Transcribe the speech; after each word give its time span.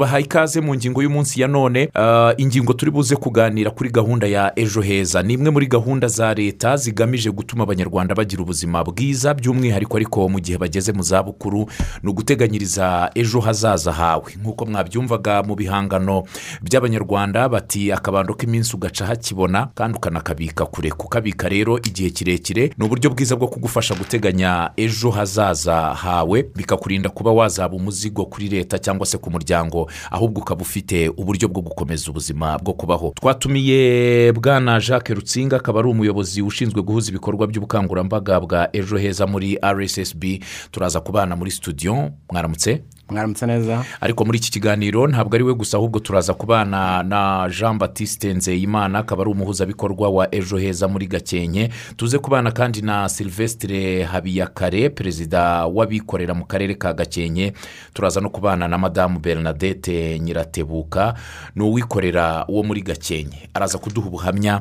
tubahaye 0.00 0.24
ikaze 0.24 0.60
mu 0.60 0.74
ngingo 0.74 1.02
y'umunsi 1.02 1.40
ya 1.40 1.48
none 1.48 1.88
Ah, 1.94 2.32
ingingo 2.38 2.72
turi 2.72 2.90
buze 2.90 3.16
kuganira 3.16 3.70
kuri 3.70 3.90
gahunda 3.90 4.26
ya 4.26 4.52
ejo 4.56 4.80
heza. 4.80 5.22
Ni 5.22 5.34
imwe 5.34 5.50
muri 5.50 5.66
gahunda 5.66 6.08
za 6.08 6.34
leta 6.34 6.76
zigamije 6.76 7.30
gutuma 7.30 7.62
abanyarwanda 7.64 8.14
bagira 8.14 8.42
ubuzima 8.42 8.84
bwiza 8.84 9.34
by'umwihariko 9.34 9.96
ariko 9.96 10.28
mu 10.28 10.40
gihe 10.40 10.58
bageze 10.58 10.92
mu 10.92 11.02
zabukuru 11.02 11.66
ni 12.02 12.10
uguteganyiriza 12.10 13.10
ejo 13.14 13.40
hazaza 13.40 13.92
hawe. 13.92 14.32
Nk'uko 14.40 14.66
mwabyumvaga 14.66 15.42
mu 15.42 15.54
bihangano 15.54 16.22
by'abanyarwanda 16.64 17.48
bati 17.48 17.92
akabando 17.92 18.32
k'iminsi 18.34 18.76
ugaca 18.76 19.04
hakibona 19.06 19.68
kandi 19.74 19.96
ukanakabika 19.98 20.66
kure. 20.66 20.90
Kukabika 20.90 21.48
rero 21.48 21.76
igihe 21.78 22.10
kirekire 22.10 22.72
ni 22.78 22.84
uburyo 22.86 23.10
bwiza 23.10 23.36
bwo 23.36 23.48
kugufasha 23.48 23.94
guteganya 23.94 24.70
ejo 24.76 25.10
hazaza 25.10 25.76
hawe 25.94 26.42
bikakurinda 26.56 27.08
kuba 27.08 27.30
wazaba 27.32 27.76
umuzigo 27.76 28.24
kuri 28.26 28.48
leta 28.48 28.78
cyangwa 28.78 29.06
se 29.06 29.18
ku 29.18 29.30
muryango 29.30 29.89
ahubwo 30.10 30.40
ukaba 30.40 30.62
ufite 30.62 31.08
uburyo 31.08 31.48
bwo 31.48 31.62
gukomeza 31.62 32.10
ubuzima 32.10 32.58
bwo 32.58 32.72
kubaho. 32.72 33.12
Twatumiye 33.20 34.32
bwana 34.32 34.80
jacques 34.80 35.16
rutsinga 35.16 35.56
akaba 35.56 35.80
ari 35.80 35.88
umuyobozi 35.88 36.42
ushinzwe 36.42 36.82
guhuza 36.82 37.10
ibikorwa 37.10 37.46
by'ubukangurambaga 37.46 38.40
bwa 38.40 38.68
ejo 38.76 38.96
heza 38.96 39.26
muri 39.26 39.58
rssb 39.62 40.24
turaza 40.70 41.00
kubana 41.00 41.36
muri 41.36 41.50
studio. 41.50 42.10
Mwaramutse? 42.32 42.82
Mwaramutse 43.10 43.46
neza? 43.46 43.84
Ariko 44.00 44.24
muri 44.24 44.38
iki 44.38 44.50
kiganiro 44.50 45.06
ntabwo 45.06 45.34
ari 45.34 45.44
we 45.44 45.54
gusa 45.54 45.76
ahubwo 45.76 45.98
turaza 46.00 46.34
kubana 46.34 47.02
na 47.02 47.48
jean 47.58 47.78
batiste 47.78 48.34
nzeyimana 48.34 48.98
akaba 48.98 49.22
ari 49.22 49.30
umuhuzabikorwa 49.30 50.08
wa 50.08 50.34
ejo 50.34 50.56
heza 50.56 50.88
muri 50.88 51.06
gakenke. 51.06 51.70
Tuze 51.96 52.18
kubana 52.18 52.50
kandi 52.52 52.82
na 52.82 53.08
silvestre 53.08 54.02
habiyakare 54.02 54.90
perezida 54.90 55.66
w'abikorera 55.66 56.34
mu 56.34 56.44
karere 56.46 56.74
ka 56.74 56.92
gakenke. 56.92 57.52
Turaza 57.94 58.20
no 58.20 58.30
kubana 58.30 58.68
na 58.68 58.78
madamu 58.78 59.18
bernadette 59.18 60.18
nyiratebuka 60.20 61.14
ni 61.56 61.62
uwikorera 61.62 62.44
wo 62.48 62.62
muri 62.62 62.82
gakenke. 62.82 63.48
Araza 63.54 63.78
kuduha 63.78 64.06
ubuhamya 64.08 64.60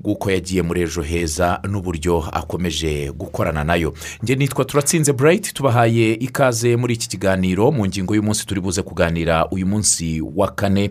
bw'uko 0.00 0.30
yagiye 0.30 0.62
muri 0.62 0.80
ejo 0.82 1.02
heza 1.02 1.60
n'uburyo 1.70 2.24
akomeje 2.32 3.12
gukorana 3.12 3.64
na 3.64 3.74
yo. 3.74 3.94
Njye 4.22 4.34
nitwa 4.36 4.64
turatsinze 4.64 5.12
burayiti 5.12 5.54
tubahaye 5.54 6.12
ikaze 6.14 6.76
muri 6.76 6.94
iki 6.94 7.08
kiganiro. 7.08 7.70
Mu 7.72 7.86
ngingo 7.86 8.14
y'umunsi 8.14 8.46
turi 8.46 8.60
buze 8.60 8.82
kuganira 8.82 9.46
uyu 9.50 9.66
munsi 9.66 10.20
wa 10.20 10.48
kane. 10.50 10.90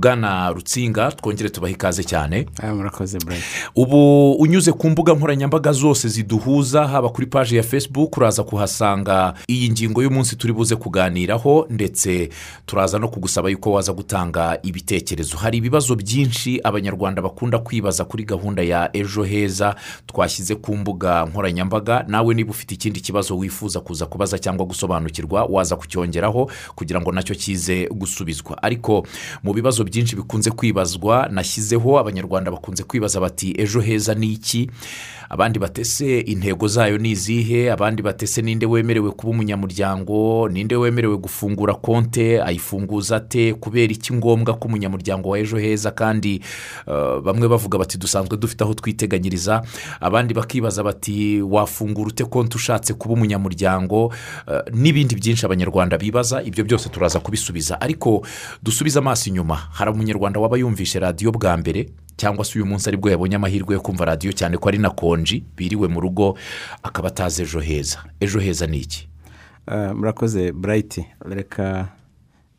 Bwana 0.00 0.50
rutsinga 0.52 1.12
twongere 1.12 1.48
tubahe 1.50 1.72
ikaze 1.74 2.04
cyane. 2.04 2.46
Ubu 3.76 4.32
unyuze 4.32 4.72
ku 4.72 4.90
mbuga 4.90 5.14
nkoranyambaga 5.14 5.72
zose 5.72 6.08
ziduhuza 6.08 6.86
haba 6.88 7.08
kuri 7.08 7.26
paji 7.26 7.56
ya 7.56 7.62
facebook 7.62 8.16
uraza 8.16 8.42
kuhasanga 8.42 9.34
iyi 9.48 9.70
ngingo 9.70 10.02
y'umunsi 10.02 10.36
turi 10.36 10.52
buze 10.52 10.76
kuganiraho 10.76 11.66
ndetse 11.70 12.28
turaza 12.66 12.98
no 12.98 13.08
kugusaba 13.08 13.50
yuko 13.50 13.72
waza 13.72 13.92
gutanga 13.92 14.58
ibitekerezo. 14.62 15.36
Hari 15.36 15.58
ibibazo 15.58 15.96
byinshi 15.96 16.60
abanyarwanda 16.64 17.22
bakunda 17.22 17.58
kwibaza 17.58 18.04
kuri 18.04 18.24
gahunda 18.24 18.41
ya 18.62 18.90
ejo 18.96 19.22
heza 19.24 19.74
twashyize 20.06 20.54
ku 20.54 20.76
mbuga 20.76 21.24
nkoranyambaga. 21.26 22.04
Nawe 22.08 22.34
niba 22.34 22.50
ufite 22.50 22.74
ikindi 22.74 23.00
kibazo 23.00 23.38
wifuza 23.38 23.80
kuza 23.80 24.06
kubaza 24.06 24.38
cyangwa 24.38 24.66
gusobanukirwa 24.66 25.44
waza 25.44 25.76
kucyongeraho 25.76 26.50
kugira 26.74 27.00
ngo 27.00 27.12
na 27.12 27.22
cyo 27.22 27.34
kize 27.34 27.86
gusubizwa. 27.88 28.62
Ariko 28.62 29.06
mu 29.42 29.52
bibazo 29.54 29.84
byinshi 29.84 30.16
bikunze 30.16 30.50
kwibazwa 30.50 31.28
nashyizeho 31.30 31.98
abanyarwanda 31.98 32.50
bakunze 32.50 32.82
kwibaza 32.82 33.20
bati 33.20 33.54
ejo 33.58 33.80
heza 33.80 34.14
ni 34.14 34.32
iki? 34.32 34.70
Abandi 35.32 35.58
batese 35.58 36.20
intego 36.20 36.68
zayo 36.68 36.98
ni 36.98 37.10
izihe 37.10 37.72
abandi 37.72 38.02
batese 38.02 38.42
ninde 38.42 38.66
wemerewe 38.66 39.10
kuba 39.10 39.30
umunyamuryango 39.32 40.48
ninde 40.48 40.76
wemerewe 40.76 41.16
gufungura 41.16 41.74
konte 41.74 42.42
ayifunguza 42.42 43.16
ate 43.16 43.54
kubera 43.54 43.92
iki 43.92 44.12
ngombwa 44.14 44.54
ko 44.54 44.68
umunyamuryango 44.68 45.28
wa 45.28 45.38
ejo 45.38 45.56
heza? 45.58 45.90
Kandi 45.90 46.40
eh, 46.86 47.20
bamwe 47.24 47.48
bavuga 47.48 47.78
bati 47.78 47.98
dusanzwe 47.98 48.36
dufite 48.36 48.64
aho 48.64 48.74
twiteganyiriza. 48.74 49.62
Abandi 50.00 50.34
bakibaza 50.34 50.82
bati 50.82 51.42
wafungura 51.42 52.08
ute 52.08 52.24
konti 52.24 52.56
ushatse 52.56 52.94
kuba 52.94 53.14
umunyamuryango? 53.14 54.12
Eh, 54.48 54.60
n'ibindi 54.72 55.14
byinshi 55.14 55.46
abanyarwanda 55.46 55.98
bibaza 55.98 56.42
ibyo 56.42 56.64
byose 56.64 56.88
turaza 56.88 57.20
kubisubiza. 57.20 57.80
Ariko 57.80 58.26
dusubize 58.62 58.98
amaso 58.98 59.30
inyuma. 59.30 59.56
Hari 59.56 59.90
umunyarwanda 59.90 60.40
waba 60.40 60.56
yumvishe 60.58 60.98
radiyo 61.00 61.32
bwa 61.32 61.56
mbere? 61.56 61.88
Cyangwa 62.16 62.44
se 62.44 62.58
uyu 62.58 62.66
munsi 62.66 62.88
ari 62.88 62.96
bwo 62.96 63.10
yabonye 63.10 63.36
amahirwe 63.36 63.74
yo 63.74 63.80
kumva 63.80 64.04
radiyo 64.04 64.32
cyane 64.32 64.56
ko 64.56 64.68
ari 64.68 64.78
na 64.78 64.90
konji 64.90 65.44
biriwe 65.56 65.88
mu 65.88 66.00
rugo 66.00 66.38
akaba 66.82 67.08
atazi 67.08 67.42
ejo 67.42 67.60
heza. 67.60 67.98
Ejo 68.20 68.38
heza 68.40 68.66
ni 68.66 68.78
iki? 68.78 69.08
Eh, 69.72 69.94
murakoze 69.94 70.52
burayiti 70.52 71.04
reka 71.28 71.88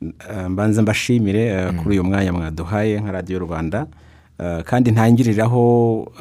eh, 0.01 0.49
mbanze 0.49 0.81
mbashimire 0.81 1.45
eh, 1.47 1.73
kuri 1.75 1.89
uyu 1.89 2.03
mwanya 2.03 2.33
mwaduhaye 2.33 2.99
nka 3.01 3.11
radiyo 3.11 3.39
rwanda. 3.39 3.87
Kandi 4.65 4.91
ntangiriraho 4.91 6.11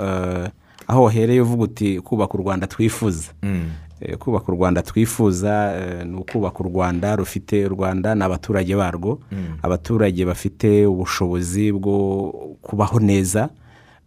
aho 0.86 1.02
wahereye 1.02 1.40
uvuga 1.40 1.62
uti 1.62 2.00
kubaka 2.00 2.34
u 2.34 2.36
rwanda 2.36 2.66
twifuza. 2.66 3.32
Eh, 3.42 3.62
kubaka 4.18 4.52
u 4.52 4.54
rwanda 4.56 4.82
twifuza 4.82 5.74
eh, 5.76 6.06
ni 6.06 6.16
ukubaka 6.16 6.58
u 6.60 6.62
rwanda 6.68 7.16
rufite 7.16 7.66
u 7.66 7.68
rwanda 7.68 8.14
ni 8.14 8.22
abaturage 8.24 8.76
barwo 8.76 9.18
abaturage 9.62 10.24
bafite 10.24 10.86
ubushobozi 10.86 11.72
bwo 11.72 12.28
kubaho 12.62 13.00
neza. 13.00 13.48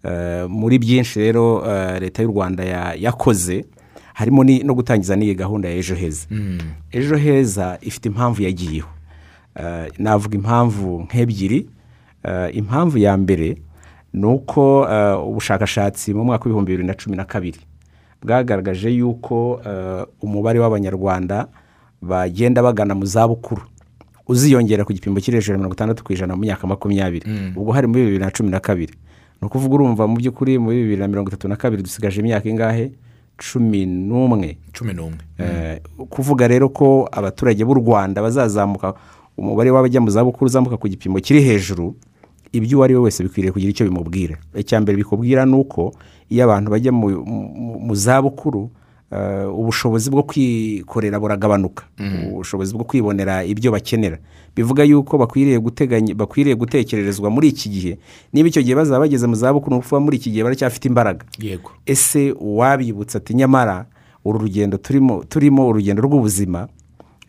Eh, 0.04 0.46
muri 0.50 0.80
byinshi 0.80 1.20
rero 1.20 1.64
eh, 1.68 2.02
leta 2.02 2.24
y'u 2.24 2.30
rwanda 2.32 2.64
ya- 2.64 2.94
yakoze 3.00 3.66
harimo 4.14 4.44
no 4.44 4.74
gutangiza 4.74 5.16
n'iyi 5.16 5.36
gahunda 5.36 5.70
ya 5.70 5.76
ejo 5.76 5.96
heza. 5.96 6.28
Ejo 6.92 7.16
heza 7.16 7.78
ifite 7.82 8.06
impamvu 8.10 8.44
yagiyeho. 8.44 8.90
Eh, 9.56 9.92
navuga 9.98 10.36
impamvu 10.36 11.02
nk'ebyiri. 11.04 11.68
Eh, 12.24 12.56
impamvu 12.56 12.98
ya 12.98 13.18
mbere 13.18 13.58
ni 14.14 14.26
uko 14.26 14.88
eh, 14.92 15.28
ubushakashatsi 15.28 16.14
mu 16.14 16.24
mwaka 16.24 16.44
w'ibihumbi 16.46 16.72
bibiri 16.72 16.88
na 16.88 16.94
cumi 16.94 17.16
na 17.18 17.26
kabiri 17.26 17.60
bwagaragaje 18.26 18.90
yuko 18.90 19.62
eh, 19.66 20.04
umubare 20.22 20.60
w'abanyarwanda 20.60 21.48
bagenda 22.02 22.64
bagana 22.66 22.96
mu 22.98 23.06
zabukuru 23.06 23.62
uziyongera 24.28 24.82
ku 24.86 24.94
gipimo 24.94 25.22
kiri 25.22 25.38
hejuru 25.38 25.54
ya 25.54 25.58
mirongo 25.58 25.76
itandatu 25.78 26.04
ku 26.04 26.14
ijana 26.14 26.34
mu 26.36 26.42
myaka 26.42 26.66
makumyabiri. 26.68 27.54
Ubwo 27.56 27.72
hari 27.72 27.88
muri 27.88 28.02
bibiri 28.10 28.20
na 28.26 28.32
cumi 28.34 28.50
na 28.50 28.60
kabiri. 28.60 28.94
Ni 29.42 29.46
ukuvuga 29.48 29.76
urumva 29.76 30.08
mu 30.10 30.18
by'ukuri 30.18 30.58
muri 30.58 30.82
bibiri 30.82 31.02
na 31.02 31.08
mirongo 31.08 31.30
itatu 31.30 31.48
na 31.48 31.56
kabiri 31.56 31.84
dusigaje 31.86 32.20
imyaka 32.22 32.50
ingahe? 32.50 32.92
Cumi 33.38 33.86
n'umwe. 33.86 34.58
Cumi 34.74 34.94
n'umwe. 34.94 35.22
Eh, 35.38 35.78
kuvuga 36.10 36.48
rero 36.48 36.70
ko 36.70 37.06
abaturage 37.12 37.62
b'u 37.66 37.74
rwanda 37.78 38.22
bazazamuka 38.22 38.94
umubare 39.38 39.70
w'abajya 39.72 40.02
mu 40.02 40.10
zabukuru 40.10 40.46
uzamuka 40.50 40.78
ku 40.82 40.88
gipimo 40.90 41.20
kiri 41.22 41.42
hejuru 41.46 41.94
ibyo 42.58 42.78
uwo 42.78 42.84
ari 42.86 42.94
we 42.96 43.02
wese 43.02 43.24
bikwiriye 43.24 43.52
kugira 43.52 43.72
icyo 43.72 43.86
bimubwira. 43.86 44.38
Icya 44.56 44.82
mbere 44.82 44.96
bikubwira 44.98 45.46
ni 45.46 45.56
uko 45.56 45.94
iyo 46.30 46.44
abantu 46.44 46.72
bajya 46.72 46.92
mu, 46.92 47.96
zabukuru 47.96 48.70
eh, 49.12 49.48
ubushobozi 49.60 50.10
bwo 50.10 50.24
kwikorera 50.24 51.20
buragabanuka. 51.20 51.84
Ubushobozi 52.32 52.74
bwo 52.74 52.84
kwibonera 52.84 53.44
ibyo 53.44 53.72
bakenera. 53.72 54.18
Bivuga 54.56 54.84
yuko 54.84 55.18
bakwiriye 55.18 55.60
guteganya 55.60 56.16
bakwiriye 56.16 56.56
gutekererezwa 56.56 57.30
muri 57.30 57.48
iki 57.48 57.70
gihe. 57.70 57.98
Niba 58.34 58.48
icyo 58.50 58.62
gihe 58.64 58.76
bazaba 58.76 59.00
bageze 59.00 59.28
mu 59.28 59.36
zabukuru 59.36 59.78
ukuvuga 59.78 60.00
muri 60.00 60.18
iki 60.18 60.32
gihe 60.32 60.44
baracyafite 60.44 60.86
imbaraga. 60.88 61.26
Yego. 61.40 61.72
Ese 61.86 62.32
uwabibutsa 62.32 63.18
ati 63.18 63.34
nyamara 63.34 63.86
uru 64.26 64.40
rugendo 64.40 64.78
turimo 64.78 65.24
turimo 65.30 65.68
urugendo 65.68 66.02
rw'ubuzima 66.02 66.68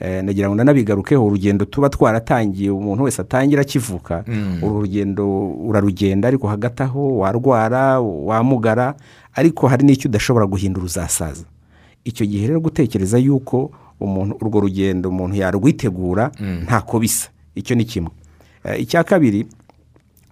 nagira 0.01 0.49
ngo 0.49 0.55
nanabigarukeho 0.55 1.27
urugendo 1.27 1.65
tuba 1.65 1.89
twaratangiye 1.89 2.71
umuntu 2.71 3.05
wese 3.05 3.23
atangira 3.23 3.63
akivuka 3.63 4.25
uru 4.63 4.81
rugendo 4.81 5.49
urarugenda 5.49 6.29
ariko 6.29 6.49
hagati 6.49 6.83
aho 6.83 7.17
warwara 7.19 8.01
wamugara 8.01 8.95
ariko 9.35 9.69
hari 9.69 9.85
n'icyo 9.87 10.09
udashobora 10.09 10.47
guhindura 10.47 10.85
uzasaza. 10.87 11.45
Icyo 12.05 12.27
gihe 12.27 12.47
rero 12.47 12.61
gutekereza 12.61 13.19
yuko 13.19 13.71
umuntu 14.01 14.37
urwo 14.41 14.61
rugendo 14.61 15.09
umuntu 15.09 15.37
yarwitegura 15.37 16.31
ntako 16.65 16.99
bisa. 17.01 17.29
Icyo 17.55 17.77
ni 17.77 17.85
kimwe. 17.85 18.11
Eh, 18.65 18.81
icya 18.83 19.05
kabiri 19.05 19.47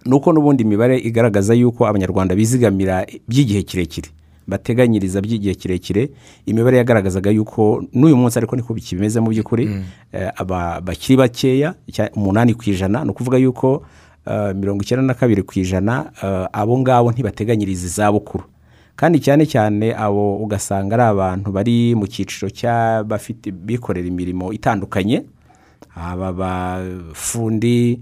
ni 0.05 0.13
uko 0.13 0.33
n'ubundi 0.33 0.63
imibare 0.63 0.97
igaragaza 0.99 1.53
yuko 1.53 1.87
abanyarwanda 1.87 2.35
bizigamira 2.35 3.05
by'igihe 3.27 3.63
kirekire. 3.63 4.09
Bateganyiriza 4.47 5.21
by'igihe 5.21 5.55
kirekire 5.55 6.09
imibare 6.45 6.77
yagaragazaga 6.77 7.29
yuko 7.31 7.83
n'uyu 7.93 8.17
munsi 8.17 8.37
ariko 8.39 8.55
niko 8.55 8.73
bikimeze 8.73 9.19
mu 9.19 9.29
by'ukuri 9.29 9.69
eh, 10.13 10.29
aba 10.35 10.81
bakiri 10.81 11.17
bakeya 11.17 11.75
umunani 12.15 12.53
ku 12.53 12.63
ijana 12.69 13.03
ni 13.03 13.09
ukuvuga 13.09 13.37
yuko 13.37 13.83
eh, 14.27 14.55
mirongo 14.55 14.83
icyenda 14.83 15.01
na 15.03 15.13
kabiri 15.13 15.41
ku 15.43 15.53
ijana 15.59 16.11
eh, 16.23 16.47
abo 16.53 16.77
ngabo 16.79 17.11
ntibateganyiriza 17.11 17.85
izabukuru. 17.87 18.43
Kandi 18.95 19.19
cyane 19.19 19.43
cyane 19.45 19.91
abo 19.91 20.37
ugasanga 20.39 20.95
ari 20.95 21.03
abantu 21.03 21.51
bari 21.51 21.95
mu 21.99 22.07
cyiciro 22.07 22.47
cy'abafite 22.47 23.51
bikorera 23.51 24.07
imirimo 24.07 24.53
itandukanye 24.55 25.25
aba 25.95 26.31
bafundi 26.31 27.99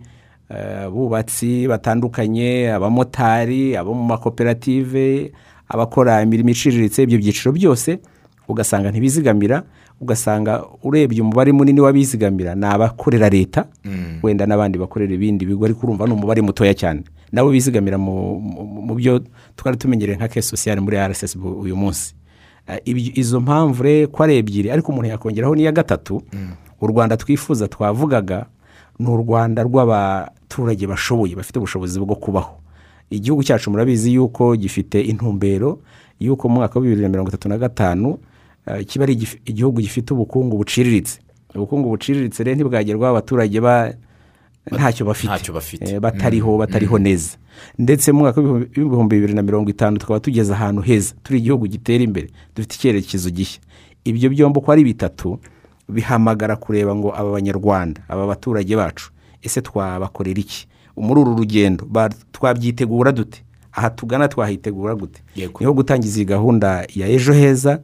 eh, 0.50 0.86
abubatsi 0.86 1.68
batandukanye 1.68 2.70
abamotari 2.74 3.74
abo 3.78 3.94
mu 3.94 4.04
makoperative 4.06 5.32
abakora 5.74 6.22
imirimo 6.22 6.50
iciriritse 6.54 7.04
ibyo 7.04 7.18
byiciro 7.18 7.52
byose 7.52 8.00
ugasanga 8.48 8.92
ntibizigamira 8.92 9.64
ugasanga 10.02 10.64
urebye 10.84 11.22
umubare 11.22 11.52
munini 11.52 11.82
w'abizigamira 11.82 12.56
ni 12.56 12.66
abakorera 12.66 13.30
leta 13.30 13.66
wenda 14.24 14.46
n'abandi 14.46 14.78
bakorera 14.78 15.14
ibindi 15.14 15.46
bigo 15.46 15.66
ariko 15.66 15.88
urumva 15.88 16.06
ni 16.08 16.14
umubare 16.14 16.42
mutoya 16.42 16.74
cyane. 16.74 17.04
Nabo 17.32 17.50
bizigamira 17.50 17.98
mu, 17.98 18.94
byo 18.96 19.22
twari 19.56 19.78
tumenyereye 19.78 20.18
nka 20.18 20.28
kesi 20.28 20.50
sosiyale 20.50 20.82
muri 20.82 20.98
rssb 20.98 21.42
uyu 21.46 21.76
munsi. 21.76 22.14
Eh, 22.68 23.18
izo 23.18 23.40
mpamvu 23.42 23.84
rero 23.84 24.08
ko 24.08 24.24
ari 24.24 24.38
ebyiri 24.38 24.72
ariko 24.72 24.92
umuntu 24.92 25.10
yakongeraho 25.10 25.56
n'iya 25.56 25.72
gatatu 25.72 26.22
u 26.82 26.88
rwanda 26.88 27.18
twifuza 27.18 27.68
twavugaga 27.68 28.46
ni 29.00 29.08
u 29.10 29.18
rwanda 29.18 29.64
rw'abaturage 29.64 30.88
bashoboye 30.88 31.36
bafite 31.36 31.58
ubushobozi 31.60 32.00
bwo 32.00 32.16
kubaho. 32.16 32.56
Igihugu 33.16 33.44
cyacu 33.44 33.72
murabizi 33.72 34.14
yuko 34.14 34.56
gifite 34.56 35.02
intumbero 35.02 35.80
y'uko 36.20 36.50
mu 36.50 36.56
mwaka 36.56 36.80
wa 36.80 36.82
bibiri 36.86 37.02
na 37.02 37.10
mirongo 37.10 37.30
itatu 37.30 37.50
na 37.50 37.58
gatanu 37.58 38.18
eh, 38.68 38.86
kiba 38.86 39.04
ari 39.04 39.14
igihugu 39.46 39.82
gifite 39.82 40.14
ubukungu 40.14 40.58
buciriritse. 40.58 41.20
Ubukungu 41.56 41.90
buciriritse 41.90 42.44
rero 42.44 42.56
ntibwagerwaho 42.56 43.12
abaturage 43.18 43.60
ba 43.62 43.94
ntacyo 44.72 45.06
bafite. 45.06 45.28
Eh, 45.86 46.00
batariho 46.00 46.58
batariho 46.58 46.98
neza. 47.00 47.38
Ndetse 47.80 48.12
mu 48.12 48.20
mwaka 48.20 48.42
w'ibihumbi 48.42 49.16
bibiri 49.16 49.34
na 49.34 49.42
mirongo 49.42 49.70
itanu 49.70 49.98
tukaba 49.98 50.20
tugeze 50.20 50.54
ahantu 50.54 50.82
heza. 50.82 51.14
Turi 51.24 51.40
igihugu 51.40 51.68
gitera 51.68 52.04
imbere 52.04 52.28
dufite 52.56 52.76
icyerekezo 52.76 53.30
gishya. 53.30 53.62
Ibyo 54.04 54.30
byombi 54.30 54.60
uko 54.60 54.72
ari 54.72 54.84
bitatu 54.84 55.40
bihamagara 55.90 56.56
kureba 56.56 56.96
ngo 56.96 57.14
aba 57.16 57.32
banyarwanda 57.32 58.02
aba 58.08 58.28
baturage 58.28 58.76
bacu 58.76 59.12
ese 59.42 59.62
twabakorera 59.62 60.40
iki? 60.40 60.68
Muri 60.98 61.22
uru 61.22 61.36
rugendo 61.36 61.88
twabyitegura 62.32 63.12
dute? 63.12 63.44
Aha 63.74 63.90
tugana 63.90 64.28
twahitegura 64.28 64.96
gute? 64.96 65.22
Niho 65.60 65.74
gutangiza 65.74 66.18
iyi 66.20 66.26
gahunda 66.26 66.86
ya 66.96 67.08
ejo 67.08 67.34
heza 67.34 67.80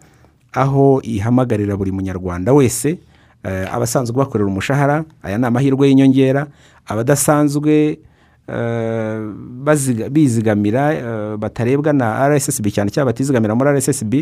aho 0.53 1.01
ihamagarira 1.03 1.77
buri 1.77 1.91
munyarwanda 1.91 2.53
wese 2.53 2.97
eh, 3.43 3.73
abasanzwe 3.73 4.17
bakorera 4.17 4.47
umushahara 4.49 5.05
aya 5.23 5.37
ni 5.37 5.45
amahirwe 5.45 5.87
y'inyongera 5.87 6.47
abadasanzwe 6.85 7.99
eh, 8.47 9.19
bizigamira 10.09 10.93
eh, 10.93 11.37
batarebwa 11.37 11.93
na 11.93 12.29
rssb 12.29 12.67
cyane 12.67 12.91
cyane 12.91 13.05
batizigamira 13.05 13.55
muri 13.55 13.69
rssb 13.79 14.13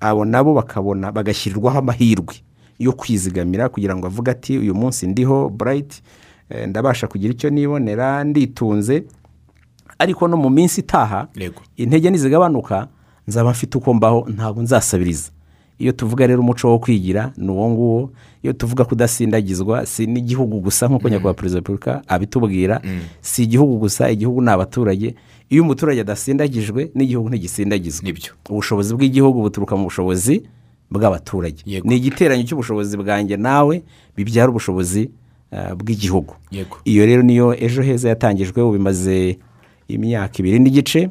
abo 0.00 0.24
nabo 0.24 0.54
bakabona 0.54 1.12
bagashyirirwaho 1.12 1.78
amahirwe 1.78 2.34
yo 2.78 2.92
kwizigamira 2.92 3.68
kugira 3.68 3.96
ngo 3.96 4.06
avuge 4.06 4.30
ati 4.30 4.58
uyu 4.58 4.74
munsi 4.74 5.06
ndiho 5.06 5.48
burayiti 5.48 6.02
ndabasha 6.68 7.06
kugira 7.06 7.32
icyo 7.34 7.50
nibonera 7.50 8.24
nditunze 8.24 9.04
ariko 9.98 10.28
no 10.28 10.36
mu 10.36 10.50
minsi 10.50 10.80
itaha 10.80 11.28
intege 11.76 12.10
nizigabanuka 12.10 12.88
nzaba 13.28 13.50
mfite 13.50 13.78
uko 13.78 13.94
mbaho 13.94 14.26
ntabwo 14.34 14.62
nzasabiriza. 14.62 15.30
Iyo 15.78 15.92
tuvuga 15.92 16.26
rero 16.26 16.40
umuco 16.40 16.68
wo 16.70 16.78
kwigira 16.78 17.32
ni 17.36 17.50
uwo 17.50 17.70
nguwo. 17.70 18.10
Iyo 18.42 18.52
tuvuga 18.52 18.84
kudasindagizwa 18.84 19.86
si 19.86 20.06
n'igihugu 20.06 20.60
gusa 20.60 20.88
nk'uko 20.88 21.08
nyakubahwa 21.08 21.34
perezida 21.34 21.56
wa 21.56 21.60
repubulika 21.60 22.02
abitubwira 22.08 22.80
si 23.20 23.42
igihugu 23.42 23.76
gusa 23.78 24.10
igihugu 24.10 24.42
ni 24.42 24.50
abaturage. 24.50 25.14
Iyo 25.50 25.62
umuturage 25.62 26.00
adasindagijwe 26.00 26.90
n'igihugu 26.94 27.28
ntigisindagizwa. 27.28 28.04
Nibyo. 28.04 28.32
ubushobozi 28.50 28.94
bw'igihugu 28.94 29.40
buturuka 29.42 29.76
mu 29.76 29.84
bushobozi 29.84 30.42
bw'abaturage. 30.90 31.62
Ni 31.84 31.96
igiteranyo 31.96 32.42
cy'ubushobozi 32.46 32.96
bwanjye 32.96 33.36
nawe 33.36 33.82
bibyara 34.16 34.48
ubushobozi 34.50 35.02
eh, 35.02 35.10
bw'igihugu. 35.76 36.34
Yego. 36.50 36.76
iyo 36.84 37.06
rero 37.06 37.22
niyo 37.22 37.54
ejo 37.64 37.82
heza 37.82 38.08
yatangijwe 38.08 38.62
ubu 38.62 38.72
bimaze 38.72 39.38
imyaka 39.88 40.38
ibiri 40.38 40.58
n'igice. 40.58 41.10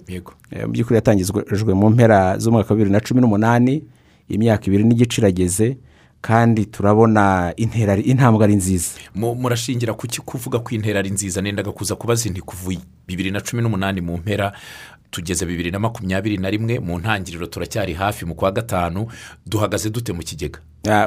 Eh, 0.52 0.66
mu 0.66 0.72
by'ukuri 0.72 0.96
yatangijwe 0.96 1.74
mu 1.74 1.90
mpera 1.90 2.38
z'umwaka 2.38 2.70
wa 2.70 2.76
bibiri 2.76 2.92
na 2.92 3.00
cumi 3.00 3.22
n'umunani. 3.22 3.84
Imyaka 4.30 4.66
ibiri 4.68 4.84
n'igice 4.84 5.22
irageze 5.22 5.78
kandi 6.22 6.66
turabona 6.66 7.54
intera 7.58 7.96
intambwe 7.98 8.44
ari 8.44 8.56
nziza. 8.56 8.98
Mu- 9.16 9.36
murashingira 9.36 9.94
ku 9.94 10.08
ki 10.08 10.22
kuvuga 10.22 10.60
ko 10.60 10.76
intera 10.76 11.00
ari 11.00 11.10
nziza? 11.10 11.42
Nendaga 11.42 11.72
kuza 11.72 11.96
kubaza 11.96 12.28
inti 12.30 12.42
kuva 12.42 12.74
bibiri 13.08 13.32
na 13.32 13.42
cumi 13.42 13.62
n'umunani 13.62 14.02
mu 14.02 14.18
mpera 14.18 14.52
tugeze 15.16 15.46
bibiri 15.46 15.72
na 15.72 15.80
makumyabiri 15.80 16.38
na 16.38 16.50
rimwe 16.50 16.80
mu 16.80 17.00
ntangiriro 17.00 17.46
turacyari 17.48 17.94
hafi 17.94 18.26
mu 18.26 18.36
kwa 18.36 18.52
gatanu 18.52 19.08
duhagaze 19.48 19.90
dute 19.90 20.12
mu 20.14 20.20
kigega? 20.22 20.60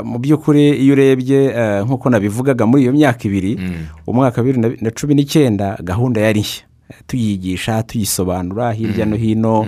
Mu 0.05 0.19
by'ukuri 0.19 0.70
iyo 0.81 0.93
urebye 0.96 1.44
eh, 1.44 1.84
nk'uko 1.84 2.10
nabivugaga 2.10 2.66
muri 2.66 2.82
iyo 2.82 2.93
myaka 2.93 3.28
ibiri 3.28 3.60
umwaka 4.06 4.40
wa 4.40 4.44
bibiri 4.46 4.76
na- 4.81 4.90
cumi 4.90 5.14
n'icyenda 5.14 5.76
gahunda 5.82 6.20
yari 6.20 6.40
nshya. 6.40 6.64
Tuyigisha 7.06 7.82
tuyisobanura 7.82 8.72
hirya 8.72 9.06
no 9.06 9.16
hino. 9.16 9.66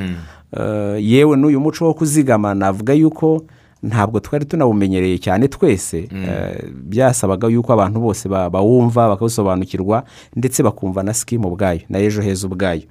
Eh, 0.56 0.96
yewe 1.04 1.36
n'uyu 1.36 1.60
muco 1.60 1.84
wo 1.84 1.94
kuzigama 1.94 2.54
navuga 2.54 2.92
yuko 2.94 3.44
ntabwo 3.82 4.20
twari 4.20 4.44
tunawumenyereye 4.44 5.18
cyane 5.18 5.48
twese. 5.48 6.08
Eh, 6.12 6.64
byasabaga 6.74 7.48
yuko 7.48 7.72
abantu 7.72 8.00
bose 8.00 8.28
ba- 8.28 8.50
bawumva 8.50 9.08
bakawusobanukirwa 9.08 10.04
ndetse 10.36 10.62
bakumva 10.62 11.02
na 11.02 11.14
sikimu 11.14 11.48
ubwayo 11.48 11.80
na 11.88 11.98
ejo 11.98 12.22
heza 12.22 12.46
ubwayo. 12.46 12.82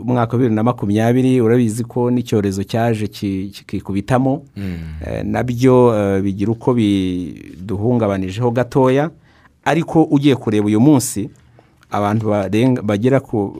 Umwaka 0.00 0.32
wa 0.32 0.38
bibiri 0.38 0.54
na 0.54 0.62
makumyabiri 0.62 1.40
urabizi 1.40 1.84
ko 1.84 2.10
n'icyorezo 2.10 2.64
cyaje 2.64 3.06
ki- 3.06 3.50
kikikubitamo. 3.54 4.42
Eh, 5.06 5.24
na 5.24 5.42
byo 5.42 5.94
eh, 5.96 6.22
bigira 6.22 6.52
uko 6.52 6.74
biduhungabanijeho 6.74 8.50
gatoya. 8.50 9.10
Ariko 9.64 10.02
ugiye 10.04 10.36
kureba 10.36 10.66
uyu 10.66 10.80
munsi 10.80 11.30
abantu 11.90 12.26
bagera 12.82 13.20
ku 13.20 13.56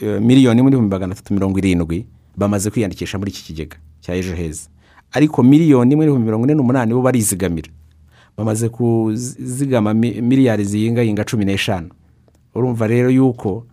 eh, 0.00 0.20
miliyoni 0.20 0.62
n'ibihumbi 0.62 0.90
magana 0.90 1.12
atatu 1.12 1.34
mirongo 1.34 1.58
irindwi 1.58 2.06
bamaze 2.36 2.70
kwiyandikisha 2.70 3.18
muri 3.18 3.30
iki 3.30 3.42
kigega 3.44 3.76
cya 4.00 4.14
ejo 4.14 4.34
heza. 4.34 4.68
Ariko 5.12 5.42
miliyoni 5.42 5.92
imwe 5.92 6.06
n'ibihumbi 6.06 6.24
mirongo 6.26 6.44
ine 6.46 6.54
n'umunani 6.54 6.94
bo 6.94 7.02
barizigamira. 7.02 7.68
Bamaze 8.36 8.68
kuzigama 8.68 9.94
mi- 9.94 10.20
miliyari 10.20 10.64
ziyingayinga 10.64 11.24
cumi 11.24 11.44
n'eshanu. 11.44 11.88
Urumva 12.54 12.86
rero 12.86 13.10
yuko 13.10 13.64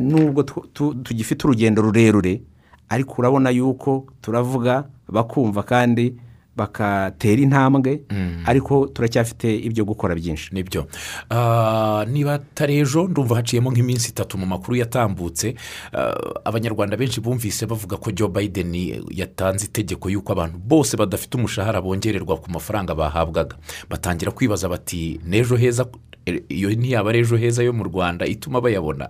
nubwo 0.00 0.42
tu- 0.42 0.66
tu- 0.72 0.94
tugifite 0.94 1.44
urugendo 1.46 1.82
rurerure 1.82 2.40
ariko 2.88 3.14
urabona 3.18 3.50
yuko 3.50 4.06
turavuga 4.22 4.84
bakumva 5.08 5.62
kandi 5.62 6.14
bakatera 6.58 7.38
intambwe 7.42 8.02
ariko 8.44 8.86
turacyafite 8.90 9.46
ibyo 9.46 9.84
gukora 9.84 10.14
byinshi. 10.14 10.50
Nibyo. 10.54 10.86
Ah, 11.30 12.04
niba 12.10 12.34
atari 12.34 12.78
ejo 12.82 13.06
ndumva 13.08 13.36
haciyemo 13.36 13.70
nk'iminsi 13.70 14.10
itatu 14.10 14.38
mu 14.38 14.46
makuru 14.46 14.76
yatambutse. 14.76 15.54
Ah, 15.94 16.18
abanyarwanda 16.44 16.96
benshi 16.96 17.20
bumvise 17.20 17.66
bavuga 17.66 17.96
ko 17.96 18.10
joe 18.10 18.28
biden 18.28 18.74
yatanze 19.14 19.66
itegeko 19.70 20.10
y'uko 20.10 20.32
abantu 20.32 20.58
bose 20.58 20.96
badafite 20.96 21.38
umushahara 21.38 21.78
bongererwa 21.80 22.36
ku 22.42 22.50
mafaranga 22.50 22.94
bahabwaga. 22.94 23.54
Batangira 23.90 24.32
kwibaza 24.34 24.68
bati 24.68 25.20
n'ejo 25.24 25.54
heza? 25.56 25.86
Eh, 26.26 26.42
iyo 26.48 26.74
ntiyaba 26.74 27.10
ari 27.10 27.18
ejo 27.22 27.36
heza 27.38 27.62
yo 27.62 27.72
mu 27.72 27.84
rwanda 27.86 28.26
ituma 28.26 28.60
bayabona. 28.60 29.08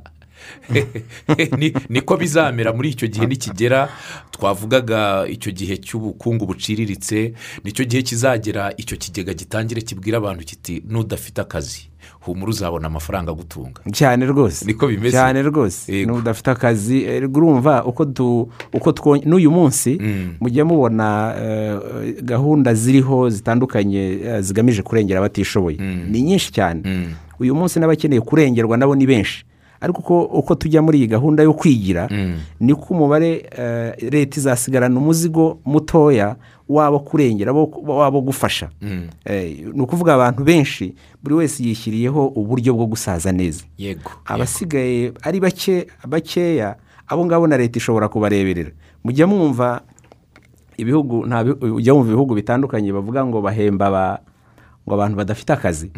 Niko 1.88 2.16
bizamera 2.16 2.73
muri 2.73 2.88
icyo 2.88 3.09
gihe 3.09 3.26
nikigera 3.26 3.88
twavugaga 4.30 5.26
icyo 5.28 5.52
gihe 5.52 5.76
cy'ubukungu 5.76 6.47
buciriritse 6.47 7.33
ni 7.64 7.73
cyo 7.73 7.85
gihe 7.85 8.02
kizagera 8.02 8.73
icyo 8.76 8.97
kigega 8.97 9.33
gitangire 9.35 9.80
kibwira 9.80 10.18
abantu 10.18 10.45
kiti 10.45 10.83
n'udafite 10.88 11.38
akazi 11.40 11.88
humura 12.21 12.50
uzabona 12.50 12.87
amafaranga 12.87 13.30
agutunga. 13.30 13.80
Cyane 13.92 14.26
rwose. 14.26 14.64
Niko 14.66 14.87
bimeze. 14.87 15.11
cyane 15.16 15.42
rwose. 15.42 16.07
N'udafite 16.07 16.50
akazi 16.50 17.02
eh, 17.04 17.23
urumva 17.37 17.85
uko 17.85 18.04
du 18.04 18.49
uko 18.73 18.92
two 18.92 19.16
n'uyu 19.25 19.50
munsi 19.50 19.99
mujya 20.40 20.64
mubona 20.64 21.35
eh, 21.42 22.14
gahunda 22.23 22.75
ziriho 22.75 23.30
zitandukanye 23.30 24.18
eh, 24.25 24.40
zigamije 24.40 24.83
kurengera 24.83 25.18
abatishoboye. 25.18 25.76
Ni 26.11 26.23
nyinshi 26.23 26.52
cyane. 26.52 27.09
Uyu 27.40 27.54
munsi 27.54 27.80
n'abakeneye 27.80 28.21
kurengerwa 28.21 28.76
nabo 28.76 28.95
ni 28.97 29.07
benshi. 29.07 29.45
Ariko 29.80 29.99
uko, 30.00 30.23
uko 30.25 30.54
tujya 30.54 30.82
muri 30.82 30.99
iyi 30.99 31.06
gahunda 31.06 31.42
yo 31.42 31.52
kwigira 31.54 32.08
niko 32.61 32.94
umubare 32.94 33.47
eh, 33.58 33.94
leta 34.11 34.40
izasigarana 34.40 34.99
umuzigo 35.00 35.58
mutoya 35.64 36.37
wabo 36.68 36.99
kurengera 37.00 37.52
wabo 37.52 38.20
gufasha. 38.20 38.70
Eh, 39.25 39.66
ni 39.75 39.80
ukuvuga 39.80 40.14
abantu 40.14 40.44
benshi 40.44 40.94
buri 41.23 41.35
wese 41.35 41.62
yishyiriyeho 41.64 42.26
uburyo 42.26 42.75
bwo 42.75 42.87
gusaza 42.87 43.32
neza. 43.32 43.64
Yego 43.78 44.11
abasigaye 44.25 45.12
ari 45.23 45.40
bake 45.40 45.87
bakeya 46.08 46.76
abo 47.08 47.25
ngabo 47.26 47.47
na 47.47 47.56
leta 47.56 47.78
ishobora 47.78 48.08
kubareberera. 48.08 48.70
Mujya 49.04 49.26
mwumva 49.26 49.80
ibihugu 50.76 51.25
ujya 51.61 51.94
wumva 51.94 52.08
ibihugu 52.08 52.35
bitandukanye 52.35 52.92
bavuga 52.92 53.25
ngo 53.26 53.40
bahemba 53.40 54.20
ngo 54.87 54.94
abantu 54.94 55.16
badafite 55.16 55.50
akazi. 55.52 55.90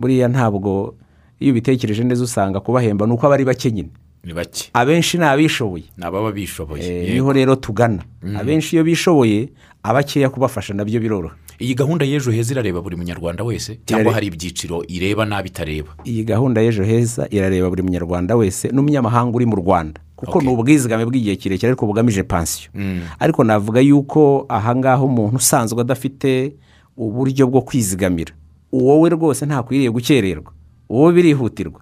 Buriya 0.00 0.28
ntabwo 0.28 0.94
iyo 1.40 1.52
ubitekereje 1.52 2.04
neza 2.04 2.24
usanga 2.24 2.60
kubahemba 2.60 3.06
ni 3.06 3.12
uko 3.12 3.26
aba 3.26 3.34
ari 3.34 3.44
bake 3.44 3.70
nyine. 3.70 3.88
Ni 4.24 4.32
bake. 4.34 4.70
Abenshi 4.72 5.18
ni 5.18 5.24
abishoboye. 5.24 5.84
Ni 5.96 6.04
ababa 6.04 6.32
bishoboye. 6.32 6.82
Eh, 7.06 7.14
ni 7.14 7.18
ho 7.20 7.32
rero 7.32 7.56
tugana. 7.56 8.02
Abenshi 8.38 8.76
iyo 8.76 8.84
bishoboye 8.84 9.48
abakeya 9.82 10.28
kubafasha 10.30 10.74
na 10.74 10.84
byo 10.84 11.00
biroroha. 11.00 11.34
Iyi 11.60 11.74
gahunda 11.74 12.04
y'ejo 12.04 12.30
heza 12.30 12.52
irareba 12.52 12.80
buri 12.80 12.96
munyarwanda 12.96 13.44
wese? 13.44 13.78
Cyangwa 13.86 14.12
hari 14.12 14.26
ibyiciro 14.26 14.84
ireba 14.88 15.24
n'abitareba? 15.26 15.88
Iyi 16.04 16.24
gahunda 16.24 16.60
y'ejo 16.62 16.84
heza 16.84 17.26
irareba 17.30 17.68
buri 17.70 17.82
munyarwanda 17.82 18.36
wese 18.36 18.68
n'umunyamahanga 18.68 19.36
uri 19.36 19.46
mu 19.46 19.56
rwanda. 19.56 20.00
Kuko 20.16 20.40
ni 20.42 20.48
ubwizigame 20.48 21.04
bw'igihe 21.04 21.36
kirekire 21.36 21.68
ariko 21.70 21.86
bugamije 21.86 22.22
pansiyo 22.22 22.70
ariko 23.18 23.44
navuga 23.44 23.80
yuko 23.80 24.46
ahangaha 24.48 25.02
umuntu 25.02 25.36
usanzwe 25.36 25.80
adafite 25.80 26.54
uburyo 26.96 27.46
bwo 27.46 27.62
kwizigamira. 27.62 28.32
Wowe 28.72 29.08
rwose 29.10 29.46
ntakwiriye 29.46 29.90
gukererwa. 29.90 30.52
Wowe 30.88 31.12
birihutirwa. 31.12 31.80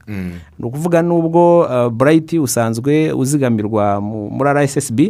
Ni 0.59 0.65
ukuvuga 0.67 1.03
nubwo 1.03 1.61
uh, 1.61 1.89
burayiti 1.93 2.39
usanzwe 2.39 3.13
uzigamirwa 3.13 4.01
mu- 4.01 4.31
muri 4.31 4.51
rssb 4.51 5.01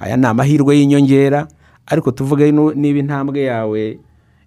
aya 0.00 0.16
ni 0.16 0.26
amahirwe 0.26 0.78
y'inyongera 0.78 1.48
ariko 1.86 2.10
tuvuge 2.10 2.52
niba 2.52 2.98
intambwe 2.98 3.40
yawe 3.42 3.98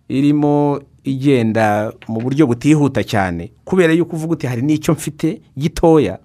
irimo 0.09 0.79
igenda 1.03 1.91
mu 2.07 2.19
buryo 2.21 2.47
butihuta 2.47 3.03
cyane 3.03 3.51
kubera 3.65 3.93
yuko 3.93 4.15
uvuga 4.15 4.33
uti 4.33 4.47
hari 4.47 4.61
n'icyo 4.61 4.93
mfite 4.93 5.41
gitoya 5.57 6.19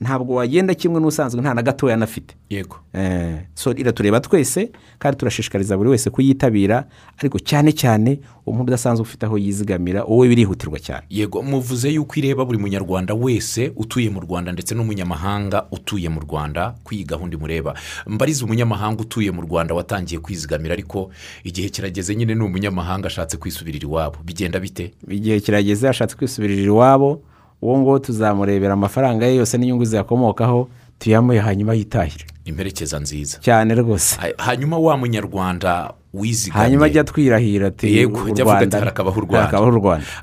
ntabwo 0.00 0.34
wagenda 0.34 0.74
kimwe 0.74 1.00
n'usanzwe 1.00 1.40
nta 1.40 1.54
na 1.54 1.62
gatoya 1.62 1.94
anafite 1.94 2.34
yego. 2.50 2.76
Eh, 2.92 3.36
so 3.54 3.72
iratureba 3.74 4.20
twese 4.20 4.70
kandi 4.98 5.18
turashishikariza 5.18 5.76
buri 5.76 5.90
wese 5.90 6.10
kuyitabira 6.10 6.84
ariko 7.18 7.38
cyane 7.38 7.72
cyane 7.72 8.20
umuntu 8.46 8.62
udasanzwe 8.68 9.02
ufite 9.02 9.26
aho 9.26 9.38
yizigamira 9.38 10.04
wowe 10.04 10.28
birihutirwa 10.28 10.78
cyane. 10.78 11.02
Yego 11.10 11.42
muvuze 11.42 11.90
yuko 11.90 12.14
ireba 12.16 12.44
buri 12.44 12.58
munyarwanda 12.58 13.14
wese 13.14 13.72
utuye 13.76 14.10
mu 14.10 14.20
rwanda 14.20 14.52
ndetse 14.52 14.74
n'umunyamahanga 14.74 15.66
utuye 15.72 16.08
mu 16.08 16.20
rwanda 16.20 16.74
ku 16.84 16.94
iyi 16.94 17.04
gahunda 17.04 17.36
imureba 17.36 17.74
mbariza 18.06 18.44
umunyamahanga 18.44 19.00
utuye 19.02 19.30
mu 19.30 19.42
rwanda 19.42 19.74
watangiye 19.74 20.20
kwizigamira 20.20 20.72
ariko 20.74 21.10
igihe 21.44 21.68
kirageze 21.68 22.14
nyine 22.16 22.34
ni 22.34 22.42
umunyamahanga 22.44 23.06
ashatse 23.06 23.36
kwisubirira 23.36 23.84
iwabo. 23.88 24.16
Bigenda 24.24 24.60
bite? 24.60 24.92
Igihe 25.08 25.40
kirageze 25.40 25.88
ashatse 25.88 26.16
kwisubirira 26.16 26.62
iwabo 26.62 27.22
uwo 27.66 27.78
nguwo 27.78 27.98
tuzamurebera 27.98 28.72
amafaranga 28.72 29.26
ye 29.26 29.34
yose 29.34 29.58
n'inyungu 29.58 29.84
ziyakomokaho 29.84 30.68
tuyamuhe 30.98 31.38
hanyuma 31.38 31.74
yitahire. 31.74 32.24
Imperekeza 32.44 32.98
nziza. 32.98 33.38
Cyane 33.42 33.74
rwose. 33.74 34.16
Ha- 34.20 34.38
hanyuma 34.44 34.78
wa 34.78 34.96
munyarwanda 34.96 35.92
wizigamye. 36.20 36.64
Hanyuma 36.64 36.86
ajya 36.86 37.04
twirahira 37.04 37.66
ati 37.66 37.96
Yego, 37.96 38.20
ajya 38.26 38.44
avuga 38.44 38.58
ati, 38.58 38.76
harakabaho 38.76 39.20
u 39.20 39.24
Rwanda. 39.24 39.46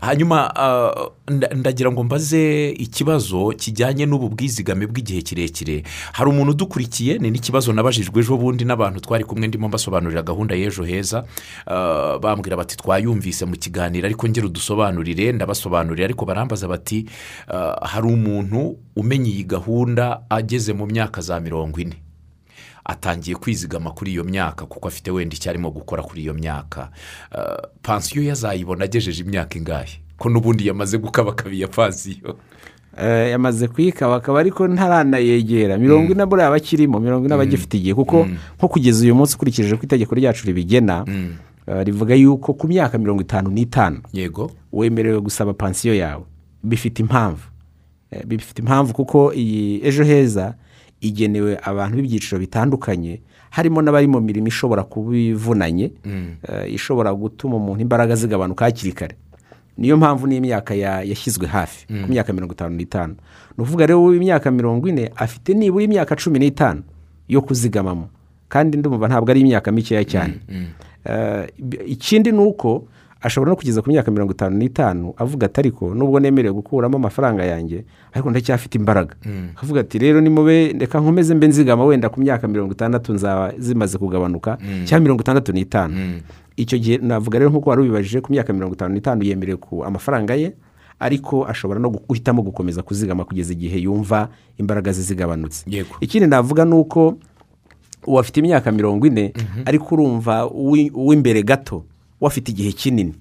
hanyuma 0.01 0.37
nda- 1.27 1.53
ndagira 1.55 1.91
ngo 1.91 2.03
mbaze 2.03 2.69
ikibazo 2.69 3.53
kijyanye 3.57 4.05
n'ubu 4.05 4.29
bwizigame 4.29 4.87
bw'igihe 4.87 5.21
kirekire. 5.21 5.83
Hari 6.11 6.29
umuntu 6.29 6.51
udukurikiye? 6.51 7.17
Ni 7.17 7.31
n'ikibazo 7.31 7.73
nabajijwe 7.73 8.19
ejo 8.21 8.37
bundi 8.37 8.65
n'abantu 8.65 8.99
twari 8.99 9.23
kumwe 9.23 9.47
ndimo 9.47 9.67
mbasobanurira 9.67 10.21
gahunda 10.21 10.55
y'ejo 10.55 10.83
heza. 10.83 11.23
Ah, 11.67 12.19
bambwira 12.19 12.57
bati 12.57 12.77
twayumvise 12.77 13.45
mu 13.45 13.55
kiganiro 13.55 14.05
ariko 14.05 14.27
ngera 14.27 14.45
udusobanurire. 14.47 15.31
Ndabasobanurira 15.31 16.05
ariko 16.05 16.25
barambaza 16.25 16.67
bati 16.67 17.05
ah, 17.47 17.79
hari 17.87 18.07
umuntu 18.07 18.75
umenya 18.95 19.29
iyi 19.31 19.43
gahunda 19.43 20.21
ageze 20.29 20.73
mu 20.73 20.85
myaka 20.85 21.21
za 21.21 21.39
mirongo 21.39 21.79
ine. 21.79 22.02
Atangiye 22.85 23.35
kwizigama 23.35 23.91
kuri 23.91 24.11
iyo 24.11 24.23
myaka 24.23 24.65
kuko 24.65 24.87
afite 24.87 25.11
wenda 25.11 25.35
icyo 25.35 25.49
arimo 25.51 25.71
gukora 25.71 26.03
kuri 26.03 26.21
iyo 26.21 26.33
myaka. 26.33 26.89
Ah, 27.31 27.67
pansiyo 27.81 28.23
yazayibona 28.23 28.85
agejeje 28.85 29.23
imyaka 29.23 29.57
ingahe? 29.59 29.99
Ko 30.17 30.29
n'ubundi 30.29 30.67
yamaze 30.67 30.97
gukabakabiye 30.97 31.67
pansiyo? 31.67 32.35
Eh, 32.97 33.31
yamaze 33.31 33.67
kuyikabakaba 33.67 34.39
ariko 34.39 34.67
ntaranayegera. 34.67 35.77
Mirongo 35.77 36.11
ine 36.11 36.25
buriya 36.25 36.47
aba 36.47 36.55
akirimo 36.55 36.99
mirongo 36.99 37.25
ine 37.25 37.33
aba 37.33 37.43
agifite 37.43 37.73
igihe. 37.77 37.93
Kuko 37.95 38.27
nko 38.57 38.67
kugeza 38.67 39.03
uyu 39.03 39.15
munsi 39.15 39.35
ukurikije 39.35 39.75
ko 39.77 39.83
itegeko 39.83 40.15
ryacu 40.15 40.45
ribigena 40.47 41.05
eh, 41.67 41.81
rivuga 41.85 42.15
yuko 42.15 42.53
ku 42.53 42.67
myaka 42.67 42.97
mirongo 42.97 43.21
itanu 43.21 43.49
n'itanu 43.49 44.01
yego. 44.13 44.51
wemerewe 44.73 45.19
gusaba 45.21 45.53
pansiyo 45.53 45.95
yawe. 45.95 46.23
Bifite 46.63 46.99
impamvu. 47.01 47.47
Eh, 48.11 48.25
bifite 48.25 48.59
impamvu 48.61 48.93
kuko 48.93 49.33
iyi 49.33 49.81
ejo 49.87 50.03
heza 50.03 50.53
igenewe 51.03 51.59
abantu 51.61 51.95
b'ibyiciro 51.99 52.39
bitandukanye 52.39 53.19
harimo 53.51 53.81
n'abari 53.83 54.07
mu 54.07 54.21
mirimo 54.23 54.47
ishobora 54.47 54.83
kuba 54.87 55.11
ivunanye 55.17 55.91
eh, 56.47 56.73
ishobora 56.73 57.13
gutuma 57.13 57.55
umuntu 57.59 57.81
imbaraga 57.83 58.15
zigabanuka 58.15 58.65
hakiri 58.65 58.91
kare. 58.95 59.15
Niyo 59.77 59.97
mpamvu 59.97 60.27
n'imyaka 60.27 60.73
ya- 60.75 61.03
yashyizwe 61.03 61.47
hafi 61.47 61.85
ku 61.87 62.07
myaka 62.11 62.33
mirongo 62.33 62.53
itanu 62.53 62.75
n'itanu. 62.75 63.13
Ni 63.57 63.61
ukuvuga 63.63 63.85
rero 63.85 64.03
w'imyaka 64.03 64.51
mirongo 64.51 64.87
ine 64.87 65.11
afite 65.15 65.53
nibura 65.53 65.83
imyaka 65.85 66.15
cumi 66.15 66.39
n'itanu 66.39 66.81
yo 67.27 67.41
kuzigamamo. 67.41 68.09
Kandi 68.49 68.77
ndumva 68.77 69.07
ntabwo 69.07 69.31
ari 69.31 69.41
imyaka 69.41 69.71
mikeya 69.71 70.05
cyane. 70.05 70.33
Eh, 71.05 71.47
ikindi 71.85 72.31
ni 72.31 72.39
uko 72.39 72.87
ashobora 73.23 73.49
no 73.49 73.55
kugeza 73.55 73.81
ku 73.81 73.89
myaka 73.89 74.11
mirongo 74.11 74.31
itanu 74.35 74.57
n'itanu 74.57 75.13
avuga 75.17 75.45
ati 75.47 75.59
ariko 75.59 75.95
nubwo 75.95 76.19
nemerewe 76.19 76.53
gukuramo 76.53 76.97
amafaranga 76.97 77.43
yanjye 77.45 77.85
ariko 78.11 78.29
ndacyafite 78.29 78.75
imbaraga. 78.77 79.15
Avuga 79.63 79.79
ati 79.81 79.97
rero 79.97 80.21
nimube 80.21 80.75
reka 80.79 80.99
nkomeze 80.99 81.35
mbe 81.35 81.47
nzigama 81.47 81.85
wenda 81.85 82.09
ku 82.09 82.19
myaka 82.19 82.47
mirongo 82.47 82.73
itandatu 82.75 83.13
nzaba 83.13 83.53
zimaze 83.57 83.97
kugabanuka 83.97 84.57
cyangwa 84.85 84.99
mirongo 85.03 85.21
itandatu 85.23 85.51
n'itanu. 85.55 86.21
Icyo 86.55 86.77
gihe 86.77 86.97
navuga 87.01 87.39
rero 87.39 87.49
nk'uko 87.49 87.69
wari 87.69 87.81
ubibajije 87.81 88.21
ku 88.21 88.29
myaka 88.31 88.53
mirongo 88.53 88.75
itanu 88.75 88.93
n'itanu 88.93 89.23
yemerewe 89.23 89.57
ku 89.57 89.85
amafaranga 89.87 90.35
ye 90.35 90.53
ariko 90.99 91.47
ashobora 91.47 91.79
no 91.79 91.89
guhitamo 91.89 92.41
gukomeza 92.43 92.83
kuzigama 92.83 93.23
kugeza 93.25 93.53
igihe 93.55 93.79
yumva 93.87 94.29
imbaraga 94.59 94.91
ze 94.91 95.01
zigabanutse. 95.01 95.63
Ikindi 96.03 96.27
navuga 96.27 96.65
ni 96.65 96.75
uko 96.75 97.17
uwo 98.07 98.19
afite 98.19 98.37
imyaka 98.43 98.71
mirongo 98.71 99.07
ine 99.07 99.33
ariko 99.65 99.95
urumva 99.95 100.45
uwi- 100.51 100.91
uw'imbere 100.93 101.43
gato 101.43 101.83
we 102.23 102.27
afite 102.27 102.51
igihe 102.55 102.71
kinini. 102.71 103.13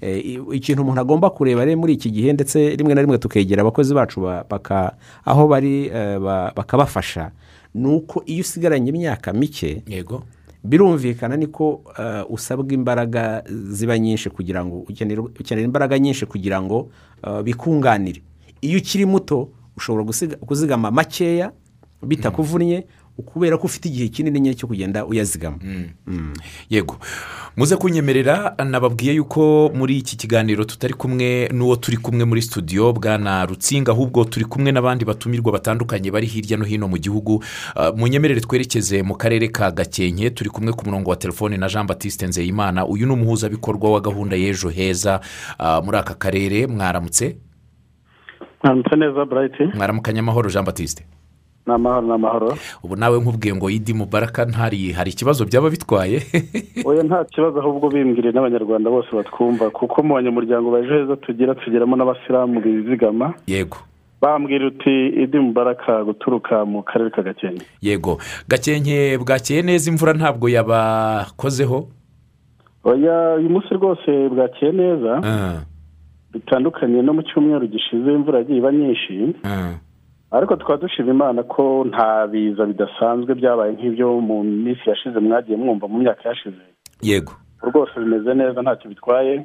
Eh, 0.00 0.18
i- 0.26 0.56
ikintu 0.58 0.82
umuntu 0.82 1.00
agomba 1.00 1.30
kureba 1.30 1.64
rero 1.64 1.78
muri 1.78 1.94
iki 1.94 2.10
gihe 2.10 2.32
ndetse 2.34 2.74
rimwe 2.76 2.94
na 2.94 3.00
rimwe 3.06 3.18
tukegera 3.18 3.62
abakozi 3.62 3.94
bacu 3.94 4.20
ba- 4.20 4.42
baka- 4.50 4.98
aho 5.24 5.46
bari 5.48 5.86
eh, 5.86 6.18
ba- 6.18 6.50
bakabafasha 6.56 7.30
ni 7.74 7.86
uko 7.86 8.22
iyo 8.26 8.40
usigaranye 8.42 8.90
imyaka 8.90 9.32
mike 9.32 9.82
yego. 9.86 10.22
birumvikana 10.64 11.36
niko 11.36 11.82
eh, 11.98 12.24
usabwa 12.28 12.72
imbaraga 12.74 13.44
ziba 13.70 13.98
nyinshi 13.98 14.30
kugira 14.30 14.64
ngo 14.64 14.82
ukenera 15.38 15.62
imbaraga 15.64 15.98
nyinshi 15.98 16.26
kugira 16.26 16.58
ngo 16.62 16.90
eh, 17.22 17.42
bikunganire. 17.42 18.22
Iyo 18.60 18.78
ukiri 18.78 19.06
muto 19.06 19.48
ushobora 19.76 20.04
kuzigama 20.46 20.90
makeya 20.90 21.52
bitakuvunnye 22.02 22.86
kubera 23.26 23.58
ko 23.58 23.64
ufite 23.66 23.88
igihe 23.88 24.08
kinini 24.08 24.40
nyine 24.40 24.54
cyo 24.54 24.66
kugenda 24.68 25.06
uyazigama. 25.06 25.58
Yego. 26.70 26.96
Muze 27.56 27.76
kunyemerera 27.76 28.54
nababwiye 28.64 29.14
yuko 29.14 29.70
muri 29.74 29.98
iki 29.98 30.16
kiganiro 30.16 30.64
tutari 30.64 30.94
kumwe 30.94 31.48
n'uwo 31.52 31.76
turi 31.76 31.96
kumwe 31.96 32.24
muri 32.24 32.42
studio 32.42 32.92
bwana 32.92 33.46
rutsinga 33.46 33.92
ahubwo 33.92 34.24
turi 34.24 34.44
kumwe 34.44 34.72
n'abandi 34.72 35.04
batumirwa 35.04 35.52
batandukanye 35.52 36.10
bari 36.10 36.26
hirya 36.26 36.56
no 36.56 36.64
hino 36.64 36.88
mu 36.88 36.96
gihugu. 36.98 37.42
Ah, 37.74 37.92
munyemerere 37.92 38.40
twerekeze 38.40 39.02
mu 39.02 39.14
karere 39.16 39.48
ka 39.48 39.70
gakenke 39.70 40.30
turi 40.30 40.50
kumwe 40.50 40.72
ku 40.72 40.86
murongo 40.86 41.10
wa 41.10 41.16
telefone 41.16 41.56
na 41.56 41.66
jean 41.68 41.86
batiste 41.86 42.26
nzeyimana. 42.26 42.86
Uyu 42.86 43.06
ni 43.06 43.12
umuhuzabikorwa 43.12 43.90
wa 43.92 44.00
gahunda 44.00 44.36
y'ejo 44.36 44.68
heza. 44.68 45.20
Ah, 45.58 45.82
muri 45.82 45.98
aka 45.98 46.14
karere 46.14 46.66
mwaramutse? 46.66 47.36
Mwanditse 48.64 48.96
neza 48.96 49.24
burayiti 49.24 49.62
mwaramukanye 49.74 50.20
amahoro 50.20 50.50
jean 50.50 50.64
batiste 50.64 51.06
ni 51.68 51.74
amahoro 51.74 52.06
ni 52.06 52.12
amahoro 52.12 52.48
ubu 52.82 52.96
nawe 52.96 53.20
nkubwiye 53.20 53.54
ngo 53.54 53.70
idi 53.70 53.92
mubaraka 53.94 54.44
ntari 54.44 54.92
hari 54.92 55.10
ikibazo 55.10 55.44
byaba 55.44 55.70
bitwaye? 55.70 56.22
Oya 56.88 57.02
nta 57.02 57.24
kibazo 57.24 57.60
ahubwo 57.60 57.90
bimbwiriye 57.92 58.32
n'abanyarwanda 58.32 58.90
bose 58.90 59.10
batwumva. 59.12 59.70
Kuko 59.70 60.02
mu 60.02 60.14
banyamuryango 60.14 60.70
ba 60.70 60.80
ejo 60.80 60.94
heza 60.94 61.16
tugira 61.16 61.54
tugeramo 61.54 61.96
n'abasilamu 61.96 62.60
bizigama. 62.60 63.34
Yego. 63.46 63.76
Bambwira 64.20 64.66
uti 64.66 65.06
idi 65.22 65.38
mubaraka 65.38 66.04
guturuka 66.04 66.64
mu 66.64 66.82
karere 66.82 67.10
ka 67.10 67.22
gakenke. 67.22 67.66
Yego. 67.82 68.18
Gakenke 68.48 69.18
bwakeye 69.18 69.62
neza 69.62 69.90
imvura 69.90 70.12
ntabwo 70.12 70.48
yabakozeho? 70.48 71.88
Oya 72.84 73.36
uyu 73.38 73.50
munsi 73.50 73.74
rwose 73.74 74.10
bwakeye 74.32 74.72
neza. 74.72 75.12
Ah, 75.22 75.60
bitandukanye 76.32 77.02
no 77.02 77.12
mu 77.12 77.22
cyumweru 77.22 77.66
gishize 77.66 78.08
imvura 78.12 78.38
yagiye 78.38 78.58
iba 78.58 78.72
nyinshi. 78.72 79.14
Ah. 79.44 79.76
Ariko 80.30 80.56
tukaba 80.56 80.78
dushima 80.78 81.10
imana 81.10 81.42
ko 81.42 81.84
nta 81.88 82.26
biza 82.26 82.66
bidasanzwe 82.66 83.34
byabaye 83.34 83.72
nk'ibyo 83.72 84.20
mu 84.20 84.44
minsi 84.44 84.84
yashize 84.90 85.18
mwagiye 85.20 85.56
mwumva 85.58 85.88
mu 85.88 85.98
myaka 85.98 86.28
yashize. 86.28 86.62
Yego. 87.02 87.32
Rwose 87.62 87.92
bimeze 88.00 88.34
neza 88.34 88.62
ntacyo 88.62 88.88
bitwaye. 88.90 89.44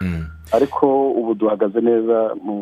Mm. 0.00 0.24
ariko 0.52 1.10
ubu 1.10 1.34
duhagaze 1.34 1.80
neza 1.80 2.34
mu 2.42 2.56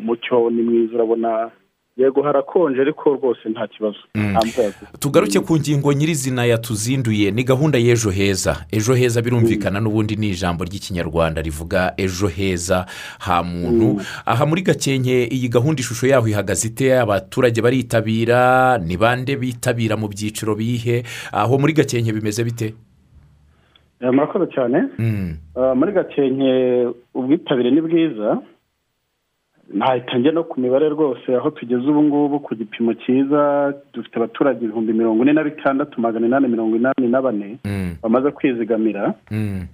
mucyo 0.00 0.50
ni 0.50 0.62
mwiza 0.62 0.94
urabona 0.94 1.50
yego 1.96 2.22
harakonje 2.22 2.80
ariko 2.80 3.10
rwose 3.14 3.48
nta 3.48 3.66
kibazo. 3.66 3.98
Yaguye. 4.14 4.72
tugaruke 4.98 5.40
ku 5.40 5.56
ngingo 5.56 5.92
nyirizina 5.92 6.44
yatuzinduye 6.44 7.30
ni 7.30 7.44
gahunda 7.44 7.78
y'ejo 7.78 8.10
heza. 8.10 8.56
Ejo 8.72 8.94
heza 8.94 9.22
birumvikana 9.22 9.80
n'ubundi 9.80 10.16
ni 10.16 10.28
ijambo 10.30 10.64
ry'ikinyarwanda 10.64 11.42
rivuga 11.42 11.92
ejo 11.96 12.26
heza 12.28 12.86
ha 13.18 13.42
muntu. 13.42 14.00
Aha 14.26 14.46
muri 14.46 14.62
gakenke 14.62 15.24
iyi 15.28 15.48
gahunda 15.48 15.80
ishusho 15.80 16.06
yaho 16.06 16.28
ihagaze 16.28 16.68
ite? 16.68 16.98
Abaturage 17.00 17.60
baritabira 17.62 18.78
ni 18.78 18.96
bande 18.96 19.36
bitabira 19.36 19.96
mu 19.96 20.08
byiciro 20.08 20.54
bihe? 20.54 21.02
Aho 21.32 21.58
muri 21.58 21.72
gakenke 21.72 22.12
bimeze 22.12 22.44
bite? 22.44 22.74
Eh, 24.00 24.08
murakoze 24.12 24.46
cyane. 24.54 24.88
Mm. 24.98 25.36
Ah, 25.56 25.74
muri 25.74 25.92
gakenke 25.92 26.88
ubwitabire 27.14 27.70
ni 27.70 27.80
bwiza. 27.80 28.40
Ntahita 29.74 30.18
njya 30.18 30.32
no 30.32 30.44
ku 30.44 30.60
mibare 30.60 30.88
rwose 30.88 31.36
aho 31.36 31.50
tugeze 31.50 31.82
ubu 31.86 32.02
ngubu 32.02 32.40
ku 32.40 32.54
gipimo 32.54 32.94
cyiza 32.94 33.72
dufite 33.94 34.16
abaturage 34.16 34.64
ibihumbi 34.64 34.92
mirongo 34.92 35.22
ine 35.22 35.32
na 35.32 35.44
bitandatu 35.44 36.00
magana 36.00 36.26
inani 36.26 36.48
mirongo 36.48 36.76
inani 36.76 37.08
na 37.08 37.22
bane 37.22 37.58
Mm, 37.64 37.94
bamaze 38.02 38.30
kwizigamira. 38.30 39.14
Mm, 39.30 39.66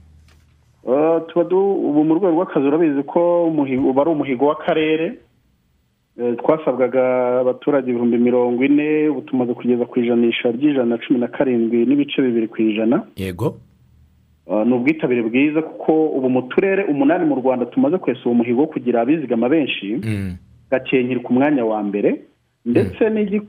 tuba 1.28 1.56
ubu 1.56 2.04
mu 2.04 2.14
rwego 2.14 2.30
rw'akazi 2.36 2.66
urabizi 2.66 3.02
ko 3.02 3.46
uba 3.48 4.02
ari 4.02 4.10
umuhigo 4.10 4.46
w'akarere. 4.46 5.18
Eh, 6.20 6.36
twasabwaga 6.40 7.02
abaturage 7.40 7.90
ibihumbi 7.90 8.18
mirongo 8.18 8.64
ine 8.64 9.08
ubu 9.08 9.20
tumaze 9.20 9.54
kugeza 9.54 9.84
ku 9.84 10.00
ijanisha 10.00 10.48
ry'ijana 10.50 10.96
na 10.96 10.98
cumi 10.98 11.18
na 11.20 11.28
karindwi 11.28 11.84
n'ibice 11.86 12.22
bibiri 12.22 12.48
ku 12.48 12.62
ijana. 12.62 13.02
Yego. 13.16 13.56
Ni 14.66 14.72
ubwitabire 14.74 15.22
bwiza 15.22 15.62
kuko 15.62 16.06
ubu 16.16 16.30
mu 16.30 16.42
turere 16.42 16.84
umunani 16.84 17.24
mu 17.26 17.34
rwanda 17.36 17.66
tumaze 17.66 17.98
kwesa 17.98 18.20
uwo 18.26 18.34
muhigo 18.34 18.60
wo 18.60 18.66
kugira 18.66 19.00
abizigama 19.02 19.48
benshi 19.48 19.98
Mm, 20.04 20.36
gakenke 20.70 21.12
iri 21.12 21.20
ku 21.20 21.32
mwanya 21.34 21.64
wa 21.64 21.82
mbere. 21.82 22.20
Ndetse 22.66 23.10
n'igi- 23.10 23.42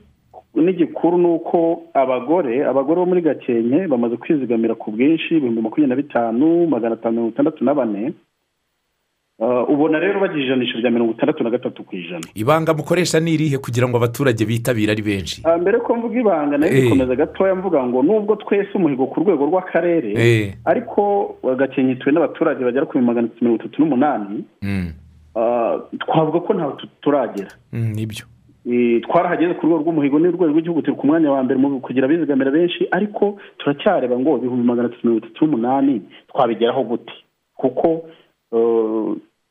n'igikuru 0.54 1.18
ni 1.18 1.26
uko 1.26 1.82
abagore 1.94 2.64
abagore 2.66 2.98
bo 3.00 3.06
muri 3.06 3.20
gakenke 3.22 3.86
bamaze 3.86 4.16
kwizigamira 4.16 4.74
ku 4.74 4.90
bwinshi 4.90 5.36
ibihumbi 5.38 5.62
makumyabiri 5.62 5.88
na 5.88 5.96
bitanu 6.02 6.66
magana 6.66 6.94
atanu 6.94 7.12
mirongo 7.14 7.30
itandatu 7.34 7.64
na 7.64 7.74
bane. 7.74 8.12
Ubona 9.38 9.98
rero 9.98 10.20
bagira 10.20 10.44
ijanisha 10.44 10.78
rya 10.78 10.90
mirongo 10.90 11.12
itandatu 11.12 11.44
na 11.44 11.50
gatatu 11.50 11.84
ku 11.84 11.96
ijana. 11.96 12.26
Ibanga 12.34 12.74
mukoresha 12.74 13.20
ni 13.20 13.34
irihe 13.34 13.58
kugira 13.58 13.88
ngo 13.88 13.96
abaturage 13.96 14.44
bitabire 14.44 14.92
ari 14.92 15.02
benshi? 15.02 15.42
Ah, 15.44 15.58
mbere 15.58 15.78
ko 15.78 15.94
mvuga 15.96 16.20
ibanga 16.20 16.58
na 16.58 16.66
yo 16.66 16.72
Eh. 16.72 16.82
gukomeza 16.84 17.14
gatoya 17.16 17.54
mvuga 17.54 17.82
ngo 17.86 18.02
nubwo 18.02 18.36
twese 18.36 18.70
umuhigo 18.74 19.06
ku 19.06 19.20
rwego 19.20 19.46
rw'akarere 19.46 20.10
Eh. 20.18 20.54
ariko 20.64 21.38
gakenke 21.56 21.92
ituwe 21.92 22.12
n'abaturage 22.12 22.64
bagera 22.64 22.86
ku 22.86 22.98
magana 22.98 23.26
atatu 23.30 23.44
mirongo 23.44 23.62
itatu 23.62 23.78
n'umunani 23.82 24.44
Mm, 24.62 24.90
Ah, 25.38 25.78
twavuga 26.02 26.40
ko 26.40 26.54
tu- 26.82 26.88
turagera. 27.00 27.50
Mm, 27.72 27.92
ni 27.94 28.06
byo. 28.06 28.26
Eh, 28.66 28.98
twarahageze 29.06 29.54
ku 29.54 29.66
rwego 29.70 29.82
rw'umuhigo 29.86 30.18
n'urwego 30.18 30.50
rw'igihugu 30.50 30.82
turi 30.82 30.96
ku 30.98 31.06
mwanya 31.06 31.30
wa 31.30 31.42
mbere 31.46 31.60
mu 31.62 31.78
kugira 31.80 32.10
abizigamira 32.10 32.50
benshi 32.50 32.88
ariko 32.90 33.38
turacyareba 33.62 34.18
ngo 34.18 34.38
ibihumbi 34.42 34.66
magana 34.66 34.88
atatu 34.90 35.06
mirongo 35.06 35.26
itatu 35.30 35.46
n'umunani 35.46 36.02
twabigeraho 36.26 36.82
gute? 36.84 37.12
Kuko 37.54 37.88
eh, 38.10 38.17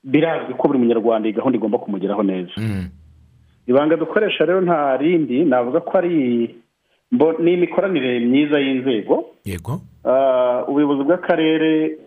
birazwi 0.04 0.54
ko 0.58 0.68
buri 0.68 0.80
munyarwanda 0.80 1.28
iyi 1.28 1.36
gahunda 1.38 1.58
igomba 1.58 1.78
kumugeraho 1.78 2.24
neza. 2.24 2.52
Mm, 2.58 2.90
ibanga 3.68 3.96
dukoresha 3.96 4.46
rero 4.46 4.62
nta 4.62 4.98
rindi 4.98 5.46
navuga 5.46 5.80
ko 5.80 5.98
ari 5.98 6.56
ni 7.40 7.54
imikoranire 7.54 8.20
myiza 8.20 8.60
y'inzego. 8.60 9.26
Yego. 9.46 9.82
Ah, 10.06 10.64
ubuyobozi 10.68 11.04
bw'akarere 11.04 11.98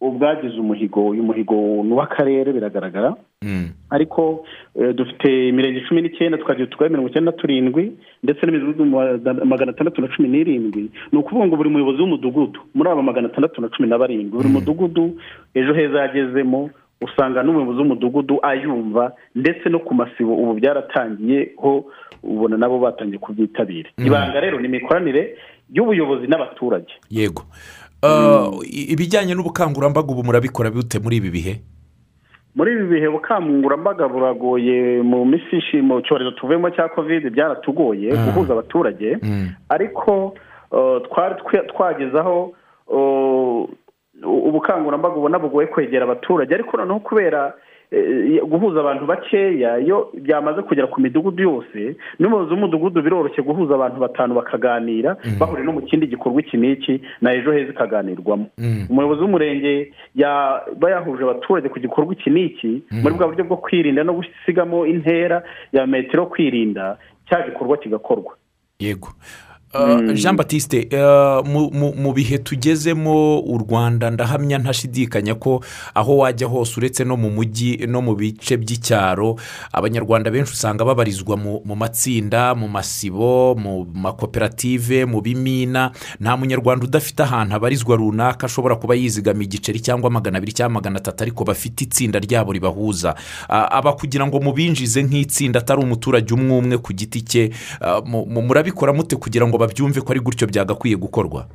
ubwagize 0.00 0.60
umuhigo 0.60 1.06
uyu 1.08 1.22
muhigo 1.22 1.54
ni 1.84 1.92
uw'akarere 1.92 2.52
biragaragara. 2.52 3.14
Mm, 3.42 3.68
ariko 3.90 4.44
eh, 4.80 4.94
dufite 4.94 5.48
imirenge 5.48 5.80
cumi 5.88 6.02
n'icyenda 6.02 6.38
tukagira 6.38 6.64
utugari 6.64 6.90
mirongo 6.90 7.08
icyenda 7.08 7.30
na 7.30 7.36
turindwi 7.36 7.92
ndetse 8.22 8.46
n'imidugudu 8.46 8.84
ma- 8.84 9.44
magana 9.44 9.70
atandatu 9.72 10.00
na 10.00 10.08
cumi 10.08 10.28
n'irindwi. 10.28 10.90
Ni 11.12 11.18
ukuvuga 11.18 11.46
ngo 11.46 11.56
buri 11.56 11.70
muyobozi 11.70 12.00
w'umudugudu 12.02 12.60
muri 12.74 12.90
aba 12.90 13.02
magana 13.02 13.28
atandatu 13.28 13.60
na 13.60 13.68
cumi 13.68 13.88
na 13.88 13.98
barindwi 13.98 14.36
buri 14.36 14.48
mudugudu 14.48 15.16
ejo 15.54 15.74
heza 15.74 16.00
yagezemo 16.00 16.70
usanga 17.00 17.42
n'umuyobozi 17.42 17.78
w'umudugudu 17.78 18.38
ayumva 18.42 19.12
ndetse 19.34 19.68
no 19.68 19.78
ku 19.78 19.94
masibo 19.94 20.34
ubu 20.36 20.54
byaratangiye 20.54 21.52
ho 21.56 21.84
ubona 22.22 22.56
nabo 22.56 22.78
batangiye 22.78 23.18
kubyitabira. 23.18 23.90
Ibanga 23.98 24.40
rero 24.40 24.60
ni 24.60 24.66
imikoranire 24.68 25.36
y'ubuyobozi 25.72 26.26
n'abaturage. 26.26 26.92
Yego. 27.10 27.42
Ibijyanye 28.92 29.34
n'ubukangurambaga 29.34 30.08
ubu 30.12 30.24
murabikora 30.24 30.70
bute 30.70 30.98
muri 30.98 31.16
ibi 31.16 31.30
bihe? 31.30 31.54
Muri 32.54 32.72
ibi 32.72 32.84
bihe 32.84 33.06
ubukangurambaga 33.08 34.08
buragoye 34.08 35.02
mu 35.02 35.24
minsi 35.24 35.82
mu 35.82 36.00
cyorezo 36.02 36.30
tuvuyemo 36.30 36.70
cya 36.70 36.88
kovide 36.88 37.30
byaratugoye 37.30 38.12
Ah. 38.12 38.24
guhuza 38.24 38.52
abaturage. 38.52 39.18
Mm, 39.22 39.48
ariko 39.68 40.34
uh, 40.72 40.98
twari 41.08 41.34
twagezaho 41.68 42.52
uh, 42.88 43.68
ubukangurambaga 44.24 45.14
ubona 45.16 45.38
bugoye 45.38 45.66
kwegera 45.66 46.04
abaturage. 46.04 46.54
Ariko 46.54 46.76
noneho 46.76 47.00
kubera 47.00 47.54
guhuza 48.48 48.80
abantu 48.80 49.06
bakeya 49.06 49.78
iyo 49.78 50.10
byamaze 50.14 50.62
kugera 50.62 50.86
ku 50.86 51.00
midugudu 51.00 51.42
yose 51.42 51.96
n'umuyobozi 52.18 52.50
w'umudugudu 52.54 53.02
biroroshye 53.02 53.42
guhuza 53.42 53.74
abantu 53.74 54.00
batanu 54.00 54.34
bakaganira 54.34 55.16
bahuriye 55.38 55.66
no 55.66 55.72
mu 55.72 55.82
kindi 55.82 56.06
gikorwa 56.06 56.40
iki 56.40 56.56
n'iki 56.56 57.00
na 57.20 57.32
ejo 57.34 57.52
heza 57.52 57.70
ikaganirwamo. 57.72 58.46
Mm, 58.58 58.86
umuyobozi 58.90 59.20
w'umurenge 59.22 59.92
yaba 60.14 60.90
yahuje 60.90 61.22
abaturage 61.22 61.68
ku 61.68 61.78
gikorwa 61.80 62.12
iki 62.14 62.30
n'iki 62.30 62.82
muri 63.02 63.14
bwa 63.14 63.26
buryo 63.30 63.44
bwo 63.44 63.56
kwirinda 63.56 64.04
no 64.04 64.12
gusigamo 64.18 64.86
intera 64.86 65.42
ya 65.72 65.86
metero 65.86 66.26
kwirinda 66.26 66.98
cya 67.28 67.42
gikorwa 67.46 67.76
kigakorwa. 67.76 68.34
Yego. 68.78 69.08
Jean 70.14 70.36
batiste 70.36 70.88
ah, 70.92 71.42
mu- 71.44 72.12
bihe 72.12 72.38
tugezemo 72.38 73.38
u 73.40 73.58
rwanda 73.58 74.10
ndahamya 74.10 74.58
ntashidikanya 74.58 75.34
ko 75.34 75.60
aho 75.94 76.16
wajya 76.16 76.46
hose 76.46 76.80
uretse 76.80 77.04
no 77.04 77.16
mu 77.16 77.30
mujyi 77.30 77.86
no 77.86 78.00
mu 78.02 78.14
bice 78.16 78.56
by'icyaro 78.56 79.36
abanyarwanda 79.72 80.30
benshi 80.30 80.52
usanga 80.52 80.84
babarizwa 80.84 81.36
mu 81.36 81.74
matsinda 81.76 82.54
mu 82.54 82.68
masibo 82.68 83.54
mu 83.54 83.84
makoperative 83.94 85.04
mu 85.06 85.20
bimina. 85.20 85.90
Nta 86.20 86.36
munyarwanda 86.36 86.84
udafite 86.86 87.20
ahantu 87.22 87.54
abarizwa 87.56 87.96
runaka 87.96 88.46
ashobora 88.46 88.76
kuba 88.76 88.94
yizigama 88.94 89.42
igiceri 89.42 89.80
cyangwa 89.80 90.10
magana 90.10 90.38
abiri 90.38 90.52
cyangwa 90.52 90.74
magana 90.80 90.96
atatu 90.98 91.22
ariko 91.22 91.44
bafite 91.44 91.84
itsinda 91.84 92.18
ryabo 92.18 92.52
ribahuza. 92.52 93.14
Ah, 93.48 93.68
aba 93.70 93.92
kugira 93.92 94.26
ngo 94.26 94.40
mubinjize 94.40 95.02
nk'itsinda 95.02 95.60
atari 95.60 95.82
umuturage 95.82 96.34
umwe 96.34 96.58
umwe 96.58 96.78
ku 96.78 96.92
giti 96.92 97.20
cye. 97.22 97.50
Mu- 98.04 98.26
mu- 98.26 98.42
murabikora 98.42 98.92
mute 98.92 99.16
kugira 99.16 99.46
ngo 99.46 99.58
babyumve 99.66 100.00
ko 100.00 100.08
ari 100.14 100.20
gutyo 100.22 100.46
byagakwiye 100.46 100.96
gukorwa. 100.96 101.46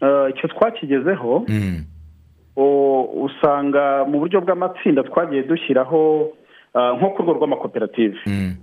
Uh, 0.00 0.28
icyo 0.32 0.48
twakigezeho 0.48 1.44
Mm, 1.48 1.84
o- 2.56 3.08
usanga 3.24 4.04
mu 4.04 4.18
buryo 4.20 4.40
bw'amatsinda 4.40 5.02
twagiye 5.08 5.42
dushyiraho 5.42 6.32
uh, 6.74 6.92
nko 6.98 7.10
ku 7.16 7.22
rwego 7.22 7.32
rw'amakoperative. 7.40 8.16
Mm, 8.26 8.56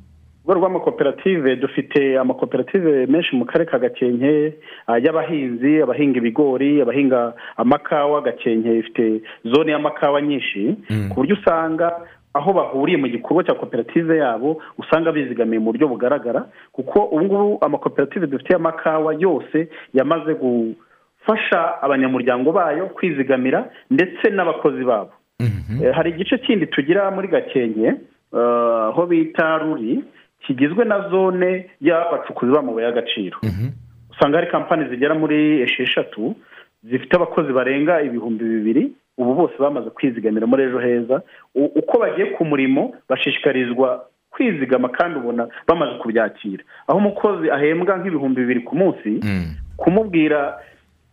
urwego 0.46 0.60
rw'amakoperative 0.60 1.56
dufite 1.56 2.20
amakoperative 2.20 3.06
menshi 3.08 3.36
mu 3.36 3.46
karere 3.46 3.66
ka 3.72 3.80
gakenke 3.80 4.54
uh, 4.88 4.98
y'abahinzi 5.04 5.82
abahinga 5.82 6.18
ibigori 6.22 6.82
abahinga 6.82 7.34
amakawa. 7.58 8.22
Gakenke 8.22 8.78
ifite 8.78 9.22
zone 9.46 9.72
y'amakawa 9.72 10.22
nyinshi. 10.22 10.78
Mm. 10.90 11.10
ku 11.10 11.16
buryo 11.22 11.34
usanga 11.42 11.88
aho 12.34 12.54
bahuriye 12.54 12.98
mu 12.98 13.08
gikorwa 13.08 13.44
cya 13.44 13.54
koperative 13.54 14.18
yabo 14.18 14.62
usanga 14.78 15.12
bizigamiye 15.12 15.60
mu 15.60 15.66
buryo 15.72 15.88
bugaragara 15.88 16.46
kuko 16.72 17.00
ubu 17.14 17.22
ngubu 17.26 17.58
amakoperative 17.66 18.28
dufite 18.28 18.54
y'amakawa 18.54 19.14
yose 19.20 19.70
yamaze 19.94 20.34
gufasha 20.34 21.82
abanyamuryango 21.82 22.52
bayo 22.52 22.86
kwizigamira 22.96 23.70
ndetse 23.92 24.30
n'abakozi 24.30 24.84
babo. 24.84 25.12
Mhm, 25.40 25.84
Eh, 25.86 25.94
hari 25.96 26.10
igice 26.12 26.38
kindi 26.38 26.66
tugira 26.68 27.12
muri 27.12 27.28
gakenke 27.28 27.88
eh, 28.34 28.88
aho 28.90 29.06
bita 29.06 29.58
ruri 29.58 30.04
kigizwe 30.46 30.86
na 30.86 31.10
zone 31.10 31.70
y'abacukuzi 31.82 32.52
b'amabuye 32.52 32.86
y'agaciro. 32.86 33.38
Mhm, 33.44 33.70
usanga 34.12 34.38
hari 34.38 34.52
kampani 34.52 34.90
zigera 34.90 35.16
muri 35.16 35.62
esheshatu 35.62 36.36
zifite 36.84 37.14
abakozi 37.16 37.54
barenga 37.54 38.02
ibihumbi 38.02 38.44
bibiri 38.44 38.84
ubu 39.18 39.34
bose 39.34 39.54
bamaze 39.60 39.90
kwizigamira 39.90 40.48
muri 40.48 40.64
ejo 40.64 40.80
heza. 40.80 41.22
Uko 41.56 42.00
bagiye 42.00 42.28
ku 42.36 42.46
murimo 42.46 42.94
bashishikarizwa 43.10 44.06
kwizigama 44.32 44.90
kandi 44.90 45.20
ubona 45.20 45.48
bamaze 45.68 45.98
kubyakira. 46.02 46.64
Aho 46.88 46.98
umukozi 46.98 47.52
ahembwa 47.52 47.98
nk'ibihumbi 47.98 48.42
bibiri 48.42 48.60
ku 48.66 48.76
munsi 48.76 49.10
mm, 49.24 49.46
kumubwira 49.78 50.58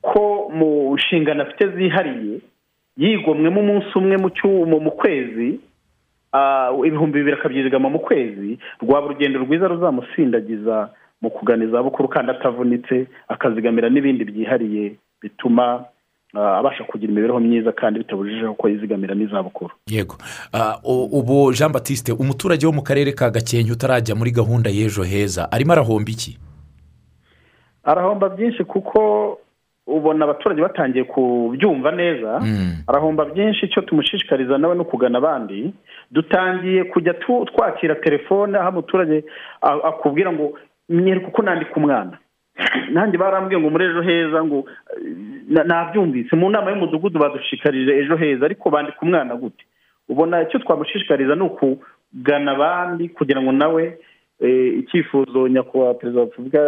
ko 0.02 0.48
mu 0.54 0.94
nshingano 0.96 1.42
afite 1.42 1.68
zihariye 1.76 2.38
yigomwemo 2.96 3.60
umunsi 3.60 3.92
umwe 3.98 4.16
mu 4.80 4.90
kwezi 4.90 5.60
ibihumbi 6.86 7.18
bibiri 7.18 7.36
akabyizigama 7.36 7.88
mu 7.90 7.98
kwezi 7.98 8.58
rwaba 8.82 9.06
urugendo 9.06 9.38
rwiza 9.38 9.68
ruzamusindagiza 9.68 10.88
mu 11.22 11.30
kugana 11.30 11.64
izabukuru 11.64 12.08
kandi 12.08 12.30
atavunitse 12.32 13.06
akazigamira 13.28 13.88
n'ibindi 13.90 14.24
byihariye 14.24 14.94
bituma 15.22 15.84
abasha 16.34 16.84
kugira 16.84 17.12
imibereho 17.12 17.40
myiza 17.40 17.72
kandi 17.72 17.98
bitabujije 17.98 18.46
ko 18.58 18.68
yizigamira 18.68 19.14
n'izabukuru. 19.14 19.70
Yego. 19.90 20.16
Ah, 20.52 20.78
ubu 20.84 21.52
jean 21.52 21.72
batiste 21.72 22.12
umuturage 22.12 22.66
wo 22.66 22.72
mu 22.72 22.82
karere 22.82 23.12
ka 23.12 23.30
gakenke 23.30 23.72
utarajya 23.72 24.14
muri 24.14 24.30
gahunda 24.30 24.70
y'ejo 24.70 25.02
heza 25.02 25.52
arimo 25.52 25.72
arahomba 25.72 26.10
iki? 26.10 26.38
Arahomba 27.84 28.28
byinshi 28.28 28.64
kuko 28.64 29.38
ubona 29.86 30.24
abaturage 30.24 30.62
batangiye 30.62 31.04
kubyumva 31.04 31.90
neza. 31.90 32.38
Mm, 32.40 32.72
arahomba 32.86 33.24
byinshi 33.24 33.66
icyo 33.66 33.82
tumushishikariza 33.82 34.58
nawe 34.58 34.74
no 34.74 34.84
kugana 34.84 35.18
abandi. 35.18 35.72
Dutangiye 36.10 36.84
kujya 36.84 37.14
twakira 37.54 37.94
telefone 37.94 38.58
aho 38.58 38.68
umuturage 38.70 39.24
akubwira 39.62 40.32
ngo 40.32 40.52
nyereka 40.88 41.28
uko 41.28 41.42
nandika 41.42 41.74
umwana. 41.76 42.18
Nanjye 42.92 43.18
barambwiye 43.18 43.60
ngo 43.60 43.70
muri 43.70 43.84
ejo 43.84 44.02
heza 44.02 44.44
ngo 44.44 44.58
eh, 44.96 45.16
na- 45.48 45.64
nabyumvise. 45.64 46.36
Mu 46.36 46.50
nama 46.50 46.70
y'umudugudu 46.70 47.18
badushikarije 47.18 47.92
ejo 47.98 48.16
heza 48.16 48.44
ariko 48.44 48.70
bandika 48.70 48.98
umwana 49.02 49.36
gute? 49.36 49.64
Ubona 50.08 50.42
icyo 50.42 50.58
twamushishikariza 50.58 51.34
ni 51.34 51.42
ukugana 51.42 52.52
abandi 52.52 53.08
kugira 53.08 53.42
ngo 53.42 53.52
nawe 53.52 53.98
eh, 54.40 54.78
icyifuzo 54.78 55.48
nyakubahwa 55.48 55.94
perezida 55.94 56.20
wa 56.20 56.26
repubulika 56.26 56.60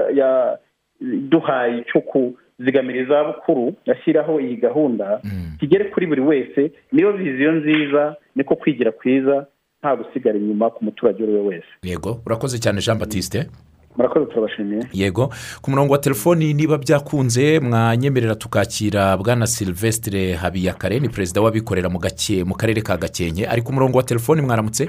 yaduhaye 1.00 1.84
cyo 1.92 2.00
kuzigamira 2.00 3.00
izabukuru 3.02 3.74
ashyiraho 3.92 4.40
iyi 4.40 4.56
gahunda 4.56 5.20
kigere 5.60 5.84
kuri 5.84 6.06
buri 6.06 6.20
wese 6.20 6.72
niyo 6.92 7.12
viziyo 7.12 7.52
nziza 7.52 8.16
niko 8.36 8.56
kwigira 8.56 8.92
kwiza 8.92 9.46
nta 9.80 9.96
gusigara 9.96 10.38
inyuma 10.38 10.70
ku 10.70 10.84
muturage 10.84 11.22
uwo 11.24 11.32
ari 11.32 11.40
we 11.42 11.48
wese. 11.48 11.66
Yego 11.82 12.20
urakoze 12.26 12.58
cyane 12.58 12.80
jean 12.80 12.98
batiste 12.98 13.46
murakoze 13.96 14.26
turabashimiye. 14.26 14.82
Yego. 14.92 15.30
Ku 15.62 15.70
murongo 15.70 15.92
wa 15.92 15.98
telefoni 15.98 16.54
niba 16.54 16.78
byakunze 16.78 17.60
mwanyemerera 17.60 18.34
tukakira 18.34 19.16
bwana 19.16 19.46
silvestre 19.46 20.34
habiyakare 20.34 21.00
ni 21.00 21.08
perezida 21.08 21.40
w'abikorera 21.40 21.88
mu 21.88 21.98
gake 21.98 22.44
mu 22.44 22.54
karere 22.54 22.82
ka 22.82 22.96
gakenke. 22.96 23.46
Ari 23.46 23.62
ku 23.62 23.72
murongo 23.72 23.98
wa 23.98 24.04
telefoni 24.04 24.42
mwaramutse? 24.42 24.88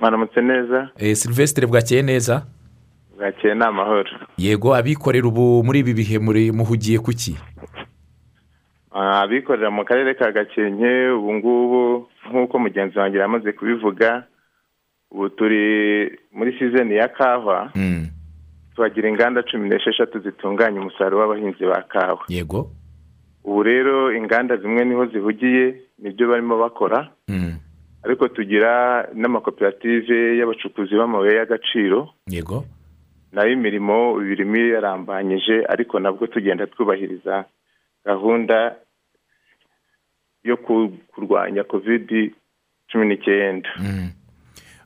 Mwaramutse 0.00 0.40
neza. 0.40 0.88
Eh, 0.98 1.16
silvestre 1.16 1.66
bwakeye 1.66 2.02
neza? 2.02 2.42
Bwakeye 3.18 3.54
ni 3.54 3.64
amahoro. 3.64 4.10
Yego 4.38 4.74
abikorera 4.74 5.26
ubu 5.28 5.64
muri 5.64 5.78
ibi 5.80 5.94
bihe 5.94 6.18
muri 6.18 6.52
muhugiye 6.52 6.98
ku 6.98 7.10
ki? 7.12 7.36
Ah, 8.92 9.20
abikorera 9.22 9.70
mu 9.70 9.84
karere 9.84 10.14
ka 10.14 10.32
gakenke 10.32 11.08
ubu 11.16 11.32
ngubu 11.34 12.08
nk'uko 12.30 12.58
mugenzi 12.58 12.98
wanjye 12.98 13.18
yamaze 13.18 13.52
kubivuga 13.52 14.24
ubu 15.10 15.28
turi 15.30 16.18
muri 16.32 16.58
sizeni 16.58 16.96
ya 16.96 17.08
kawa 17.08 17.70
Mm, 17.74 18.08
tuhagira 18.74 19.08
inganda 19.08 19.42
cumi 19.42 19.68
n'esheshatu 19.68 20.18
zitunganya 20.20 20.80
umusaruro 20.80 21.18
w'abahinzi 21.20 21.64
ba 21.64 21.82
kawa. 21.82 22.24
Yego. 22.28 22.70
Ubu 23.44 23.62
rero 23.62 24.12
inganda 24.16 24.56
zimwe 24.56 24.84
ni 24.84 24.94
ho 24.94 25.06
zihugiye 25.06 25.80
ni 25.98 26.10
byo 26.10 26.28
barimo 26.28 26.58
bakora. 26.58 27.08
Mm, 27.28 27.56
ariko 28.04 28.28
tugira 28.28 29.08
n'amakoperative 29.14 30.36
y'abacukuzi 30.38 30.94
b'amabuye 30.94 31.36
y'agaciro. 31.36 32.08
Yego. 32.28 32.64
Nayo 33.32 33.52
imirimo 33.52 34.20
irimo 34.22 34.56
yarambanyije 34.56 35.64
ariko 35.68 35.98
nabwo 36.00 36.26
tugenda 36.26 36.66
twubahiriza 36.66 37.44
gahunda 38.04 38.76
yo 40.44 40.56
ku- 40.56 40.92
kurwanya 41.14 41.64
kovidi 41.64 42.34
cumi 42.92 43.06
n'icyenda. 43.06 43.68
Mm. 43.78 44.10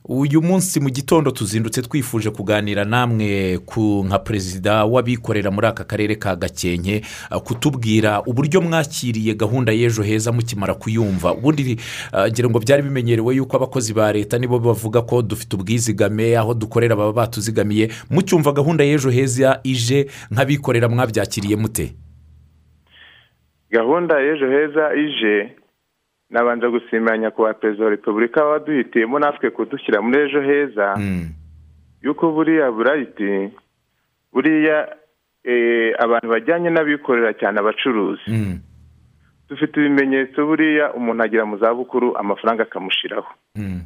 Uyu 0.05 0.41
munsi 0.41 0.79
mu 0.79 0.89
gitondo 0.89 1.31
tuzindutse 1.31 1.81
twifuje 1.81 2.29
kuganira 2.29 2.85
namwe 2.85 3.57
ku 3.65 4.03
nka 4.07 4.19
perezida 4.19 4.85
w'abikorera 4.85 5.51
muri 5.51 5.67
aka 5.67 5.83
karere 5.83 6.15
ka 6.15 6.35
gakenke 6.35 7.01
uh, 7.31 7.37
kutubwira 7.37 8.21
uburyo 8.25 8.61
mwakiriye 8.61 9.33
gahunda 9.33 9.71
y'ejo 9.71 10.03
heza 10.03 10.31
mukimara 10.31 10.73
kuyumva. 10.73 11.33
Ubundi 11.33 11.77
uh, 12.13 12.27
ngira 12.27 12.49
ngo 12.49 12.59
byari 12.59 12.83
bimenyerewe 12.83 13.35
yuko 13.35 13.57
abakozi 13.57 13.93
ba 13.93 14.11
leta 14.13 14.37
nibo 14.37 14.59
bavuga 14.59 15.01
ko 15.01 15.21
dufite 15.21 15.53
ubwizigame 15.55 16.37
aho 16.37 16.53
dukorera 16.53 16.95
baba 16.95 17.13
batuzigamiye 17.13 17.89
mucyumva 18.09 18.51
gahunda 18.51 18.83
y'ejo 18.83 19.09
heza 19.09 19.59
ije 19.63 20.07
nk'abikorera 20.31 20.89
mwabyakiriye 20.89 21.55
mute? 21.55 21.93
Gahunda 23.71 24.19
y'ejo 24.19 24.49
heza 24.49 24.85
ije 24.95 25.60
nabanza 26.31 26.69
gusimira 26.69 27.17
nyakubahwa 27.17 27.53
perezida 27.53 27.83
wa 27.85 27.91
repubulika 27.91 28.45
waduhitiyemo 28.45 29.19
natwe 29.19 29.49
kudushyira 29.49 30.01
muri 30.01 30.19
ejo 30.19 30.41
heza 30.41 30.95
Mm, 30.97 31.27
yuko 32.01 32.31
buriya 32.31 32.71
burayiti 32.71 33.51
buriya 34.33 34.95
eh, 35.43 35.93
abantu 35.99 36.27
bajyanye 36.29 36.69
n'abikorera 36.69 37.33
cyane 37.33 37.59
abacuruzi. 37.59 38.27
Mm, 38.31 38.59
dufite 39.49 39.75
ibimenyetso 39.79 40.45
buriya 40.45 40.93
umuntu 40.93 41.23
agera 41.23 41.45
mu 41.45 41.57
zabukuru 41.57 42.17
amafaranga 42.17 42.63
akamushiraho. 42.63 43.27
Mm, 43.55 43.81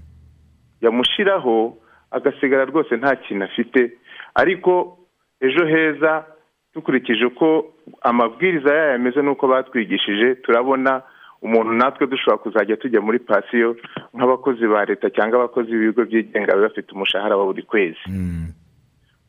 yamushiraho 0.82 1.78
agasigara 2.12 2.66
rwose 2.66 2.96
nta 2.98 3.16
kintu 3.16 3.44
afite. 3.46 3.92
Ariko 4.36 4.98
ejo 5.42 5.66
heza 5.66 6.26
dukurikije 6.74 7.26
uko 7.26 7.74
amabwiriza 8.02 8.74
yayo 8.76 8.94
ameze 8.96 9.22
n'uko 9.22 9.48
batwigishije 9.48 10.36
turabona 10.36 11.02
umuntu 11.42 11.74
natwe 11.74 12.08
dushobora 12.08 12.38
kuzajya 12.44 12.78
tujya 12.78 13.02
muri 13.02 13.20
pasiyo 13.20 13.76
nk'abakozi 14.14 14.68
ba 14.68 14.86
leta 14.86 15.10
cyangwa 15.10 15.40
abakozi 15.40 15.72
b'ibigo 15.72 16.06
byigenga 16.06 16.54
baba 16.56 16.68
bafite 16.70 16.92
umushahara 16.92 17.38
wa 17.38 17.46
buri 17.46 17.64
kwezi. 17.64 18.00
Mm, 18.08 18.54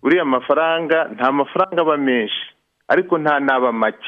uriya 0.03 0.25
mafaranga 0.25 1.05
nta 1.14 1.33
mafaranga 1.33 1.81
aba 1.83 1.97
menshi 1.97 2.42
ariko 2.88 3.19
nta 3.19 3.40
n'aba 3.40 3.73
make. 3.73 4.07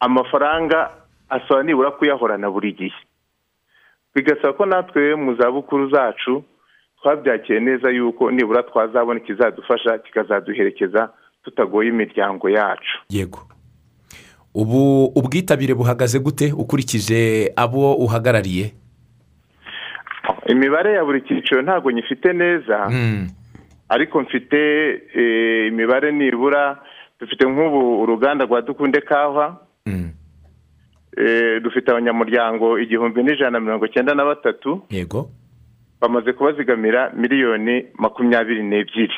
Amafaranga 0.00 0.90
asaba 1.28 1.62
nibura 1.62 1.90
kuyahorana 1.90 2.50
buri 2.50 2.72
gihe. 2.72 2.96
Bigasaba 4.14 4.52
ko 4.52 4.66
natwe 4.66 5.14
mu 5.14 5.34
zabukuru 5.34 5.90
zacu 5.90 6.44
twabyakiye 7.02 7.60
neza 7.60 7.90
yuko 7.90 8.30
nibura 8.30 8.62
twazabona 8.62 9.20
ikizadufasha 9.20 9.98
kikazaduherekeza 9.98 11.10
tutagoye 11.44 11.88
imiryango 11.88 12.48
yacu. 12.48 12.94
Yego. 13.10 13.38
Ubu 14.54 15.04
ubwitabire 15.14 15.74
buhagaze 15.74 16.18
gute 16.18 16.52
ukurikije 16.52 17.52
abo 17.56 17.94
uhagarariye? 17.94 18.72
Imibare 20.46 20.92
ya 20.92 21.04
buri 21.04 21.20
cyiciro 21.22 21.62
ntabwo 21.62 21.90
nyifite 21.90 22.32
neza 22.32 22.88
Mm, 22.90 23.28
ariko 23.88 24.20
mfite 24.22 24.58
eh, 25.14 25.68
imibare 25.68 26.12
nibura 26.12 26.78
dufite 27.20 27.44
nk'ubu 27.44 28.02
uruganda 28.02 28.44
rwa 28.44 28.62
dukunde 28.62 29.00
kawa 29.00 29.60
mm, 29.86 30.10
Eh, 31.16 31.62
dufite 31.62 31.90
abanyamuryango 31.90 32.78
igihumbi 32.78 33.22
n'ijana 33.22 33.50
na 33.50 33.60
mirongo 33.60 33.86
icyenda 33.86 34.14
na 34.14 34.24
batatu 34.24 34.82
yego. 34.90 35.30
bamaze 36.00 36.32
kubazigamira 36.32 37.10
miliyoni 37.16 37.84
makumyabiri 37.98 38.62
n'ebyiri. 38.62 39.14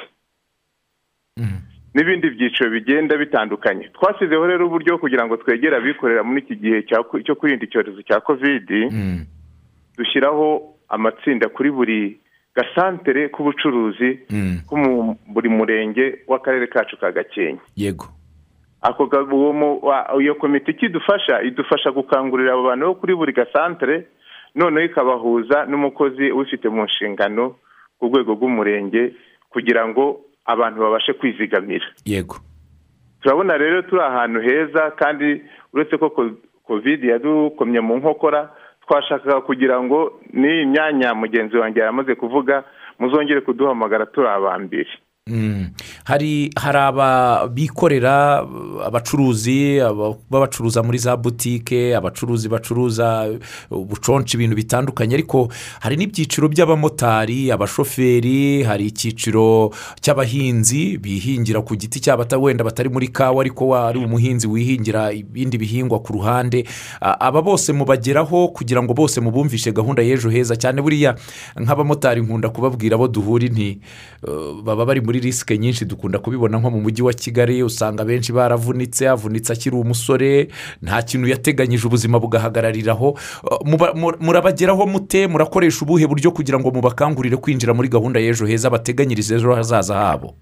Mm, 1.37 1.61
n'ibindi 1.97 2.29
byiciro 2.31 2.69
bigenda 2.71 3.17
bitandukanye. 3.17 3.89
Twashyizeho 3.97 4.45
rero 4.47 4.67
uburyo 4.69 4.99
kugira 5.01 5.25
ngo 5.27 5.37
twegere 5.41 5.77
abikorera 5.81 6.21
muri 6.23 6.41
iki 6.45 6.57
gihe 6.61 6.83
cyo 7.25 7.35
kwirinda 7.39 7.65
icyorezo 7.65 8.03
cya 8.05 8.21
kovidi 8.21 8.85
mm, 8.93 9.25
dushyiraho 9.97 10.77
amatsinda 10.93 11.49
kuri 11.49 11.71
buri 11.73 12.21
gasantere 12.57 13.29
k'ubucuruzi 13.33 14.29
mm, 14.31 14.57
ko 14.69 14.75
buri 15.33 15.49
murenge 15.49 16.21
w'akarere 16.29 16.67
kacu 16.69 16.97
ka 17.01 17.13
gakenke. 17.13 17.65
Yego. 17.77 18.07
Iyo 20.21 20.35
komite 20.35 20.71
ikidufasha 20.71 21.43
idufasha 21.43 21.91
gukangurira 21.91 22.53
abo 22.53 22.63
bantu 22.63 22.87
bo 22.87 22.95
kuri 22.95 23.15
buri 23.17 23.33
gasantere 23.33 24.07
noneho 24.55 24.87
ikabahuza 24.87 25.65
n'umukozi 25.67 26.31
ubifite 26.33 26.69
mu 26.69 26.85
nshingano 26.85 27.57
ku 27.99 28.07
rwego 28.09 28.33
rw'umurenge 28.37 29.13
kugira 29.51 29.89
ngo 29.89 30.21
abantu 30.47 30.81
babashe 30.81 31.13
kwizigamira 31.13 31.87
yego 32.05 32.37
turabona 33.23 33.57
rero 33.59 33.83
turi 33.83 34.03
ahantu 34.03 34.41
heza 34.41 34.91
kandi 34.91 35.43
uretse 35.73 35.97
ko 35.99 36.11
ko- 36.11 36.31
kovide 36.67 37.07
yadukomye 37.09 37.81
mu 37.81 37.97
nkokora 37.97 38.51
twashakaga 38.87 39.41
kugira 39.41 39.83
ngo 39.83 40.21
n'iyi 40.33 40.67
myanya 40.67 41.15
mugenzi 41.15 41.57
wanjye 41.57 41.81
yamaze 41.81 42.15
kuvuga 42.15 42.65
muzongere 42.99 43.41
kuduhamagara 43.41 44.07
turi 44.07 44.29
abambere. 44.29 44.91
Hari 46.05 46.51
hari 46.57 46.79
ababikorera 46.79 48.47
abacuruzi 48.87 49.81
aba- 49.81 50.15
baba 50.31 50.47
bacuruza 50.47 50.83
muri 50.83 50.99
za 50.99 51.17
butike 51.17 51.97
abacuruzi 51.97 52.49
bacuruza 52.49 53.35
ubuconshi 53.71 54.37
ibintu 54.37 54.55
bitandukanye. 54.57 55.15
Ariko 55.19 55.49
hari 55.81 55.97
n'ibyiciro 55.97 56.47
by'abamotari 56.49 57.51
abashoferi 57.51 58.63
hari 58.63 58.87
icyiciro 58.87 59.75
cy'abahinzi 60.01 60.99
bihingira 61.03 61.59
ku 61.67 61.75
giti 61.75 61.99
cyabo 62.01 62.23
wenda 62.39 62.63
batari 62.65 62.89
muri 62.89 63.09
kawa 63.11 63.43
ariko 63.43 63.69
wa 63.75 63.89
ari 63.91 63.99
umuhinzi 63.99 64.47
wihingira 64.47 65.11
ibindi 65.13 65.59
bihingwa 65.59 65.99
ku 66.07 66.13
ruhande. 66.13 66.63
Aba 67.03 67.43
bose 67.43 67.73
mubageraho 67.75 68.49
kugira 68.55 68.79
ngo 68.83 68.95
bose 68.95 69.19
mubumvishe 69.21 69.73
gahunda 69.75 70.03
y'ejo 70.07 70.31
heza. 70.31 70.55
Cyane 70.57 70.79
buriya 70.83 71.19
nk'abamotari 71.59 72.23
nkunda 72.23 72.49
kubabwira 72.55 72.95
abo 72.95 73.09
duhura 73.11 73.47
inti 73.47 73.81
eh, 74.23 74.55
baba 74.63 74.87
bari 74.87 75.01
muri 75.01 75.16
risike 75.21 75.59
nyinshi 75.59 75.85
dukunda 75.85 76.19
kubibona 76.19 76.59
nko 76.59 76.71
mu 76.71 76.81
mujyi 76.81 77.03
wa 77.03 77.13
kigali 77.13 77.63
usanga 77.63 78.05
benshi 78.05 78.33
baravunitse 78.33 79.09
avunitse 79.09 79.53
akiri 79.53 79.77
umusore 79.77 80.49
nta 80.83 81.03
kintu 81.03 81.29
yateganyije 81.29 81.87
ubuzima 81.87 82.19
bugahagarariraho. 82.21 83.19
Mu- 83.65 84.17
murabageraho 84.21 84.87
mute? 84.87 85.27
Murakoresha 85.27 85.85
ubuhe 85.85 86.07
buryo 86.07 86.31
kugira 86.31 86.59
ngo 86.59 86.71
mubakangurire 86.71 87.37
kwinjira 87.37 87.75
muri 87.75 87.89
gahunda 87.89 88.21
y'ejo 88.21 88.47
heza 88.47 88.71
bateganyirize 88.71 89.35
ejo 89.37 89.55
hazaza 89.55 89.95
habo? 89.95 90.35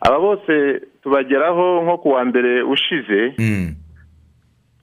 Aba 0.00 0.18
bose 0.18 0.80
tubageraho 1.02 1.82
nko 1.82 1.98
ku 1.98 2.08
wa 2.08 2.24
mbere 2.24 2.62
ushize. 2.62 3.34
Mm, 3.38 3.74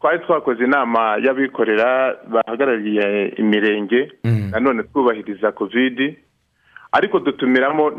twari 0.02 0.20
twakoze 0.20 0.64
inama 0.64 1.18
y'abikorera 1.26 2.16
bahagarariye 2.32 3.34
imirenge. 3.38 4.12
Mm. 4.24 4.50
nanone 4.52 4.84
twubahiriza 4.84 5.52
kovidi 5.52 6.18
ariko 6.92 7.20
dutumiramo 7.20 7.92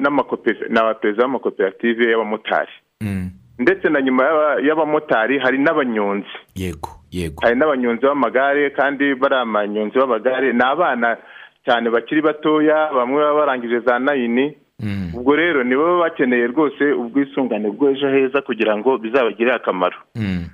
n'abaperezida 0.70 1.22
b'amakoperative 1.24 2.11
y'abamotari. 2.11 2.72
Mm, 3.00 3.31
ndetse 3.59 3.88
na 3.88 4.00
nyuma 4.03 4.24
y'aba- 4.24 4.61
y'abamotari 4.66 5.38
hari 5.38 5.59
n'abanyonzi. 5.59 6.29
Yego 6.55 6.90
yego. 7.12 7.40
Hari 7.42 7.57
n'abanyonzi 7.57 8.03
b'amagare 8.07 8.70
kandi 8.70 9.14
bari 9.14 9.35
abanyonzi 9.35 9.98
b'amagare. 9.98 10.53
Ni 10.53 10.62
abana 10.62 11.16
cyane 11.64 11.90
bakiri 11.90 12.22
batoya 12.22 12.90
bamwe 12.94 13.20
baba 13.22 13.35
barangije 13.46 13.81
za 13.81 13.98
nayini. 13.98 14.57
Mm, 14.81 15.12
ubwo 15.14 15.37
rero 15.37 15.62
nibo 15.64 15.85
baba 15.85 15.98
bakeneye 16.09 16.46
rwose 16.46 16.92
ubwisungane 16.92 17.68
bw'ejo 17.70 18.09
heza 18.09 18.40
kugira 18.42 18.76
ngo 18.76 18.98
bizabagirire 18.98 19.53
akamaro. 19.55 19.96
Mm, 20.16 20.46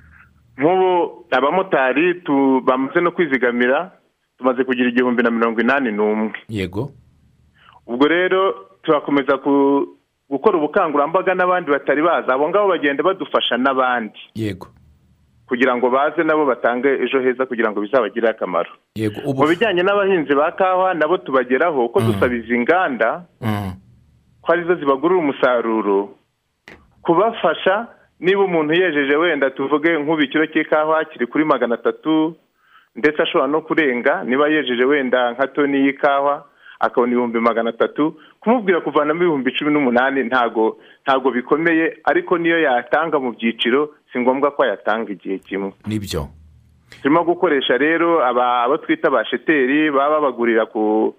nk'ubu 0.58 1.24
abamotari 1.30 2.22
bamaze 2.64 3.00
no 3.00 3.10
kwizigamira 3.10 3.90
tumaze 4.38 4.64
kugira 4.64 4.88
igihumbi 4.88 5.22
na 5.22 5.30
mirongo 5.30 5.60
inani 5.60 5.92
n'umwe. 5.92 6.32
Yego. 6.48 6.90
Ubwo 7.86 8.08
rero 8.08 8.54
turakomeza 8.82 9.36
gukora 10.30 10.58
ubukangurambaga 10.58 11.34
n'abandi 11.34 11.70
batari 11.70 12.02
bazi. 12.02 12.30
Abo 12.30 12.48
ngabo 12.48 12.68
bagenda 12.68 13.02
badufasha 13.02 13.56
n'abandi. 13.56 14.18
Yego. 14.34 14.66
Kugira 15.46 15.76
ngo 15.76 15.90
baze 15.90 16.22
nabo 16.24 16.44
batange 16.46 16.88
ejo 17.06 17.20
heza 17.22 17.46
kugira 17.46 17.70
ngo 17.70 17.80
bizabagirire 17.80 18.30
akamaro. 18.30 18.70
Yego. 18.98 19.22
Mu 19.22 19.46
bijyanye 19.46 19.82
n'abahinzi 19.82 20.34
ba 20.34 20.50
kawa 20.52 20.94
nabo 20.94 21.18
tubageraho 21.22 21.88
ko 21.88 22.00
dusaba 22.00 22.34
izi 22.34 22.58
nganda 22.58 23.22
Mm, 23.40 23.72
ko 24.42 24.52
ari 24.52 24.64
zo 24.66 24.74
zibagurira 24.74 25.18
umusaruro. 25.22 26.10
Kubafasha 27.02 27.86
niba 28.20 28.44
umuntu 28.44 28.74
yejeje 28.74 29.16
wenda 29.16 29.50
tuvuge 29.50 29.98
nk'ubu 29.98 30.22
ikiro 30.22 30.46
cy'ikawa 30.46 31.04
kiri 31.04 31.26
kuri 31.26 31.44
magana 31.44 31.74
atatu 31.74 32.34
ndetse 32.96 33.22
ashobora 33.22 33.46
no 33.46 33.60
kurenga 33.60 34.24
niba 34.24 34.48
yejeje 34.48 34.84
wenda 34.84 35.30
nka 35.32 35.46
toni 35.54 35.78
y'ikawa 35.86 36.44
akabona 36.80 37.12
ibihumbi 37.12 37.40
magana 37.40 37.70
atatu. 37.70 38.14
Kumubwira 38.40 38.80
kuvanamo 38.80 39.20
ibihumbi 39.22 39.52
cumi 39.52 39.72
n'umunani 39.72 40.22
ntago 40.24 40.76
ntago 41.04 41.30
bikomeye 41.30 41.98
ariko 42.04 42.38
niyo 42.38 42.58
yatanga 42.62 43.18
mu 43.18 43.32
byiciro 43.32 43.94
si 44.12 44.18
ngombwa 44.20 44.50
ko 44.50 44.64
yatanga 44.64 45.12
igihe 45.12 45.38
kimwe. 45.38 45.72
Nibyo? 45.86 46.28
Turimo 47.02 47.24
gukoresha 47.24 47.76
rero 47.78 48.24
aba 48.24 48.62
abo 48.62 48.76
twita 48.78 49.10
ba 49.10 49.24
sheteri 49.24 49.90
baba 49.90 50.20
babagurira 50.20 50.66
ku 50.66 51.14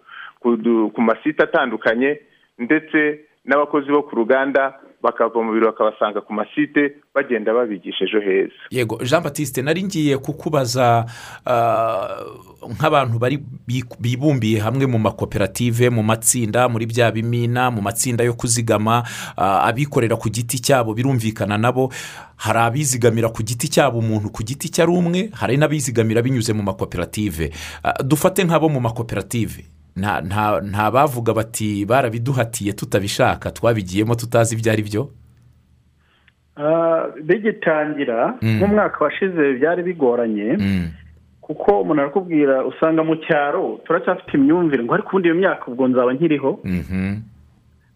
masite 0.97 1.43
atandukanye 1.43 2.19
ndetse 2.59 3.19
n'abakozi 3.45 3.91
bo 3.91 4.03
ku 4.03 4.15
ruganda 4.15 4.73
bakava 5.03 5.41
mu 5.43 5.53
biro 5.53 5.69
bakabasanga 5.71 6.21
ku 6.21 6.33
masite 6.33 6.97
bagenda 7.15 7.53
babigisha 7.53 8.05
ejo 8.05 8.19
heza. 8.19 8.53
Yego 8.71 8.97
jean 9.03 9.23
batiste 9.23 9.61
nari 9.61 9.83
ngiye 9.83 10.17
kukubaza 10.17 11.05
ah, 11.45 12.23
nk'abantu 12.69 13.19
bari 13.19 13.37
bi- 13.67 13.83
bibumbiye 13.99 14.59
hamwe 14.59 14.85
mu 14.85 14.97
makoperative 14.99 15.89
mu 15.89 16.03
matsinda 16.03 16.69
muri 16.69 16.85
bya 16.85 17.11
bimina 17.11 17.71
mu 17.71 17.81
matsinda 17.81 18.23
yo 18.23 18.33
kuzigama 18.33 19.03
ah, 19.37 19.63
abikorera 19.69 20.15
ku 20.15 20.29
giti 20.29 20.59
cyabo 20.59 20.93
birumvikana 20.93 21.57
nabo. 21.57 21.91
Hari 22.37 22.59
abizigamira 22.59 23.29
ku 23.29 23.41
giti 23.43 23.69
cyabo 23.69 23.97
umuntu 23.99 24.29
ku 24.29 24.43
giti 24.43 24.69
cye 24.69 24.83
ari 24.83 24.91
umwe 24.91 25.29
hari 25.33 25.57
n'abizigamira 25.57 26.21
binyuze 26.21 26.53
mu 26.53 26.63
makoperative. 26.63 27.49
Ah, 27.83 27.97
dufate 28.03 28.43
nk'abo 28.45 28.69
mu 28.69 28.79
makoperative. 28.81 29.65
Nta 29.97 30.91
bavuga 30.91 31.33
bati 31.33 31.85
barabiduhatiye 31.85 32.73
tutabishaka 32.73 33.51
twabigiyemo 33.51 34.15
tutazi 34.15 34.55
ibyo 34.55 34.71
ari 34.71 34.83
byo? 34.83 35.09
Ah, 36.57 37.07
bigitangira 37.23 38.33
Mm. 38.41 38.57
nk'umwaka 38.57 39.03
washize 39.05 39.53
byari 39.53 39.83
bigoranye 39.83 40.57
Mm, 40.59 40.87
kuko 41.41 41.81
umuntu 41.81 42.01
arakubwira 42.01 42.65
usanga 42.65 43.03
mu 43.03 43.15
cyaro 43.25 43.79
turacyafite 43.85 44.33
imyumvire 44.37 44.83
ngo 44.83 44.93
ariko 44.93 45.09
ubundi 45.09 45.27
iyo 45.29 45.35
myaka 45.37 45.63
ubwo 45.69 45.87
nzaba 45.87 46.13
nkiriho. 46.13 46.59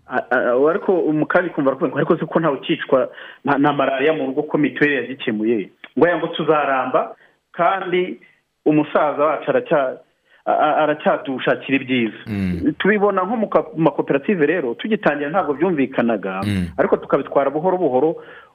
Ah, 0.07 0.21
ariko 0.69 0.91
umukanya 1.09 1.49
ukumva 1.49 1.69
aravuga 1.71 1.87
ngo 1.89 1.97
ariko 1.97 2.13
ko 2.27 2.37
ntawe 2.39 2.57
ukicwa 2.61 3.09
na 3.43 3.73
malariya 3.73 4.13
mu 4.13 4.25
rugo 4.29 4.43
ko 4.43 4.57
mituweli 4.61 4.95
yagikemuye 5.09 5.69
ngo 5.97 6.05
ngo 6.17 6.27
tuzaramba 6.37 7.15
kandi 7.57 8.19
umusaza 8.65 9.23
wacu 9.25 9.47
aracya- 9.51 9.97
a- 9.97 9.97
a- 9.97 10.10
aracyadushakira 10.45 11.75
ibyiza 11.77 12.17
Mm. 12.27 12.73
tubibona 12.79 13.21
nko 13.23 13.35
mu 13.37 13.47
makoperative 13.77 14.45
rero 14.45 14.73
tugitangira 14.73 15.29
ntabwo 15.29 15.53
byumvikanaga 15.53 16.41
Mm. 16.45 16.67
ariko 16.77 16.97
tukabitwara 16.97 17.49
buhoro 17.49 17.77
buhoro 17.77 18.09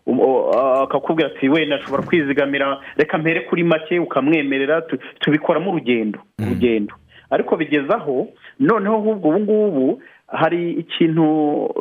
um- 0.07 0.21
akakubwira 0.83 1.29
ati 1.29 1.49
wenda 1.49 1.77
ashobora 1.77 2.03
kwizigamira 2.03 2.79
reka 2.97 3.19
mpere 3.19 3.41
kuri 3.41 3.65
make 3.65 3.99
ukamwemerera 3.99 4.83
tu- 4.83 4.99
tubikoramo 5.21 5.71
urugendo 5.71 6.19
urugendo 6.43 6.95
ariko 7.31 7.57
bigeze 7.57 7.93
aho 7.95 8.29
noneho 8.61 8.95
ahubwo 8.97 9.29
ubu 9.29 9.41
ngubu 9.41 10.03
hari 10.27 10.73
ikintu 10.73 11.27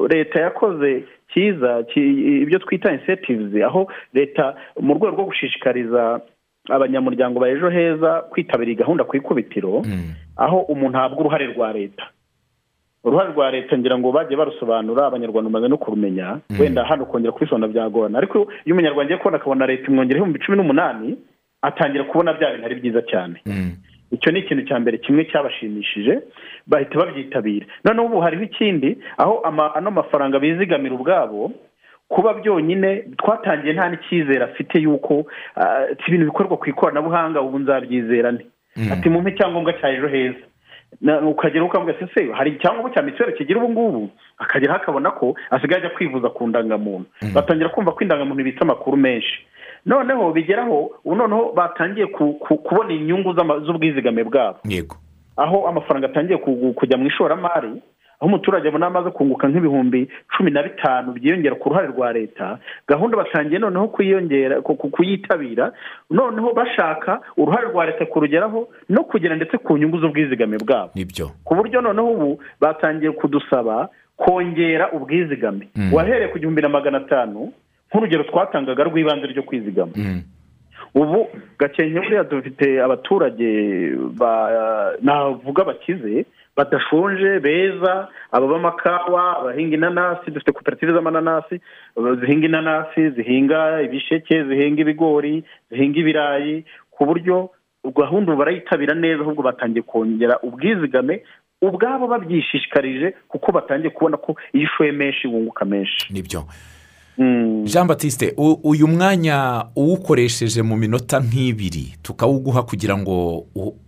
leta 0.09 0.39
yakoze 0.41 1.03
cyiza 1.33 1.85
ibyo 1.95 2.59
twita 2.59 2.93
insetives 2.93 3.63
aho 3.63 3.91
leta 4.13 4.55
mu 4.81 4.93
rwego 4.93 5.07
rwo 5.15 5.25
gushishikariza 5.25 6.21
abanyamuryango 6.69 7.39
ba 7.39 7.49
ejo 7.49 7.69
heza 7.69 8.21
kwitabira 8.31 8.71
iyi 8.71 8.77
gahunda 8.81 9.03
ku 9.03 9.17
ikubitiro 9.17 9.81
mm. 9.85 10.11
aho 10.37 10.59
umuntu 10.59 10.97
ahabwa 10.97 11.19
uruhare 11.19 11.45
rwa 11.53 11.73
leta. 11.73 12.03
Uruhare 13.03 13.29
rwa 13.33 13.51
leta 13.51 13.77
ngira 13.77 13.97
ngo 13.97 14.11
bagiye 14.11 14.37
barusobanura 14.37 15.05
abanyarwanda 15.07 15.49
bamaze 15.49 15.67
no 15.67 15.77
kurumenya 15.77 16.39
wenda 16.59 16.83
hano 16.83 17.05
kongera 17.05 17.31
kubisobanura 17.31 17.71
byagorana 17.73 18.17
ariko 18.17 18.37
iyo 18.65 18.75
umunyarwanda 18.75 19.03
agiye 19.03 19.17
kubona 19.17 19.37
akabona 19.37 19.65
leta 19.67 19.87
imwongera 19.87 20.17
ibihumbi 20.17 20.39
cumi 20.39 20.57
n'umunani 20.57 21.17
atangira 21.61 22.03
kubona 22.03 22.33
bya 22.33 22.51
bintu 22.51 22.65
ari 22.65 22.75
byiza 22.75 23.01
cyane. 23.01 23.37
Mm. 23.45 23.71
icyo 24.11 24.31
ni 24.31 24.39
ikintu 24.39 24.63
cya 24.65 24.79
mbere 24.79 24.97
kimwe 24.97 25.25
cyabashimishije 25.25 26.19
bahita 26.67 26.99
babyitabira. 26.99 27.65
Noneho 27.83 28.05
ubu 28.05 28.19
hariho 28.19 28.43
ikindi 28.43 28.97
aho 29.17 29.41
ano 29.75 29.91
mafaranga 29.91 30.39
bizigamira 30.39 30.95
ubwabo 30.95 31.51
kuba 32.07 32.33
byonyine 32.33 33.03
twatangiye 33.17 33.73
nta 33.73 33.89
n'icyizere 33.89 34.43
afite 34.43 34.75
y'uko 34.81 35.25
ah, 35.55 35.85
ibintu 36.07 36.25
bikorwa 36.25 36.57
ku 36.57 36.69
ikoranabuhanga 36.69 37.41
ubu 37.41 37.59
nzabyizera 37.59 38.31
nte 38.31 38.45
Mm. 38.77 38.91
ati 38.91 39.09
mumpe 39.09 39.29
icyangombwa 39.31 39.73
cya 39.73 39.89
ejo 39.89 40.07
heza. 40.07 40.43
Ukagera 41.27 41.63
ukavuga 41.65 41.93
se 42.13 42.31
hari 42.33 42.51
icyangombwa 42.51 42.91
cya 42.93 43.01
mituweli 43.01 43.37
kigira 43.37 43.59
ubu 43.63 43.69
ngubu? 43.71 44.09
Akageraho 44.37 44.79
akabona 44.81 45.11
ko 45.11 45.35
asigaye 45.49 45.77
ajya 45.81 45.89
kwivuza 45.95 46.29
ku 46.29 46.47
ndangamuntu. 46.47 47.05
Batangira 47.33 47.69
kumva 47.69 47.91
ko 47.91 48.01
indangamuntu 48.03 48.41
ibitse 48.41 48.59
amakuru 48.63 48.97
menshi. 48.97 49.47
Noneho 49.85 50.31
bigeraho 50.31 50.91
ubu 51.05 51.15
noneho 51.15 51.51
batangiye 51.55 52.07
ku- 52.07 52.33
ku- 52.33 52.57
kubona 52.57 52.93
inyungu 52.93 53.31
z'ubwizigame 53.65 54.23
bwabo. 54.23 54.59
Yego. 54.67 54.95
Aho 55.37 55.67
amafaranga 55.67 56.07
atangiye 56.07 56.37
ku- 56.37 56.73
kujya 56.75 56.97
mu 56.97 57.07
ishoramari 57.07 57.79
aho 58.19 58.25
umuturage 58.25 58.67
abona 58.67 58.87
amaze 58.87 59.09
kunguka 59.11 59.47
nk'ibihumbi 59.47 60.07
cumi 60.37 60.51
na 60.51 60.63
bitanu 60.63 61.13
byiyongera 61.13 61.55
ku 61.55 61.69
ruhare 61.69 61.87
rwa 61.87 62.13
leta 62.13 62.57
gahunda 62.87 63.17
batangiye 63.17 63.59
noneho 63.59 63.87
kuyiyongera 63.87 64.61
ku- 64.61 64.75
ku- 64.75 64.89
kuyitabira 64.89 65.71
noneho 66.11 66.53
bashaka 66.53 67.21
uruhare 67.37 67.67
rwa 67.71 67.85
leta 67.85 68.05
kurugeraho 68.05 68.67
no 68.89 69.03
kugera 69.03 69.35
ndetse 69.35 69.57
ku 69.57 69.77
nyungu 69.77 69.97
z'ubwizigame 69.99 70.57
bwabo 70.57 70.91
ni 70.95 71.05
byo 71.05 71.31
ku 71.43 71.55
buryo 71.55 71.81
noneho 71.81 72.07
ubu 72.11 72.39
batangiye 72.61 73.11
kudusaba 73.11 73.89
kongera 74.17 74.91
ubwizigame 74.95 75.67
Mm. 75.75 75.93
wahereye 75.93 76.27
ku 76.31 76.39
gihumbi 76.39 76.61
na 76.61 76.69
magana 76.69 76.97
atanu 77.03 77.51
nk'urugero 77.91 78.23
twatangaga 78.23 78.83
rw'ibanze 78.83 79.27
ryo 79.27 79.43
kwizigama 79.43 79.91
Mm. 79.95 80.21
ubu 80.95 81.27
gakenke 81.59 81.99
buriya 81.99 82.23
dufite 82.23 82.79
abaturage 82.81 83.51
ba- 84.15 84.95
navuga 85.01 85.63
bakize 85.63 86.25
badashonje 86.57 87.39
beza 87.39 88.07
ababa 88.31 88.55
amakawa 88.55 89.37
abahinga 89.39 89.75
inanasi 89.75 90.31
dufite 90.31 90.51
koperative 90.51 90.93
z'amananasi 90.93 91.59
zihinga 92.19 92.45
inanasi 92.47 93.09
zihinga 93.09 93.81
ibisheke 93.81 94.43
zihinga 94.43 94.81
ibigori 94.81 95.43
zihinga 95.71 95.99
ibirayi 95.99 96.65
ku 96.91 97.05
buryo 97.05 97.49
gahunda 97.95 98.31
ubu 98.31 98.39
barayitabira 98.39 98.93
neza 98.95 99.21
ahubwo 99.21 99.43
batangiye 99.43 99.81
kongera 99.83 100.39
ubwizigame 100.43 101.23
ubwabo 101.61 102.07
babyishishikarije 102.07 103.13
kuko 103.27 103.51
batangiye 103.51 103.89
kubona 103.89 104.17
ko 104.17 104.35
iyo 104.53 104.65
ushoye 104.65 104.91
menshi 104.91 105.27
wunguka 105.27 105.65
menshi 105.65 106.13
ni 106.13 106.21
byo. 106.21 106.43
Jean 107.63 107.87
batiste 107.87 108.33
uyu 108.63 108.87
mwanya 108.87 109.65
uwukoresheje 109.75 110.61
mu 110.61 110.75
minota 110.77 111.19
nk'ibiri 111.19 111.95
tukawuguha 112.01 112.63
kugira 112.63 112.97
ngo 112.97 113.45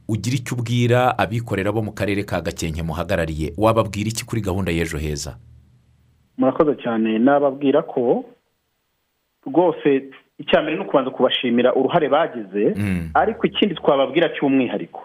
ugire 0.08 0.36
icyo 0.38 0.56
ubwira 0.56 1.18
abikorera 1.18 1.72
bo 1.72 1.82
mu 1.82 1.92
karere 1.92 2.24
ka 2.24 2.42
gakenke 2.42 2.84
muhagarariye. 2.84 3.54
Wababwira 3.58 4.08
iki 4.10 4.26
kuri 4.26 4.42
gahunda 4.42 4.72
y'ejo 4.72 4.98
heza? 4.98 5.38
Murakoze 6.38 6.76
cyane. 6.84 7.20
Nababwira 7.20 7.82
ko 7.84 8.24
rwose 9.48 10.04
icya 10.40 10.62
mbere 10.62 10.78
ni 10.78 10.84
ukubanza 10.84 11.12
kubashimira 11.12 11.76
uruhare 11.76 12.10
bagize 12.10 12.74
Mm. 12.76 13.10
ariko 13.14 13.48
ikindi 13.48 13.76
twababwira 13.76 14.30
cy'umwihariko 14.30 15.02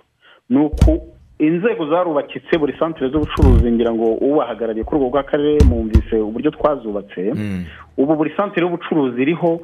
ni 0.51 0.59
uku 0.59 1.12
inzego 1.46 1.87
zarubakitse 1.90 2.59
buri 2.59 2.74
santire 2.78 3.09
z'ubucuruzi 3.11 3.72
ngira 3.72 3.92
ngo 3.92 4.07
ubahagarariye 4.14 4.85
kuri 4.85 4.96
urwo 5.00 5.11
rw'akarere 5.11 5.59
mwumvise 5.68 6.16
uburyo 6.16 6.50
twazubatse. 6.50 7.22
Mm. 7.35 7.64
ubu 7.98 8.12
buri 8.16 8.31
santire 8.37 8.62
y'ubucuruzi 8.66 9.22
iriho 9.22 9.61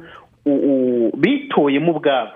bitoyemo 1.17 1.91
ubwabo 1.91 2.31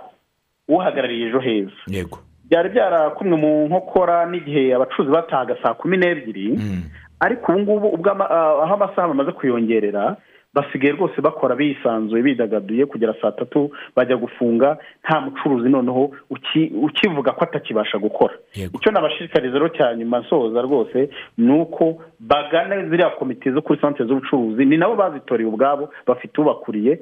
uhagarariye 0.68 1.28
ejo 1.28 1.40
heza. 1.40 1.82
Yego. 1.88 2.18
Byari 2.50 2.70
byarakumwe 2.70 3.36
mu 3.38 3.52
nkokora 3.68 4.26
n'igihe 4.32 4.76
abacuruzi 4.76 5.12
batahaga 5.16 5.56
saa 5.64 5.74
kumi 5.74 5.98
n'ebyiri. 5.98 6.48
Mm. 6.58 6.84
ariko 7.20 7.52
ubu 7.52 7.80
ngubu 7.80 8.10
ah, 8.10 8.64
aho 8.64 8.74
amasaha 8.74 9.08
bamaze 9.08 9.32
kuyongerera 9.32 10.16
basigaye 10.54 10.94
rwose 10.94 11.22
bakora 11.22 11.56
bisanzuye 11.56 12.24
bidagaduye 12.24 12.86
kugera 12.86 13.14
saa 13.22 13.32
tatu 13.32 13.72
bajya 13.96 14.18
gufunga 14.18 14.78
nta 15.04 15.22
mucuruzi 15.22 15.70
noneho 15.70 16.12
uki- 16.30 16.72
ukivuga 16.82 17.32
ko 17.32 17.44
atakibasha 17.44 17.98
gukora. 17.98 18.34
Icyo 18.56 18.92
nabashishikariza 18.92 19.54
rero 19.54 19.70
cya 19.70 19.96
nyuma 19.96 20.20
nsoza 20.20 20.62
rwose 20.62 21.10
ni 21.38 21.52
uko 21.62 22.02
bagana 22.20 22.90
ziriya 22.90 23.10
komite 23.10 23.52
zo 23.52 23.62
kuri 23.62 23.80
santere 23.82 24.06
z'ubucuruzi 24.10 24.66
ni 24.66 24.78
nabo 24.78 24.96
bazitoreye 24.96 25.50
ubwabo 25.50 25.90
bafite 26.08 26.42
ubakuriye 26.42 27.00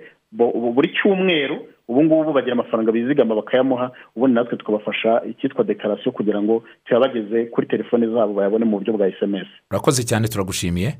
buri 0.75 0.89
cyumweru 0.95 1.57
ubu 1.87 2.03
ngubu 2.03 2.33
bagira 2.33 2.53
amafaranga 2.53 2.91
bizigama 2.91 3.35
bakayamuha 3.35 3.91
ubundi 4.15 4.35
natwe 4.35 4.57
tukabafasha 4.57 5.21
icyitwa 5.29 5.63
dekarasiyo 5.63 6.11
kugira 6.11 6.41
ngo 6.41 6.63
tuyabageze 6.85 7.45
kuri 7.45 7.67
telefone 7.67 8.07
zabo 8.07 8.33
bayabone 8.33 8.65
mu 8.65 8.77
buryo 8.79 8.93
bwa 8.93 9.07
esemesi 9.07 9.51
urakoze 9.71 10.03
cyane 10.03 10.27
turagushimiye. 10.27 10.93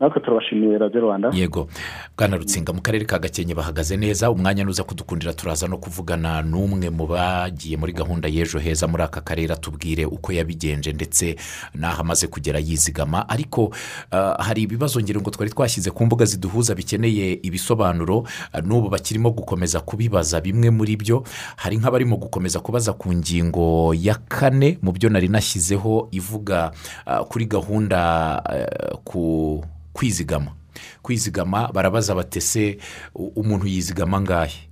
Natwe 0.00 0.20
turabashimiye 0.20 0.78
radiyo 0.78 1.00
rwanda. 1.00 1.30
Yego 1.34 1.68
bwana 2.18 2.36
rutsinga 2.36 2.72
mu 2.72 2.80
karere 2.82 3.04
ka 3.04 3.18
gakenke 3.18 3.54
bahagaze 3.54 3.96
neza 3.96 4.30
umwanya 4.30 4.64
nuza 4.64 4.84
kudukundira 4.84 5.32
turaza 5.32 5.66
no 5.68 5.78
kuvugana 5.78 6.42
n'umwe 6.42 6.90
mu 6.90 7.06
bagiye 7.06 7.76
muri 7.76 7.92
gahunda 7.92 8.28
y'ejo 8.28 8.58
heza 8.58 8.86
muri 8.86 9.02
aka 9.02 9.20
karere 9.20 9.52
atubwire 9.54 10.04
uko 10.04 10.32
yabigenje 10.32 10.92
ndetse 10.92 11.36
n'aho 11.74 12.00
amaze 12.00 12.26
kugera 12.26 12.58
yizigama. 12.58 13.28
Ariko 13.28 13.72
ah, 14.12 14.36
hari 14.42 14.62
ibibazo 14.62 15.00
ngira 15.00 15.20
ngo 15.20 15.30
twari 15.30 15.50
twashyize 15.50 15.90
ku 15.90 16.04
mbuga 16.06 16.24
ziduhuza 16.24 16.74
bikeneye 16.74 17.40
ibisobanuro 17.42 18.24
ah, 18.52 18.60
n'ubu 18.60 18.88
bakirimo 18.88 19.30
gukomeza 19.30 19.80
kubibaza. 19.80 20.40
Bimwe 20.40 20.70
muri 20.70 20.96
byo 20.96 21.24
hari 21.56 21.76
nk'abarimo 21.80 22.16
gukomeza 22.16 22.60
kubaza 22.60 22.92
ku 22.92 23.12
ngingo 23.12 23.94
ya 23.96 24.14
kane 24.28 24.78
mu 24.82 24.92
byo 24.92 25.08
nari 25.08 25.28
nashyizeho 25.28 26.08
ivuga 26.12 26.72
ah, 27.06 27.24
kuri 27.24 27.44
gahunda 27.48 27.98
ah, 28.44 28.96
ku 29.04 29.64
kwizigama. 29.96 30.52
Kwizigama 31.02 31.72
barabaza 31.72 32.14
batese 32.14 32.76
umuntu 33.14 33.66
yizigama 33.66 34.16
angahe 34.16 34.68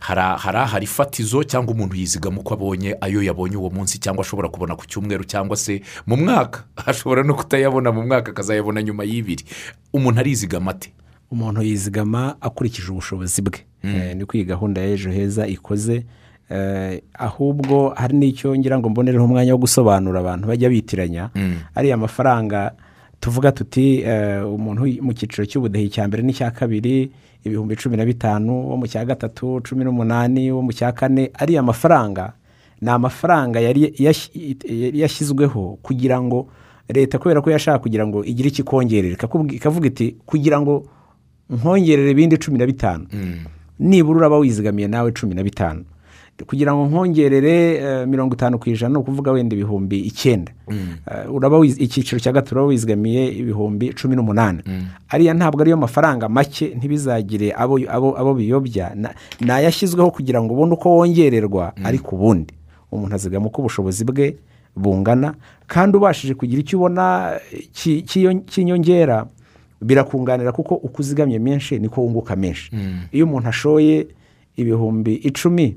hari 0.00 0.20
hari 0.38 0.58
ahari 0.58 0.86
fatizo 0.86 1.44
cyangwa 1.44 1.74
umuntu 1.74 1.96
yizigama 1.96 2.40
uko 2.40 2.54
abonye 2.54 2.96
ayo 3.00 3.22
yabonye 3.22 3.56
uwo 3.56 3.70
munsi 3.70 3.98
cyangwa 3.98 4.24
ashobora 4.24 4.48
kubona 4.48 4.76
ku 4.76 4.86
cyumweru 4.86 5.24
cyangwa 5.24 5.56
se 5.56 5.82
mu 6.06 6.16
mwaka. 6.16 6.64
Ashobora 6.86 7.22
no 7.22 7.34
kutayabona 7.34 7.92
mu 7.92 8.06
mwaka 8.06 8.30
akazayabona 8.30 8.82
nyuma 8.82 9.04
y'ibiri. 9.04 9.44
Umuntu 9.92 10.20
arizigama 10.20 10.70
ate? 10.70 10.92
Umuntu 11.30 11.62
yizigama 11.62 12.36
akurikije 12.40 12.90
ubushobozi 12.90 13.42
bwe. 13.42 13.58
Eh, 13.82 14.16
niko 14.16 14.36
iyi 14.36 14.44
gahunda 14.44 14.80
ya 14.80 14.88
ejo 14.88 15.10
heza 15.10 15.46
ikoze. 15.46 16.04
Eh, 16.50 17.02
ahubwo 17.14 17.88
hari 17.96 18.16
n'icyo 18.16 18.56
ngira 18.56 18.78
ngo 18.78 18.88
mbonereho 18.88 19.24
umwanya 19.24 19.52
wo 19.52 19.58
gusobanura 19.58 20.20
abantu 20.20 20.48
bajya 20.48 20.68
bitiranya. 20.68 21.30
Ariya 21.74 21.96
mafaranga 21.96 22.72
tuvuga 23.20 23.52
tuti 23.52 24.00
eh, 24.02 24.42
umuntu 24.46 24.86
mu 25.02 25.12
cyiciro 25.12 25.46
cy'ubudehe 25.46 25.88
cya 25.88 26.08
mbere 26.08 26.22
n'icya 26.22 26.50
kabiri 26.50 27.10
ibihumbi 27.44 27.76
cumi 27.76 27.96
na 27.96 28.04
bitanu 28.04 28.68
wo 28.70 28.76
mu 28.76 28.86
cya 28.86 29.04
gatatu 29.04 29.60
cumi 29.62 29.84
n'umunani 29.84 30.50
wo 30.52 30.62
mu 30.62 30.72
cya 30.72 30.92
kane 30.92 31.30
ariya 31.34 31.62
mafaranga 31.62 32.32
ni 32.80 32.90
amafaranga 32.90 33.60
yari 33.60 33.90
yash- 33.98 34.30
yari 34.70 34.98
yashyizweho 35.00 35.78
kugira 35.82 36.20
ngo 36.22 36.46
leta 36.88 37.18
kubera 37.18 37.40
ko 37.42 37.50
yashaka 37.50 37.78
kugira 37.78 38.06
ngo 38.06 38.24
igire 38.24 38.48
icyo 38.48 38.62
ikongerera 38.64 39.14
ikavuga 39.54 39.86
iti 39.86 40.16
kugira 40.26 40.60
ngo 40.60 40.86
nkongerere 41.50 42.10
ibindi 42.10 42.36
cumi 42.38 42.58
na 42.58 42.66
bitanu. 42.66 43.06
Nibura 43.78 44.18
uraba 44.18 44.38
wizigamiye 44.38 44.88
nawe 44.88 45.12
cumi 45.12 45.34
na 45.34 45.42
bitanu. 45.42 45.84
Kugira 46.46 46.74
ngo 46.74 46.86
nkongerere 46.86 47.74
eh, 47.74 48.06
mirongo 48.06 48.34
itanu 48.34 48.58
ku 48.58 48.70
ijana 48.70 48.92
ni 48.92 48.98
ukuvuga 48.98 49.32
wenda 49.32 49.56
ibihumbi 49.56 49.98
icyenda. 50.00 50.52
Eh, 50.70 51.34
uraba 51.34 51.56
wiz- 51.58 51.80
icyiciro 51.82 52.20
cya 52.20 52.32
gatatu 52.32 52.54
uraba 52.54 52.68
wizigamiye 52.68 53.28
ibihumbi 53.32 53.92
cumi 53.94 54.16
n'umunani. 54.16 54.62
Ariya 55.08 55.34
ntabwo 55.34 55.60
ariyo 55.62 55.76
mafaranga 55.76 56.28
make 56.28 56.74
ntibizagire 56.76 57.52
abo, 57.56 58.34
biyobya. 58.34 58.94
Ni 59.40 59.50
ayashyizweho 59.50 60.10
kugira 60.10 60.42
ngo 60.42 60.54
ubone 60.54 60.72
uko 60.74 60.96
wongererwa 60.96 61.72
ariko 61.84 62.16
ubundi. 62.16 62.54
Umuntu 62.92 63.14
azigama 63.14 63.46
uko 63.46 63.60
ubushobozi 63.62 64.04
bwe 64.04 64.36
bungana 64.76 65.34
kandi 65.66 65.96
ubashije 65.96 66.34
kugira 66.38 66.60
icyo 66.62 66.78
ubona 66.78 67.34
cy'inyongera 68.46 69.26
birakunganira 69.82 70.52
kuko 70.52 70.74
uko 70.74 71.02
uzigamye 71.02 71.38
menshi 71.38 71.78
niko 71.78 72.00
wunguka 72.02 72.36
menshi. 72.36 72.70
Iyo 73.12 73.24
umuntu 73.26 73.48
ashoye 73.48 74.06
ibihumbi 74.56 75.14
icumi 75.14 75.76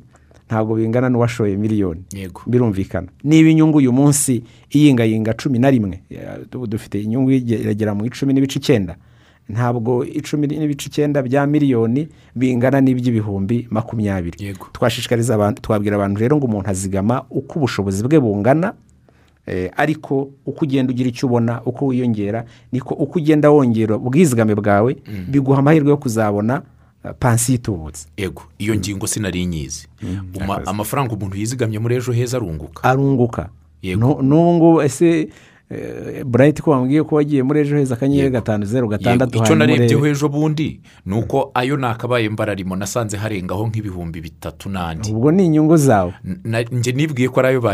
ntabwo 0.51 0.75
bingana 0.75 1.09
n'uwashoye 1.09 1.55
miliyoni. 1.57 2.01
Birumvikana. 2.47 3.07
Niba 3.23 3.49
inyungu 3.49 3.77
uyu 3.77 3.91
munsi 3.93 4.43
iyingayinga 4.75 5.33
cumi 5.33 5.59
na 5.59 5.71
rimwe 5.71 6.01
dufite 6.67 6.99
inyungu 7.01 7.31
iragera 7.31 7.95
mu 7.95 8.03
icumi 8.05 8.33
n'ibice 8.33 8.59
icyenda 8.59 8.95
ntabwo 9.49 10.03
icumi 10.05 10.47
n'ibice 10.47 10.89
icyenda 10.91 11.21
bya 11.23 11.47
miliyoni 11.47 12.07
bingana 12.35 12.81
n'iby'ibihumbi 12.83 13.67
makumyabiri. 13.71 14.37
Twashishikariza 14.75 15.35
abantu 15.35 15.61
twabwira 15.61 15.95
abantu 15.95 16.19
rero 16.19 16.35
ngo 16.37 16.45
umuntu 16.45 16.67
azigama 16.69 17.23
uko 17.31 17.59
ubushobozi 17.59 18.03
bwe 18.03 18.19
bungana 18.19 18.73
eh, 19.47 19.71
ariko 19.77 20.29
uko 20.45 20.65
ugenda 20.65 20.91
ugira 20.91 21.09
icyo 21.09 21.27
ubona 21.27 21.61
uko 21.65 21.85
wiyongera 21.87 22.43
niko 22.71 22.93
uko 22.93 23.19
ugenda 23.19 23.49
wongera 23.49 23.95
ubwizigame 23.95 24.55
bwawe 24.55 24.95
biguha 25.31 25.59
amahirwe 25.59 25.89
yo 25.89 25.97
kuzabona 25.97 26.61
pansiyo 27.19 27.55
itubutse 27.55 28.07
yego 28.17 28.43
iyo 28.59 28.75
ngingo 28.75 29.07
sinari 29.07 29.45
nyizi. 29.45 29.87
Uma- 30.35 30.65
amafaranga 30.65 31.13
umuntu 31.13 31.37
yizigamye 31.37 31.79
muri 31.79 31.95
ejo 31.95 32.11
heza 32.11 32.37
arunguka. 32.37 32.83
Arunguka. 32.83 33.49
N'ubu 33.83 34.53
ngubu 34.53 34.81
ese 34.81 35.29
burayiti 36.25 36.61
ko 36.61 36.71
wambwiye 36.71 37.03
ko 37.03 37.15
wagiye 37.15 37.43
muri 37.43 37.59
ejo 37.59 37.77
heza 37.77 37.95
akanyenyeri 37.95 38.29
gatanu 38.29 38.65
zeru 38.65 38.87
gatandatu 38.87 39.37
icyo 39.37 39.55
narebyeho 39.55 40.07
ejo 40.07 40.29
bundi 40.29 40.81
ni 41.05 41.13
uko 41.15 41.51
ayo 41.53 41.77
nakabaye 41.77 42.29
mbararimo 42.29 42.75
nasanze 42.75 43.17
harengaho 43.17 43.67
nk'ibihumbi 43.67 44.21
bitatu 44.21 44.69
n'andi. 44.69 45.11
Ubwo 45.11 45.31
ni 45.31 45.45
inyungu 45.45 45.77
zawe. 45.77 46.13
Njye 46.71 46.91
nibwiye 46.91 47.29
ko 47.29 47.39
ari 47.39 47.47
ayo 47.47 47.61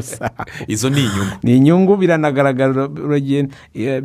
zawe. 0.00 0.30
Izo 0.68 0.90
ni 0.90 1.00
inyungu. 1.00 1.34
Ni 1.42 1.56
inyungu 1.56 1.96
biranagaragara 1.96 2.88
eh, 3.74 4.02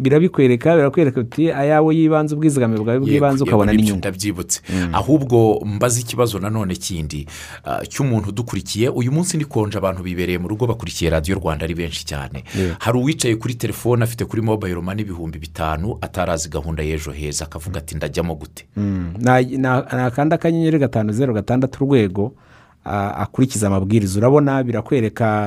birabikwereka 0.00 0.76
birakwereka 0.76 1.20
uti 1.20 1.52
ayawe 1.52 1.96
y'ibanze 1.96 2.34
ubwizigame 2.34 2.78
bwawe 2.78 2.98
bw'ibanze 3.00 3.44
ukabona 3.44 3.72
n'inyungu 3.72 3.98
ndabyibutse. 3.98 4.60
Ahubwo 4.92 5.60
mbaze 5.64 6.00
ikibazo 6.00 6.38
nanone 6.38 6.74
kindi 6.74 7.26
ah, 7.64 7.86
cy'umuntu 7.86 8.28
udukurikiye 8.28 8.88
uyu 8.88 9.12
munsi 9.12 9.36
ni 9.36 9.44
konje 9.44 9.78
abantu 9.78 10.02
bibereye 10.02 10.38
mu 10.38 10.48
rugo 10.48 10.66
bakurikiye 10.66 11.10
radiyo 11.10 11.38
rwanda 11.38 11.65
ari 11.66 11.74
benshi 11.74 12.04
cyane. 12.06 12.44
Hari 12.78 12.98
uwicaye 12.98 13.36
kuri 13.36 13.54
telefone 13.54 14.04
afite 14.04 14.24
kuri 14.24 14.42
mobayiro 14.42 14.82
mani 14.82 15.02
ibihumbi 15.02 15.38
bitanu 15.38 15.98
atarazi 16.00 16.48
gahunda 16.48 16.82
y'ejo 16.82 17.10
heza 17.12 17.44
akavuga 17.44 17.78
ati 17.78 17.94
ndajyamo 17.98 18.34
gute? 18.34 18.66
Mm. 18.76 19.14
Na- 19.18 19.40
na- 19.42 19.86
nakanda 19.92 20.34
akanyenyeri 20.36 20.78
gatanu 20.78 21.12
zeru 21.12 21.34
gatandatu 21.34 21.84
urwego 21.84 22.32
akurikiza 22.84 23.66
amabwiriza. 23.66 24.18
Urabona 24.18 24.62
birakwereka 24.62 25.46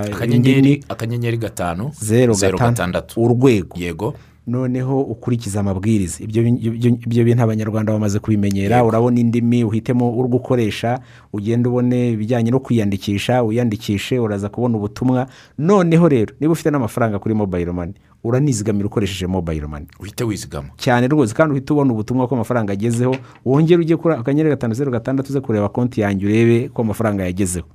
akanyenyeri 0.90 1.38
gatanu 1.38 1.92
zeru 2.02 2.36
gatandatu. 2.36 3.22
Urwego. 3.22 3.76
Yego. 3.80 4.14
Noneho 4.48 5.02
ukurikiza 5.02 5.60
amabwiriza. 5.60 6.24
Ibyo 6.24 6.44
bin- 6.44 6.58
ibyo- 6.62 6.98
ibyo 7.06 7.24
bintu 7.24 7.44
abanyarwanda 7.44 7.94
bamaze 7.94 8.20
kubimenyera. 8.20 8.84
Urabona 8.84 9.20
indimi 9.20 9.64
uhitemo 9.64 10.10
uri 10.20 10.30
gukoresha 10.30 11.00
ugenda 11.34 11.70
ubone 11.70 12.12
ibijyanye 12.12 12.52
no 12.52 12.60
kwiyandikisha 12.60 13.44
wiyandikishe 13.44 14.20
uraza 14.20 14.50
kubona 14.50 14.78
ubutumwa. 14.78 15.28
Noneho 15.58 16.08
rero 16.10 16.34
niba 16.40 16.54
ufite 16.54 16.70
n'amafaranga 16.72 17.20
kuri 17.20 17.36
mobayiro 17.36 17.74
mani 17.74 17.94
uranizigamira 18.24 18.86
ukoresheje 18.88 19.28
mobayiro 19.28 19.68
mani 19.68 19.86
uhite 20.00 20.24
wizigama. 20.24 20.70
Cyane 20.78 21.08
rwose 21.08 21.34
kandi 21.34 21.52
uhita 21.54 21.74
ubona 21.74 21.94
ubutumwa 21.94 22.28
ko 22.28 22.36
amafaranga 22.36 22.74
agezeho 22.74 23.16
wongere 23.46 23.82
ujye 23.82 23.98
kuri 23.98 24.16
akanyenyeri 24.16 24.50
gatanu 24.50 24.74
zeru 24.74 24.92
gatandatu 24.92 25.30
uze 25.30 25.42
kureba 25.42 25.70
konti 25.70 26.02
yanjye 26.02 26.26
urebe 26.26 26.70
ko 26.74 26.82
amafaranga 26.82 27.24
yagezeho. 27.24 27.68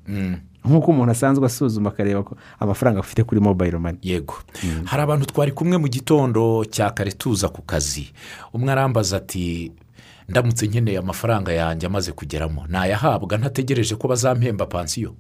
Nk'uko 0.65 0.91
umuntu 0.91 1.13
asanzwe 1.13 1.47
asuzuma 1.47 1.91
akareba 1.91 2.23
ko 2.23 2.37
amafaranga 2.61 3.01
afite 3.01 3.23
kuri 3.25 3.41
mobayiro 3.41 3.81
mani 3.81 3.99
yego. 4.03 4.35
Hari 4.85 5.03
abantu 5.03 5.27
twari 5.27 5.53
kumwe 5.53 5.77
mu 5.79 5.89
gitondo 5.89 6.65
cya 6.65 6.91
kare 6.91 7.13
tuza 7.13 7.49
ku 7.49 7.63
kazi. 7.63 8.09
Umwe 8.53 8.73
arambaza 8.73 9.17
ati 9.17 9.73
ndamutse 10.29 10.67
nkeneye 10.67 10.99
amafaranga 10.99 11.53
yanjye 11.53 11.87
amaze 11.87 12.13
kugeramo. 12.13 12.65
Nayahabwa 12.69 13.39
ntategereje 13.39 13.95
ko 13.97 14.09
bazampemba 14.09 14.67
pansiyo. 14.67 15.15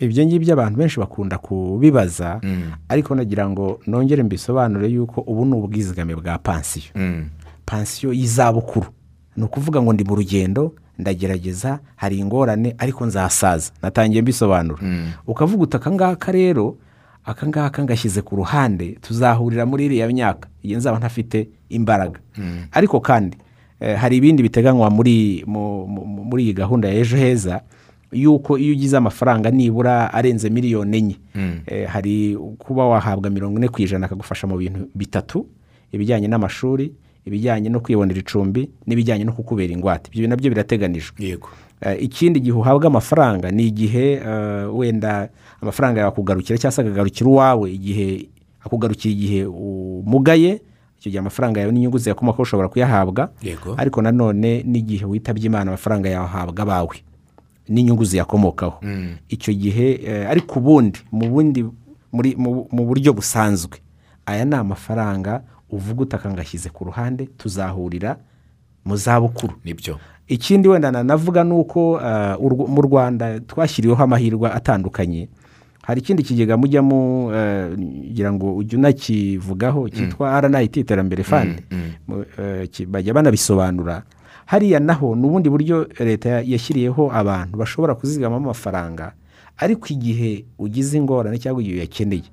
Ibyo 0.00 0.26
ngibyo 0.26 0.52
abantu 0.52 0.78
benshi 0.78 1.00
bakunda 1.00 1.38
kubibaza 1.38 2.40
ariko 2.88 3.14
nagira 3.14 3.48
ngo 3.48 3.80
nongere 3.86 4.22
mbisobanure 4.22 4.88
yuko 4.88 5.20
ubu 5.20 5.44
ni 5.44 5.54
ubwizigame 5.54 6.14
bwa 6.16 6.38
pansiyo. 6.38 6.92
Pansiyo 7.66 8.12
y'izabukuru. 8.12 8.86
Ni 9.36 9.44
ukuvuga 9.44 9.82
ngo 9.82 9.92
ndi 9.92 10.04
mu 10.04 10.14
rugendo 10.16 10.72
ndagerageza 11.00 11.78
hari 11.96 12.18
ingorane 12.18 12.74
ariko 12.78 13.06
nzasaza. 13.06 13.72
Natangiye 13.82 14.22
mbisobanura. 14.22 14.82
Ukavuga 15.26 15.62
uti 15.62 15.76
akangaka 15.76 16.32
rero 16.32 16.76
akangaka 17.24 17.84
ngashyize 17.84 18.22
ku 18.22 18.36
ruhande 18.36 18.98
tuzahurira 19.00 19.66
muri 19.66 19.84
iriya 19.86 20.08
myaka. 20.08 20.48
Igihe 20.62 20.78
nzaba 20.78 20.98
ntafite 20.98 21.48
imbaraga. 21.68 22.20
Ariko 22.72 23.00
kandi 23.00 23.36
eh, 23.80 23.96
hari 23.96 24.16
ibindi 24.16 24.42
biteganywa 24.42 24.90
muri 24.90 25.44
mu- 25.46 25.86
mu- 25.86 26.04
mu- 26.06 26.24
muri 26.24 26.44
iyi 26.44 26.52
gahunda 26.52 26.88
ya 26.88 26.94
ejo 27.00 27.16
heza 27.16 27.60
yuko 28.12 28.58
iyo 28.58 28.72
ugize 28.74 28.96
amafaranga 28.96 29.50
nibura 29.50 30.12
arenze 30.14 30.50
miliyoni 30.50 30.96
enye. 30.98 31.16
Eh, 31.66 31.86
hari 31.88 32.36
kuba 32.58 32.84
wahabwa 32.88 33.30
mirongo 33.30 33.58
ine 33.58 33.68
ku 33.68 33.82
ijana 33.82 34.06
akagufasha 34.06 34.46
mu 34.46 34.56
bintu 34.58 34.88
bitatu 34.94 35.46
ibijyanye 35.92 36.28
n'amashuri 36.28 36.92
ibijyanye 37.24 37.68
no 37.68 37.80
kwibonera 37.80 38.20
icumbi 38.20 38.70
n'ibijyanye 38.86 39.24
no 39.24 39.32
kukubera 39.32 39.72
ingwate. 39.72 40.10
Ibyo 40.14 40.28
na 40.28 40.36
byo 40.36 40.50
birateganijwe. 40.50 41.14
Yego. 41.18 41.48
Eh, 41.80 41.96
ikindi 42.02 42.40
gihe 42.40 42.52
uhabwa 42.56 42.86
amafaranga 42.86 43.50
ni 43.50 43.66
igihe 43.66 44.12
eh, 44.12 44.76
wenda 44.76 45.28
amafaranga 45.62 46.00
yakugarukira 46.00 46.58
cyangwa 46.58 46.72
se 46.72 46.80
akagarukira 46.82 47.30
uwawe 47.30 47.72
igihe 47.72 48.28
akugarukira 48.64 49.12
igihe 49.12 49.44
umugaye 49.46 50.60
icyo 51.00 51.08
gihe 51.10 51.18
amafaranga 51.20 51.60
yawe 51.60 51.72
n'inyungu 51.72 51.98
ziyakomokaho 51.98 52.42
ushobora 52.42 52.68
kuyahabwa. 52.68 53.32
Yego. 53.42 53.74
ariko 53.76 54.02
nanone 54.02 54.62
n'igihe 54.66 55.04
witabye 55.04 55.46
imana 55.46 55.70
amafaranga 55.70 56.08
yahabwa 56.08 56.62
abawe 56.62 56.96
n'inyungu 57.68 58.04
ziyakomokaho. 58.04 58.80
Icyo 59.28 59.54
gihe 59.54 60.00
eh, 60.04 60.28
ariko 60.30 60.58
ubundi 60.60 60.98
mu 61.12 61.28
bundi 61.30 61.64
mu 62.12 62.84
buryo 62.86 63.12
busanzwe 63.12 63.78
aya 64.26 64.44
ni 64.44 64.54
amafaranga 64.54 65.42
uvuga 65.72 66.02
utaka 66.02 66.30
ngashyize 66.30 66.68
ku 66.70 66.84
ruhande 66.84 67.26
tuzahurira 67.26 68.16
mu 68.84 68.96
zabukuru. 68.96 69.52
Nibyo. 69.64 69.98
Ikindi 70.28 70.68
wenda 70.68 70.90
nanavuga 70.90 71.44
ni 71.44 71.52
uko 71.52 71.98
urw- 72.38 72.68
mu 72.68 72.80
rwanda 72.82 73.40
twashyiriweho 73.40 74.02
amahirwe 74.02 74.50
atandukanye. 74.52 75.28
Hari 75.82 76.00
ikindi 76.00 76.22
kigega 76.22 76.56
mujyamo 76.56 77.30
eh, 77.34 77.72
ngira 77.78 78.32
ngo 78.32 78.56
ujye 78.56 78.78
unakivugaho 78.78 79.88
cyitwa 79.88 80.40
rnit 80.40 80.76
iterambere 80.76 81.22
fund. 81.24 81.62
Mu- 82.08 82.24
eh, 82.38 82.68
ki- 82.70 82.86
bajya 82.86 83.14
banabisobanura. 83.14 84.02
Hariya 84.46 84.80
naho 84.80 85.14
ni 85.16 85.26
ubundi 85.26 85.48
buryo 85.50 85.86
leta 85.98 86.28
ya- 86.28 86.42
yashyiriyeho 86.46 87.10
abantu 87.12 87.58
bashobora 87.58 87.94
kuzigamamo 87.94 88.44
amafaranga 88.50 89.12
ariko 89.60 89.86
igihe 89.92 90.44
ugize 90.58 90.96
ingorane 90.98 91.38
cyangwa 91.38 91.60
igihe 91.62 91.76
uyakeneye 91.76 92.24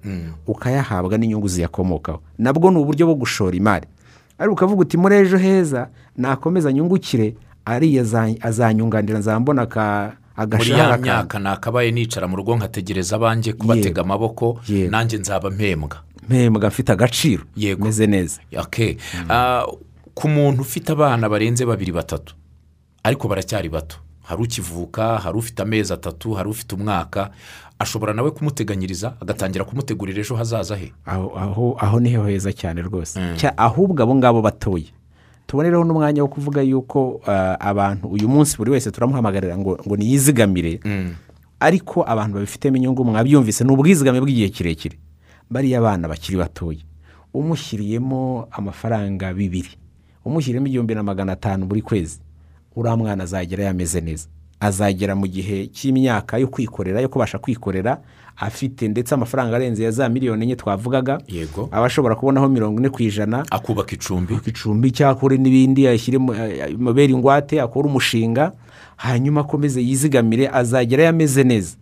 ukayahabwa 0.48 1.18
n'inyungu 1.18 1.48
ziyakomokaho. 1.48 2.22
Nabwo 2.40 2.72
ni 2.72 2.78
uburyo 2.80 3.06
bwo 3.06 3.16
gushora 3.16 3.56
imari. 3.58 3.88
Ariko 4.40 4.54
ukavuga 4.54 4.82
uti 4.82 4.98
muri 4.98 5.16
ejo 5.16 5.38
heza 5.38 5.90
nakomeza 6.18 6.72
nyungukire 6.74 7.36
ariya 7.66 8.02
aza- 8.04 8.38
azanyunganira 8.42 9.20
nzambona 9.20 9.62
aka- 9.62 10.14
muri 10.14 10.18
agashahara 10.38 10.92
ya 10.92 10.98
myaka 10.98 11.40
nakabaye 11.40 11.92
nicara 11.92 12.28
mu 12.28 12.38
rugo 12.38 12.56
nkategereza 12.56 13.16
abanjye 13.16 13.54
kubatega 13.54 14.02
amaboko 14.02 14.62
nanjye 14.90 15.18
nzaba 15.18 15.50
mpembwa. 15.50 15.98
Mpembwa 16.30 16.68
mfite 16.68 16.92
agaciro. 16.92 17.44
Yego. 17.56 17.86
meze 17.86 18.08
neza. 18.08 18.40
Okay. 18.58 18.96
Ah, 19.30 19.66
ku 20.14 20.28
muntu 20.30 20.62
ufite 20.62 20.92
abana 20.92 21.30
barenze 21.30 21.66
babiri 21.66 21.92
batatu 21.92 22.36
ariko 23.04 23.28
baracyari 23.28 23.70
bato 23.70 23.98
hari 24.28 24.44
ukivuka 24.44 25.18
hari 25.18 25.38
ufite 25.38 25.60
amezi 25.64 25.94
atatu 25.94 26.34
hari 26.34 26.50
ufite 26.50 26.76
umwaka 26.76 27.32
ashobora 27.80 28.14
nawe 28.14 28.32
kumuteganyiriza 28.32 29.14
agatangira 29.22 29.64
kumutegurira 29.66 30.20
ejo 30.20 30.36
hazaza 30.36 30.76
he? 30.76 30.92
Aho 31.06 31.78
aho 31.80 32.00
ni 32.00 32.16
ho 32.16 32.28
heza 32.28 32.52
cyane 32.54 32.82
rwose. 32.82 33.20
Cya- 33.40 33.58
ahubwo 33.58 34.04
abo 34.04 34.16
ngabo 34.16 34.42
batoya 34.42 34.92
tubonereho 35.48 35.84
n'umwanya 35.84 36.22
wo 36.22 36.28
kuvuga 36.28 36.62
yuko 36.62 37.22
ah, 37.28 37.56
abantu 37.60 38.08
uyu 38.12 38.28
munsi 38.28 38.58
buri 38.58 38.72
wese 38.72 38.92
turamuhamagarira 38.92 39.58
ngo 39.58 39.80
ngo 39.88 39.96
niyizigamire. 39.96 40.80
Ariko 41.60 42.04
abantu 42.04 42.34
babifitemo 42.36 42.78
inyungu 42.78 43.06
mwabyumvise 43.06 43.64
ni 43.64 43.72
ubwizigame 43.72 44.20
bw'igihe 44.22 44.50
kirekire. 44.50 44.98
Bariya 45.50 45.80
abana 45.80 46.08
bakiri 46.08 46.38
batoya 46.38 46.84
umushyiriyemo 47.34 48.48
amafaranga 48.52 49.34
bibiri 49.34 49.70
umushyiriyemo 50.26 50.68
igihumbi 50.68 50.96
na 50.96 51.04
magana 51.04 51.32
atanu 51.34 51.66
buri 51.66 51.82
kwezi. 51.82 52.20
Uriya 52.78 52.96
mwana 52.98 53.24
azagera 53.24 53.64
yameze 53.64 54.02
neza. 54.02 54.28
Azagera 54.60 55.16
mu 55.16 55.28
gihe 55.28 55.68
cy'imyaka 55.68 56.38
yo 56.38 56.48
kwikorera 56.48 57.02
yo 57.02 57.10
kubasha 57.10 57.38
kwikorera 57.38 57.98
afite 58.38 58.88
ndetse 58.88 59.14
amafaranga 59.16 59.56
arenze 59.56 59.84
ya 59.84 59.92
za 59.92 60.10
miliyoni 60.10 60.44
enye 60.44 60.56
twavugaga 60.56 61.22
Yego. 61.28 61.70
aba 61.72 61.86
ashobora 61.86 62.16
kubonaho 62.16 62.50
mirongo 62.50 62.80
ine 62.80 62.90
ku 62.90 63.02
ijana. 63.04 63.46
Akubaka 63.52 63.94
icumbi. 63.96 64.38
Icumbi 64.46 64.92
cyakore 64.92 65.38
n'ibindi 65.38 65.88
ayishyire 65.88 66.18
mu- 66.18 66.34
amabere 66.34 67.14
ingwate 67.14 67.62
akore 67.62 67.88
umushinga 67.90 68.52
hanyuma 68.96 69.42
akomeze 69.42 69.82
yizigamire 69.82 70.50
azagera 70.54 71.04
yameze 71.04 71.44
neza. 71.44 71.76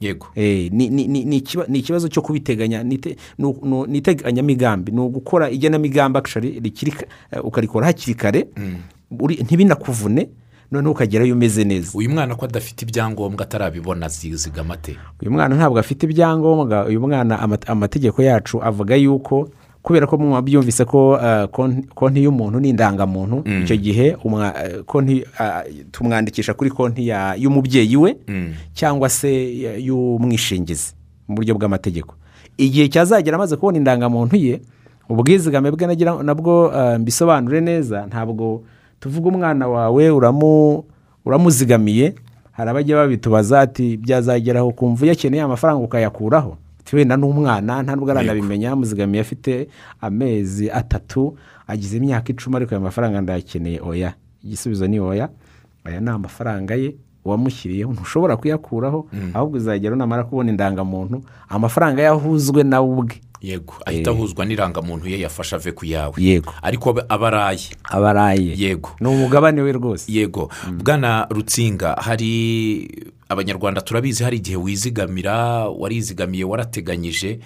Yego. 0.00 0.26
Eh, 0.34 0.70
ni- 0.72 0.88
ni- 0.90 1.06
ni- 1.08 1.24
ni 1.24 1.36
ikiba- 1.38 1.66
ni 1.68 1.78
ikibazo 1.78 2.08
cyo 2.08 2.22
kubiteganya 2.22 2.82
ni 2.82 2.94
ite- 2.98 3.16
ni- 3.38 3.54
ni- 3.62 3.86
ni 3.86 3.98
iteganyamigambi 3.98 4.92
ni 4.92 5.00
ugukora 5.00 5.50
igenamigambi 5.50 6.18
rikiri 6.62 6.92
eh, 7.30 7.44
ukarikora 7.44 7.86
hakiri 7.86 8.14
kare. 8.14 8.46
Uri- 8.56 8.76
ntibinakuvune 9.42 10.28
noneho 10.72 10.92
ukagerayo 10.92 11.34
umeze 11.34 11.64
neza. 11.64 11.98
Uyu 11.98 12.10
mwana 12.10 12.34
ko 12.34 12.44
adafite 12.44 12.82
ibyangombwa 12.82 13.42
atarabibona 13.44 14.08
zizigama 14.08 14.74
ate? 14.74 14.96
Uyu 15.22 15.30
mwana 15.30 15.54
ntabwo 15.56 15.78
afite 15.78 16.02
ibyangombwa. 16.06 16.86
Uyu 16.86 17.00
mwana 17.00 17.38
ama- 17.40 17.58
amategeko 17.66 18.22
yacu 18.22 18.62
avuga 18.64 18.96
yuko 18.96 19.48
kubera 19.82 20.06
ko 20.06 20.16
mwabyumvise 20.18 20.84
ko 20.84 21.18
eh, 21.24 21.48
konti 21.94 22.22
y'umuntu 22.22 22.60
ni 22.60 22.68
indangamuntu 22.70 23.42
icyo 23.62 23.76
gihe 23.76 24.16
konti 24.86 25.24
ah, 25.38 25.62
tumwandikisha 25.90 26.54
kuri 26.54 26.70
konti 26.70 27.08
ya- 27.08 27.34
y'umubyeyi 27.34 27.96
we 27.96 28.16
cyangwa 28.74 29.08
se 29.08 29.28
y'umwishingizi 29.82 30.94
mu 31.28 31.34
buryo 31.34 31.54
bw'amategeko. 31.54 32.14
Igihe 32.58 32.88
cyazagera 32.88 33.36
amaze 33.36 33.56
kubona 33.56 33.78
indangamuntu 33.78 34.36
ye 34.36 34.60
ubwizigame 35.08 35.70
bwe 35.70 35.86
nabwo 36.22 36.72
mbisobanure 36.98 37.60
neza 37.60 38.06
ntabwo 38.06 38.62
tuvuga 39.02 39.28
umwana 39.34 39.66
wawe 39.68 40.10
uramu- 40.10 40.84
uramuzigamiye. 41.26 42.14
Hari 42.52 42.70
abajya 42.70 42.96
babitubaza 42.96 43.60
ati 43.60 43.96
byazageraho 43.96 44.68
ukumva 44.68 45.04
uyakeneye 45.04 45.42
amafaranga 45.42 45.82
ukayakuraho. 45.84 46.56
Wenda 46.92 47.16
n'umwana 47.16 47.82
nta 47.82 47.96
nubwo 47.96 48.10
aranabimenya 48.12 48.68
yamuzigamiye 48.68 49.20
afite 49.24 49.68
amezi 50.00 50.68
atatu 50.70 51.34
agize 51.66 51.96
imyaka 51.96 52.28
icumi 52.32 52.56
ariko 52.56 52.74
ayo 52.74 52.80
mafaranga 52.84 53.20
ndayakeneye. 53.20 53.80
Oya 53.80 54.12
igisubizo 54.44 54.86
ni 54.86 55.00
oya. 55.00 55.28
Aya 55.84 56.00
ni 56.00 56.10
amafaranga 56.10 56.74
ye 56.74 56.94
wamushyiriyeho 57.24 57.92
ntushobora 57.92 58.36
kuyakuraho 58.36 59.06
ahubwo 59.34 59.56
uzagera 59.56 59.96
namara 59.96 60.24
kubona 60.24 60.50
indangamuntu. 60.50 61.22
Amafaranga 61.48 62.02
yahuzwe 62.02 62.62
nawe 62.62 62.86
ubwe. 62.88 63.16
Yego. 63.42 63.74
Ahita 63.86 64.10
ahuzwa 64.10 64.44
n'irangamuntu 64.44 65.08
ye 65.08 65.18
yafashe 65.20 65.56
ave 65.56 65.72
ku 65.72 65.84
yawe. 65.86 66.14
Yego. 66.18 66.52
ariko 66.62 66.90
aba- 66.90 67.06
aba 67.08 67.26
araye. 67.28 67.68
Aba 67.84 68.10
araye. 68.10 68.54
Yego. 68.56 68.90
ni 69.00 69.08
umugabane 69.08 69.60
we 69.62 69.72
rwose. 69.72 70.12
Yego. 70.12 70.50
Bwana 70.84 71.26
rutsinga 71.30 71.94
hari 71.94 72.88
abanyarwanda 73.28 73.80
turabizi 73.80 74.22
hari 74.24 74.36
igihe 74.36 74.56
wizigamira 74.56 75.68
warizigamiye 75.68 76.44
warateganyije 76.44 77.38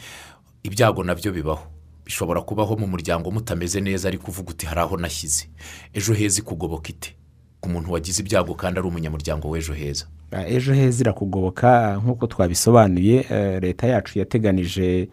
ibyago 0.62 1.04
na 1.04 1.14
byo 1.14 1.32
bibaho. 1.32 1.62
Bishobora 2.04 2.40
kubaho 2.40 2.76
mu 2.76 2.86
muryango 2.86 3.30
mutameze 3.30 3.80
neza 3.80 4.08
ariko 4.08 4.30
uvuga 4.30 4.50
uti 4.50 4.66
hari 4.66 4.80
aho 4.80 4.96
nashyize. 4.96 5.48
Ejo 5.94 6.12
heza 6.14 6.38
ikugoboka 6.40 6.88
ite? 6.88 7.16
Ku 7.60 7.68
muntu 7.68 7.92
wagize 7.92 8.22
ibyago 8.22 8.54
kandi 8.54 8.78
ari 8.78 8.88
umunyamuryango 8.88 9.48
w'ejo 9.50 9.72
heza. 9.74 10.06
Ejo 10.48 10.74
heza 10.74 11.00
irakugoboka. 11.02 11.96
Nk'uko 12.04 12.26
twabisobanuye 12.26 13.26
eh, 13.30 13.62
leta 13.62 13.86
yacu 13.86 14.18
yateganije 14.18 15.08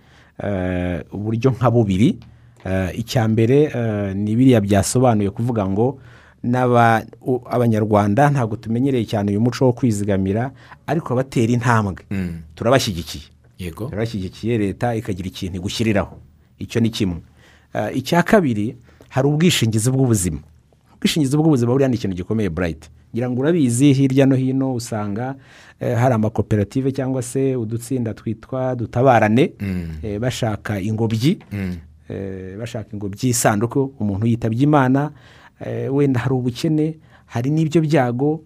uburyo 1.12 1.52
nka 1.52 1.72
bubiri. 1.72 2.18
Eh, 2.66 3.00
icya 3.00 3.28
mbere 3.28 3.64
eh, 3.76 4.16
ni 4.16 4.36
biriya 4.36 4.62
byasobanuye 4.62 5.30
kuvuga 5.30 5.68
ngo 5.68 6.00
abanyarwanda 7.50 8.30
ntabwo 8.30 8.56
tumenyereye 8.56 9.06
cyane 9.06 9.32
uyu 9.32 9.42
muco 9.42 9.66
wo 9.66 9.74
kwizigamira 9.74 10.52
ariko 10.88 11.14
abatera 11.14 11.52
intambwe. 11.54 12.04
Turabashyigikiye. 12.56 13.24
Yego. 13.60 13.86
Turabashyigikiye 13.86 14.58
leta 14.58 14.96
ikagira 14.96 15.28
ikintu 15.28 15.56
igushyiriraho. 15.58 16.18
Icyo 16.60 16.82
ni 16.82 16.90
kimwe. 16.90 17.18
Eh, 17.74 17.98
icya 17.98 18.24
kabiri 18.24 18.76
hari 19.10 19.28
ubwishingizi 19.28 19.92
bw'ubuzima. 19.92 20.40
Ubwishingizi 20.96 21.38
bw'ubuzima 21.38 21.72
buriya 21.72 21.90
ni 21.90 21.96
ikintu 21.96 22.16
gikomeye 22.16 22.50
burayiti 22.50 22.90
ngira 23.14 23.30
ngo 23.30 23.42
urabizi 23.42 23.94
hirya 23.94 24.26
no 24.26 24.36
hino 24.36 24.74
usanga 24.74 25.36
eh, 25.80 25.98
hari 25.98 26.14
amakoperative 26.14 26.92
cyangwa 26.92 27.22
se 27.22 27.56
udutsinda 27.56 28.14
twitwa 28.14 28.76
dutabarane 28.76 29.54
eh, 30.04 30.20
bashaka 30.20 30.80
ingobyi. 30.82 31.38
Eh, 32.10 32.58
bashaka 32.60 32.90
ingobyi 32.94 33.28
y'isanduku 33.28 33.94
umuntu 34.00 34.28
yitabye 34.28 34.64
imana 34.64 35.12
wenda 35.92 36.20
hari 36.20 36.34
ubukene 36.36 36.98
hari 37.26 37.50
n'ibyo 37.50 37.82
byago 37.82 38.44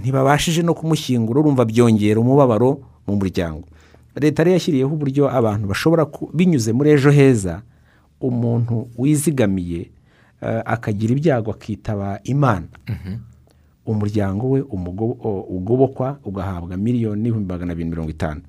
ntibabashije 0.00 0.62
no 0.62 0.74
kumushyingura 0.74 1.40
urumva 1.40 1.64
byongera 1.64 2.20
umubabaro 2.20 2.80
mu 3.06 3.16
muryango. 3.16 3.68
Leta 4.16 4.44
rero 4.44 4.54
yashyiriyeho 4.54 4.94
uburyo 4.94 5.28
abantu 5.28 5.68
bashobora 5.68 6.06
binyuze 6.34 6.72
muri 6.72 6.90
ejo 6.90 7.10
heza 7.10 7.62
umuntu 8.20 8.88
wizigamiye 8.98 9.90
akagira 10.64 11.12
ibyago 11.12 11.50
akitaba 11.52 12.20
imana. 12.24 12.66
Umuryango 13.86 14.50
we 14.50 14.60
ugobokwa 15.48 16.18
ugahabwa 16.24 16.76
miliyoni 16.76 17.22
n'ibihumbi 17.22 17.52
magana 17.52 17.72
abiri 17.72 17.88
mirongo 17.90 18.10
itanu. 18.10 18.40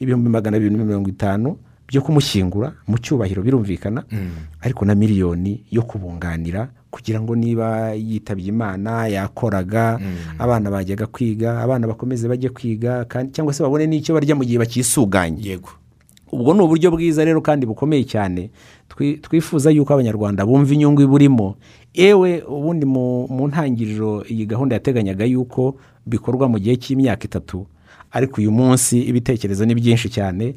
Ibihumbi 0.00 0.28
magana 0.30 0.56
abiri 0.56 0.70
mirongo 0.76 1.08
itanu 1.08 1.56
byo 1.88 2.02
kumushyingura 2.02 2.72
mu 2.88 2.98
cyubahiro 2.98 3.42
birumvikana 3.42 4.04
ariko 4.60 4.84
na 4.84 4.94
miliyoni 4.94 5.64
yo 5.70 5.82
kubunganira 5.82 6.68
kugira 6.90 7.20
ngo 7.20 7.36
niba 7.36 7.92
yitabye 7.92 8.46
imana 8.48 9.06
yakoraga 9.08 10.00
abana 10.38 10.70
bajyaga 10.70 11.06
kwiga 11.06 11.60
abana 11.60 11.86
bakomeze 11.86 12.28
bajye 12.28 12.48
kwiga 12.48 13.04
cyangwa 13.32 13.52
se 13.54 13.62
babone 13.62 13.86
n'icyo 13.86 14.14
barya 14.14 14.36
mu 14.36 14.44
gihe 14.44 14.58
bakisuganye. 14.58 15.42
Yego. 15.48 15.68
Ubwo 16.32 16.54
ni 16.54 16.60
uburyo 16.62 16.90
bwiza 16.90 17.24
rero 17.24 17.40
kandi 17.40 17.66
bukomeye 17.66 18.04
cyane. 18.04 18.50
Twi- 18.88 19.20
twifuza 19.20 19.70
yuko 19.70 19.92
abanyarwanda 19.94 20.46
bumva 20.46 20.74
inyungu 20.74 21.02
iburimo. 21.02 21.54
Ewe 21.94 22.42
ubundi 22.48 22.86
mu 22.86 23.26
ntangiriro 23.48 24.24
iyi 24.28 24.46
gahunda 24.46 24.74
yateganyaga 24.76 25.24
yuko 25.24 25.76
bikorwa 26.06 26.48
mu 26.48 26.58
gihe 26.58 26.76
cy'imyaka 26.76 27.24
itatu. 27.24 27.66
Ariko 28.12 28.40
uyu 28.40 28.50
munsi 28.52 29.00
ibitekerezo 29.02 29.64
ni 29.66 29.74
byinshi 29.74 30.08
cyane. 30.08 30.54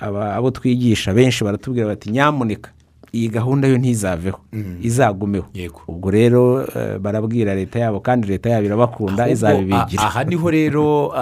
Abo 0.00 0.50
twigisha 0.50 1.12
benshi 1.14 1.44
baratubwira 1.44 1.86
bati 1.86 2.10
nyamuneka. 2.10 2.70
Iyi 3.12 3.28
gahunda 3.28 3.68
yo 3.68 3.78
ntizaveho. 3.78 4.40
Izagumeho. 4.82 5.46
Yego. 5.54 5.80
ubwo 5.88 6.10
rero 6.10 6.62
eh, 6.76 6.98
barabwira 6.98 7.54
leta 7.54 7.78
yabo 7.78 8.00
kandi 8.00 8.26
leta 8.28 8.50
yabo 8.50 8.66
irabakunda 8.66 9.28
izabibigira. 9.28 10.02
aha 10.02 10.24
ni 10.24 10.34
ho 10.36 10.50
rero 10.50 11.12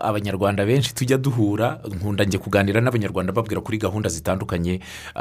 abanyarwanda 0.00 0.64
benshi 0.66 0.94
tujya 0.94 1.18
duhura 1.18 1.80
nkunda 1.96 2.24
njye 2.24 2.38
kuganira 2.38 2.80
n'abanyarwanda 2.80 3.32
babwira 3.32 3.60
kuri 3.60 3.78
gahunda 3.78 4.08
zitandukanye 4.08 4.80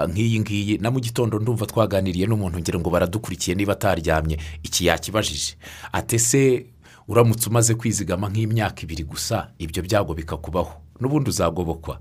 nk'iyi 0.09 0.39
ngiyi. 0.39 0.77
Na 0.77 0.91
mu 0.91 0.99
gitondo 0.99 1.39
ndumva 1.39 1.65
twaganiriye 1.65 2.27
n'umuntu 2.27 2.59
ngira 2.59 2.79
ngo 2.79 2.89
baradukurikiye 2.89 3.55
niba 3.55 3.73
ataryamye. 3.73 4.37
Iki 4.63 4.85
yakibajije. 4.85 5.55
Atese 5.91 6.65
uramutse 7.07 7.49
umaze 7.49 7.75
kwizigama 7.75 8.29
nk'imyaka 8.29 8.81
ibiri 8.83 9.03
gusa 9.03 9.47
ibyo 9.59 9.83
byago 9.83 10.13
bikakubaho? 10.13 10.73
N'ubundi 10.99 11.29
uzagobokwa 11.29 11.99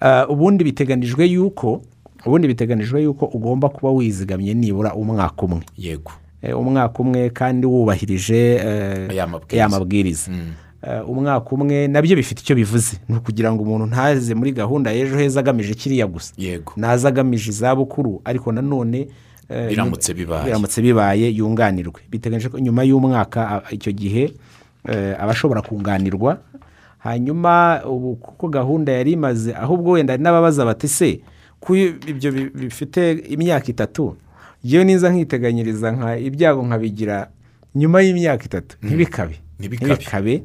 Ah, 0.00 0.26
ubundi 0.28 0.64
biteganijwe 0.64 1.26
yuko 1.26 1.82
ubundi 2.26 2.48
biteganijwe 2.48 3.02
yuko 3.02 3.24
ugomba 3.26 3.68
kuba 3.68 3.90
wizigamye 3.92 4.54
nibura 4.54 4.94
umwaka 4.94 5.42
umwe. 5.42 5.60
Yego. 5.78 6.12
Eh, 6.42 6.58
umwaka 6.58 6.98
umwe 6.98 7.30
kandi 7.30 7.66
wubahirije 7.66 8.54
eh, 8.54 9.16
ya 9.52 9.68
mabwiriza. 9.68 10.30
Eh, 10.82 11.08
umwaka 11.08 11.50
umwe 11.50 11.88
na 11.88 12.02
byo 12.02 12.16
bifite 12.16 12.40
icyo 12.42 12.54
bivuze. 12.56 12.96
Ni 13.08 13.16
ukugira 13.16 13.52
ngo 13.52 13.62
umuntu 13.62 13.86
ntaze 13.86 14.34
muri 14.34 14.52
gahunda 14.52 14.90
y'ejo 14.90 15.16
heza 15.18 15.40
agamije 15.40 15.74
kiriya 15.74 16.06
gusa. 16.06 16.34
Yego. 16.38 16.72
Naza 16.76 17.08
agamije 17.08 17.50
izabukuru 17.50 18.20
ariko 18.24 18.52
nanone 18.52 19.08
Biramutse 19.68 20.14
bibaye. 20.14 20.44
biramutse 20.44 20.82
bibaye 20.82 21.28
yunganirwe. 21.30 22.00
Biteganyije 22.10 22.48
ko 22.48 22.58
nyuma 22.58 22.82
y'umwaka 22.84 23.62
icyo 23.70 23.92
gihe 23.92 24.32
aba 25.18 25.30
ashobora 25.32 25.62
kunganirwa. 25.62 26.38
Hanyuma 26.98 27.82
ubu 27.86 28.16
kuko 28.16 28.48
gahunda 28.48 28.92
yari 28.92 29.12
imaze 29.12 29.54
ahubwo 29.54 29.90
wenda 29.90 30.16
n'ababaza 30.16 30.64
bati 30.64 30.88
se 30.88 31.16
ko 31.16 31.22
ibyo 32.06 32.32
bi- 32.32 32.50
bifite 32.54 33.12
imyaka 33.30 33.66
itatu. 33.70 34.16
Yewe 34.64 34.84
niza 34.84 35.10
nkiteganyiriza 35.10 35.92
nka 35.92 36.18
ibyago 36.18 36.62
nkabigira 36.62 37.28
nyuma 37.74 38.00
y'imyaka 38.02 38.44
itatu. 38.44 38.76
Ntibikabe. 38.82 39.36
Ntibikabe. 39.58 39.92
ntibikabe. 39.94 40.42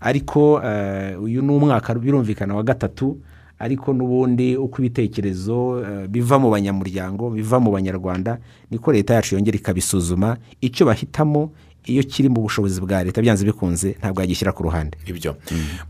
Ariko 0.00 0.60
eh, 0.64 1.22
uyu 1.22 1.42
ni 1.42 1.50
umwaka 1.52 1.94
birumvikana 1.94 2.54
wa 2.54 2.62
gatatu 2.62 3.18
ariko 3.58 3.92
n'ubundi 3.92 4.56
uko 4.56 4.78
ibitekerezo 4.78 5.82
eh, 5.82 6.06
biva 6.08 6.38
mu 6.38 6.50
banyamuryango 6.50 7.30
biva 7.30 7.58
mu 7.60 7.70
banyarwanda 7.72 8.38
niko 8.70 8.92
leta 8.92 9.14
yacu 9.14 9.34
yongera 9.34 9.56
ikabisuzuma. 9.58 10.36
Icyo 10.60 10.86
bahitamo 10.86 11.50
iyo 11.86 12.02
kiri 12.02 12.28
mu 12.28 12.40
bushobozi 12.40 12.80
bwa 12.80 13.04
leta 13.04 13.22
byanze 13.22 13.44
bikunze 13.46 13.96
ntabwo 13.98 14.20
yagishyira 14.20 14.52
ku 14.52 14.62
ruhande. 14.62 14.98
Ibyo. 15.06 15.36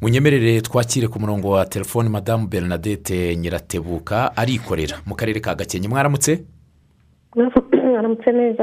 Munyemerere 0.03 0.61
twakire 0.61 1.09
ku 1.09 1.18
murongo 1.20 1.51
wa 1.51 1.64
telefoni 1.66 2.09
madamu 2.09 2.47
bernadette 2.49 3.36
nyiratebuka 3.36 4.36
arikorera 4.36 4.97
mu 5.07 5.14
karere 5.14 5.41
ka 5.41 5.55
gakenke. 5.55 5.89
Mwaramutse? 5.89 6.45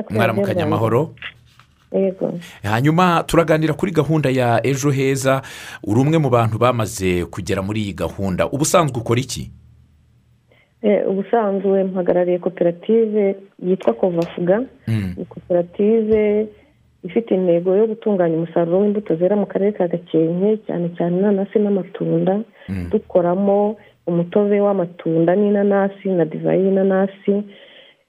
Radiyo 0.09 0.63
amahoro. 0.65 1.13
Hanyuma 2.63 3.23
turaganira 3.23 3.73
kuri 3.73 3.91
gahunda 3.91 4.30
ya 4.30 4.59
ejo 4.67 4.91
heza 4.91 5.41
uri 5.84 5.99
umwe 6.01 6.17
mu 6.17 6.30
bantu 6.30 6.57
bamaze 6.57 7.26
kugera 7.26 7.61
muri 7.61 7.82
iyi 7.82 7.93
gahunda. 7.93 8.47
Ubusanzwe 8.51 8.97
ukora 8.99 9.19
iki? 9.21 9.51
Eh, 10.82 11.01
ubusanzwe 11.09 11.84
mpagarariye 11.84 12.39
koperative 12.39 13.36
yitwa 13.63 13.93
kovafuga 13.93 14.63
ni 15.17 15.26
koperative 15.26 16.47
ifite 17.05 17.31
intego 17.35 17.75
yo 17.75 17.87
gutunganya 17.87 18.35
umusaruro 18.37 18.79
w'imbuto 18.81 19.15
zera 19.15 19.35
mu 19.35 19.45
karere 19.45 19.71
ka 19.77 19.87
gakenke 19.87 20.57
cyane 20.67 20.89
cyane 20.97 21.17
inanasi 21.21 21.59
n'amatunda. 21.59 22.41
Dukoramo 22.91 23.77
umutobe 24.07 24.57
w'amatunda 24.61 25.35
n'inanasi 25.35 26.09
na 26.09 26.25
divayi 26.25 26.65
y'inanasi 26.65 27.33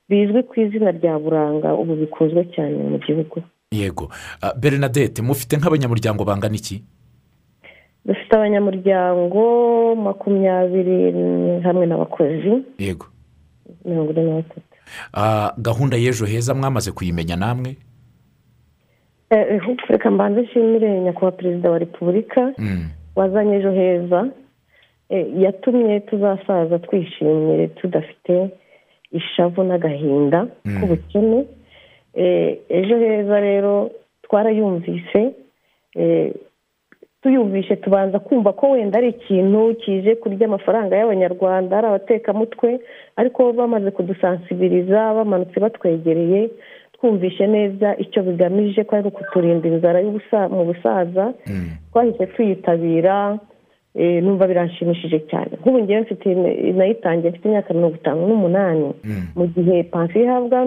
bizwi 0.09 0.43
ku 0.49 0.61
izina 0.61 0.91
rya 0.91 1.19
buranga. 1.19 1.75
Ubu 1.75 1.95
bikunzwe 1.97 2.45
cyane 2.55 2.77
mu 2.93 2.99
gihugu. 2.99 3.43
Yego. 3.73 4.09
Ah, 4.43 4.55
bernadette 4.57 5.23
mufite 5.23 5.57
nk'abanyamuryango 5.59 6.25
bangana 6.25 6.55
iki? 6.57 6.83
Dufite 8.07 8.33
abanyamuryango 8.37 9.43
makumyabiri 9.97 10.97
hamwe 11.67 11.85
n'abakozi. 11.87 12.53
Yego. 12.79 13.07
Mirongo 13.85 14.13
ine 14.13 14.23
na 14.25 14.35
batatu. 14.41 14.61
Ah, 15.13 15.53
gahunda 15.59 15.97
y'ejo 15.97 16.25
heza 16.27 16.55
mwamaze 16.55 16.93
kuyimenya 16.93 17.37
namwe? 17.37 17.77
Reka 19.31 20.11
mbanze 20.11 20.41
nshimire 20.43 21.01
nyakubahwa 21.01 21.33
perezida 21.37 21.71
wa 21.71 21.79
repubulika 21.79 22.53
Mm. 22.59 22.89
wazanye 23.17 23.57
ejo 23.57 23.71
heza. 23.73 24.29
Eh, 25.09 25.27
yatumye 25.39 26.01
tuzasaza 26.01 26.79
twishimye 26.79 27.67
tudafite 27.69 28.49
ishavu 29.13 29.63
n'agahinda 29.65 30.47
k'ubukene. 30.81 31.45
Eh, 32.15 32.59
ejo 32.69 32.99
heza 32.99 33.41
rero 33.41 33.91
twarayumvise. 34.23 35.35
Eh, 35.95 36.33
tuyumvishe 37.23 37.77
tubanza 37.77 38.19
kumva 38.19 38.53
ko 38.53 38.71
wenda 38.71 38.99
ari 38.99 39.09
ikintu 39.09 39.75
kije 39.75 40.15
kurya 40.15 40.47
amafaranga 40.47 40.97
y'abanyarwanda 40.97 41.79
ari 41.79 41.87
abatekamutwe 41.87 42.81
ariko 43.17 43.53
bamaze 43.53 43.91
kudusansibiriza 43.91 45.15
bamanutse 45.15 45.61
batwegereye. 45.61 46.51
Twumvishe 46.97 47.47
neza 47.47 47.97
icyo 47.99 48.23
bigamije 48.23 48.85
ko 48.85 48.97
ari 48.97 49.09
ukuturinda 49.09 49.69
inzara 49.69 50.01
mu 50.51 50.65
busaza 50.65 51.33
twahise 51.93 52.27
tuyitabira 52.27 53.39
eh, 53.95 54.23
numva 54.23 54.47
biranshimishije 54.47 55.19
cyane. 55.31 55.57
Nk'ubu 55.61 55.79
ngewe 55.83 56.01
mfite 56.01 56.29
nayitangiye 56.79 57.31
mfite 57.31 57.49
imyaka 57.49 57.75
mirongo 57.75 57.97
itanu 57.97 58.21
n'umunani. 58.29 58.89
Mu 59.37 59.45
gihe 59.47 59.83
pansiyo 59.89 60.25
ihabwa 60.25 60.59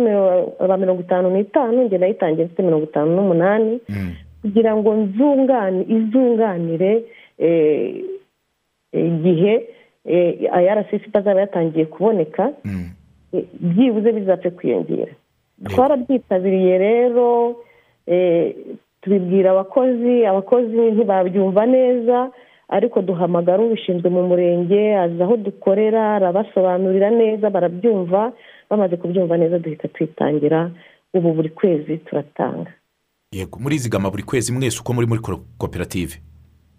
aba 0.59 0.77
mirongo 0.77 1.01
itanu 1.01 1.30
n'itanu 1.30 1.84
njye 1.86 1.97
nayitangiye 1.97 2.45
mfite 2.45 2.61
mirongo 2.63 2.86
itanu 2.89 3.09
n'umunani. 3.15 3.80
Kugira 4.41 4.71
ngo 4.77 4.89
nzungane 4.95 5.82
izunganire 5.97 7.03
eh, 7.38 7.95
igihe 8.93 9.53
ayarasisi 10.51 11.05
itazaba 11.07 11.39
yatangiye 11.39 11.86
kuboneka 11.86 12.51
eh, 13.34 13.43
byibuze 13.59 14.11
bizapfe 14.11 14.49
kwiyongera. 14.49 15.11
Twarabyitabiriye 15.66 16.78
rero 16.78 17.55
eh, 18.07 18.55
tubibwira 19.01 19.51
abakozi 19.51 20.26
abakozi 20.26 20.78
ntibabyumva 20.91 21.66
neza 21.66 22.32
ariko 22.70 23.01
duhamagara 23.01 23.64
ubishinzwe 23.64 24.10
mu 24.10 24.28
murenge 24.28 24.95
azi 24.97 25.24
aho 25.24 25.38
dukorera 25.38 26.16
arabasobanurira 26.16 27.10
neza 27.10 27.49
barabyumva 27.49 28.32
bamaze 28.70 28.97
kubyumva 28.97 29.38
neza 29.38 29.60
duhita 29.60 29.88
twitangira 29.88 30.72
ubu 31.14 31.34
buri 31.34 31.49
kwezi 31.49 31.97
turatanga. 31.97 32.72
Yego 33.32 33.60
murizigama 33.60 34.10
buri 34.12 34.24
kwezi 34.24 34.53
mwese 34.53 34.80
uko 34.82 34.93
muri 34.93 35.07
muri 35.07 35.22
ko- 35.22 35.41
koperative. 35.57 36.22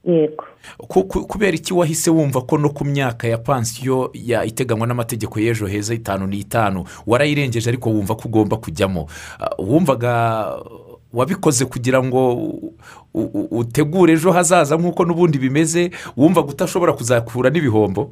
Yego. 0.05 0.45
Ku- 0.79 1.05
ku- 1.05 1.27
kubera 1.27 1.57
iki 1.57 1.75
wahise 1.75 2.11
wumva 2.11 2.41
ko 2.43 2.59
no 2.59 2.69
ku 2.71 2.85
myaka 2.85 3.29
ya 3.29 3.39
pansiyo 3.39 4.11
iteganywa 4.47 4.87
n'amategeko 4.87 5.41
y'ejo 5.41 5.67
heza 5.67 5.95
itanu 5.95 6.27
n'itanu 6.27 6.85
warayirengeje 7.07 7.69
ariko 7.71 7.91
wumva 7.91 8.15
ko 8.17 8.29
ugomba 8.29 8.57
kujyamo? 8.57 9.07
Ah, 9.41 9.55
wumvaga 9.59 10.13
wabikoze 11.13 11.65
kugira 11.67 12.03
ngo 12.03 12.39
utegure 13.51 14.13
ejo 14.13 14.33
hazaza 14.33 14.77
nk'uko 14.77 15.05
n'ubundi 15.05 15.39
bimeze? 15.39 15.91
Wumvaga 16.17 16.49
utashobora 16.49 16.93
kuzakura 16.93 17.51
n'ibihombo? 17.51 18.11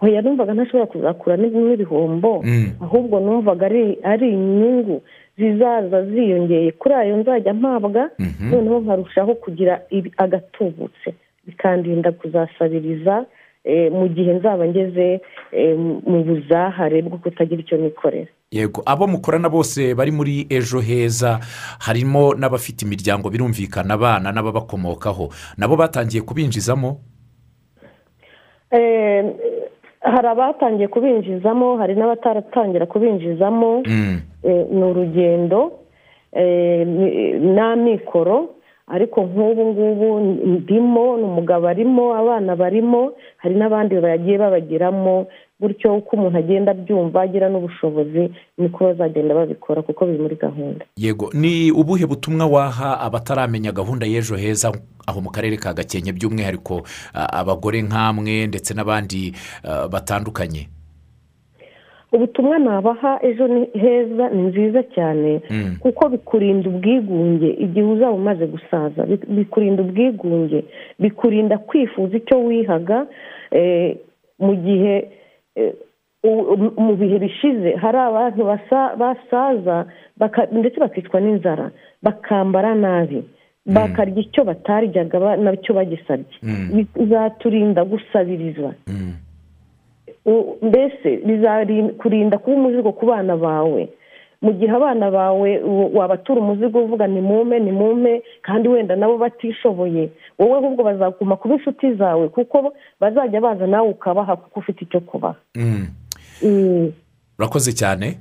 Oya 0.00 0.22
numvaga 0.22 0.54
ntashobora 0.54 0.86
kuzakura 0.86 1.36
n'ib- 1.36 1.56
n'ibihombo 1.56 2.42
Mm. 2.44 2.72
ahubwo 2.80 3.20
numvaga 3.20 3.66
ari 3.66 4.28
inyungu. 4.32 5.02
Zizaza 5.40 6.04
ziyongeye 6.06 6.72
kuri 6.72 6.94
ayo 6.94 7.16
nzajya 7.16 7.54
mpabwa 7.54 8.10
noneho 8.40 8.80
nkarushaho 8.80 9.34
kugira 9.34 9.80
agatubutse. 10.16 11.14
Bikandinda 11.46 12.12
kuzasabiriza 12.12 13.24
eh, 13.64 13.92
mu 13.92 14.08
gihe 14.08 14.32
nzaba 14.32 14.68
ngeze 14.68 15.20
eh, 15.52 15.76
mu 16.06 16.24
buzahare 16.24 17.02
bwo 17.02 17.16
kutagira 17.18 17.60
icyo 17.60 17.76
nikorera 17.76 18.28
yego 18.50 18.82
abo 18.86 19.06
mukorana 19.06 19.48
bose 19.48 19.94
bari 19.94 20.10
muri 20.12 20.46
ejo 20.50 20.80
heza 20.80 21.38
harimo 21.78 22.34
n'abafite 22.34 22.82
imiryango 22.84 23.30
birumvikana 23.30 23.94
abana 23.94 24.32
n'ababakomokaho. 24.32 25.28
Nabo 25.56 25.76
batangiye 25.76 26.22
kubinjizamo? 26.22 27.00
Eh, 28.70 29.24
hari 30.00 30.28
abatangiye 30.28 30.88
kubinjizamo 30.88 31.76
hari 31.76 31.94
n'abataratangira 31.94 32.86
kubinjizamo 32.86 33.82
Mm. 33.86 34.20
Eh, 34.42 34.66
ni 34.70 34.82
urugendo 34.84 35.72
eh, 36.32 36.86
n'amikoro 37.40 38.48
ariko 38.88 39.20
nk'ubu 39.22 39.62
ngubu 39.66 40.08
ndimo 40.46 41.16
n'umugabo 41.16 41.68
arimo 41.68 42.14
abana 42.14 42.56
barimo 42.56 43.12
hari 43.36 43.54
n'abandi 43.54 43.94
bagiye 44.00 44.38
babagiramo 44.38 45.26
gutyo 45.60 45.96
uko 45.96 46.16
umuntu 46.16 46.38
agenda 46.38 46.72
abyumva 46.72 47.22
agira 47.22 47.48
n'ubushobozi 47.48 48.30
niko 48.58 48.84
bazagenda 48.84 49.34
babikora 49.34 49.82
kuko 49.82 50.06
biri 50.06 50.18
muri 50.18 50.36
gahunda. 50.36 50.84
Yego 50.96 51.30
ni 51.34 51.70
ubuhe 51.72 52.06
butumwa 52.06 52.46
waha 52.46 53.00
abataramenya 53.00 53.72
gahunda 53.72 54.06
y'ejo 54.06 54.36
heza 54.36 54.72
aho 55.06 55.20
mu 55.20 55.30
karere 55.30 55.56
ka 55.56 55.74
gakenke? 55.74 56.12
By'umwihariko 56.12 56.82
abagore 57.14 57.82
nk'amwe 57.82 58.46
ndetse 58.46 58.74
n'abandi 58.74 59.32
batandukanye. 59.92 60.68
Ubutumwa 62.12 62.58
nabaha 62.58 63.18
ejo 63.22 63.48
ni 63.48 63.66
heza 63.80 64.28
ni 64.28 64.42
nziza 64.42 64.82
cyane 64.82 65.40
Mm. 65.50 65.76
kuko 65.80 66.08
bikurinda 66.08 66.68
ubwigunge 66.70 67.48
igihe 67.50 67.86
uzaba 67.86 68.12
umaze 68.12 68.46
gusaza. 68.46 69.06
Bi- 69.06 69.26
bikurinda 69.28 69.82
ubwigunge 69.82 70.64
bikurinda 70.98 71.58
kwifuza 71.58 72.16
icyo 72.16 72.44
wihaga 72.44 73.06
eh, 73.50 73.96
mu 74.38 74.54
gihe 74.56 75.10
mu 76.76 76.96
bihe 76.96 77.18
bishize 77.18 77.70
hari 77.76 77.98
abantu 77.98 78.44
basa- 78.44 78.96
basaza 78.96 79.86
ndetse 80.52 80.80
bakicwa 80.80 81.20
n'inzara 81.20 81.70
bakambara 82.02 82.74
nabi. 82.74 83.24
Bakarya 83.66 84.18
icyo 84.20 84.44
bataryaga 84.44 85.18
ba- 85.20 85.36
na 85.36 85.56
cyo 85.56 85.74
bagisabye. 85.74 86.36
Mm. 86.42 86.86
bizaturinda 86.96 87.84
gusabiriza. 87.84 88.72
Mm. 88.88 89.12
U- 90.24 90.56
mbese 90.62 91.16
bizakurinda 91.26 92.38
kuba 92.38 92.56
umuzigo 92.56 92.92
ku 92.92 93.06
bana 93.06 93.36
bawe. 93.36 93.88
Mu 94.42 94.52
gihe 94.52 94.72
abana 94.72 95.10
bawe 95.10 95.60
wabatura 95.94 96.40
umuzigo 96.40 96.84
uvuga 96.84 97.06
ni 97.06 97.20
mume 97.20 97.58
ni 97.60 97.72
mume 97.72 98.22
kandi 98.42 98.68
wenda 98.68 98.96
nabo 98.96 99.18
batishoboye 99.18 100.10
wowe 100.38 100.56
ahubwo 100.58 100.84
bazaguma 100.84 101.36
kuba 101.36 101.54
inshuti 101.54 101.94
zawe 101.94 102.28
kuko 102.28 102.72
bazajya 103.00 103.40
baza 103.40 103.66
nawe 103.66 103.88
ukabaha 103.88 104.36
kuko 104.36 104.60
ufite 104.60 104.84
icyo 104.84 105.00
kubaha. 105.00 105.34
Mm. 105.54 105.86
Mm, 106.42 106.92
urakoze 107.38 107.72
cyane. 107.72 108.18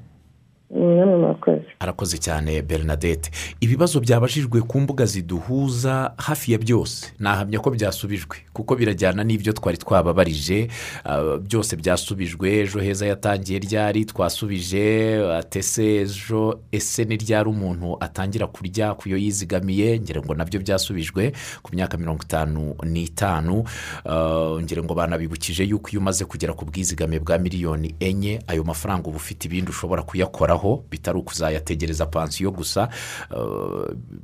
Murakoze 0.72 1.66
arakoze 1.80 2.18
cyane 2.18 2.62
bernadette. 2.62 3.32
Ibibazo 3.62 4.00
byabajijwe 4.00 4.62
ku 4.62 4.80
mbuga 4.80 5.06
ziduhuza 5.06 6.14
hafi 6.18 6.52
ya 6.52 6.58
byose. 6.58 7.14
Nahamya 7.20 7.60
ko 7.60 7.70
byasubijwe 7.72 8.38
kuko 8.54 8.76
birajyana 8.76 9.24
n'ibyo 9.24 9.54
twari 9.54 9.78
twababarije. 9.78 10.68
Ah, 11.04 11.38
byose 11.38 11.76
byasubijwe 11.76 12.60
ejo 12.60 12.80
heza 12.80 13.06
yatangiye 13.08 13.60
ryari 13.60 14.06
twasubije 14.06 15.18
atese 15.38 16.02
ejo 16.02 16.60
ese 16.72 17.06
ni 17.06 17.18
ryari 17.18 17.50
umuntu 17.50 17.98
atangira 18.00 18.48
kurya 18.48 18.94
ku 18.94 19.10
yo 19.10 19.18
yizigamiye? 19.18 20.00
Ngira 20.00 20.22
ngo 20.22 20.34
na 20.36 20.46
byo 20.46 20.60
byasubijwe 20.60 21.34
ku 21.64 21.70
myaka 21.76 21.98
mirongo 21.98 22.24
itanu 22.24 22.76
n'itanu. 22.84 23.64
Ah, 24.06 24.58
ngira 24.62 24.84
ngo 24.84 24.94
banabibukije 24.94 25.64
yuko 25.66 25.90
iyo 25.90 26.00
umaze 26.02 26.26
kugera 26.26 26.54
ku 26.54 26.66
bwizigame 26.66 27.20
bwa 27.20 27.38
miliyoni 27.38 27.96
enye 28.00 28.40
ayo 28.48 28.64
mafaranga 28.64 29.08
uba 29.10 29.18
ufite 29.18 29.46
ibindi 29.48 29.72
ushobora 29.72 30.04
kuyakoraho. 30.04 30.59
Bitari 30.92 31.18
ukuzayategereza 31.20 32.06
pansiyo 32.06 32.52
gusa 32.52 32.90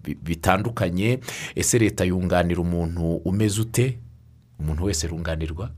bi- 0.04 0.18
bitandukanye. 0.24 1.20
Ese 1.56 1.80
leta 1.80 2.04
yunganira 2.06 2.62
umuntu 2.62 3.16
umeze 3.26 3.62
ute? 3.62 3.98
Umuntu 4.60 4.84
wese 4.84 5.08
runganirwa 5.08 5.70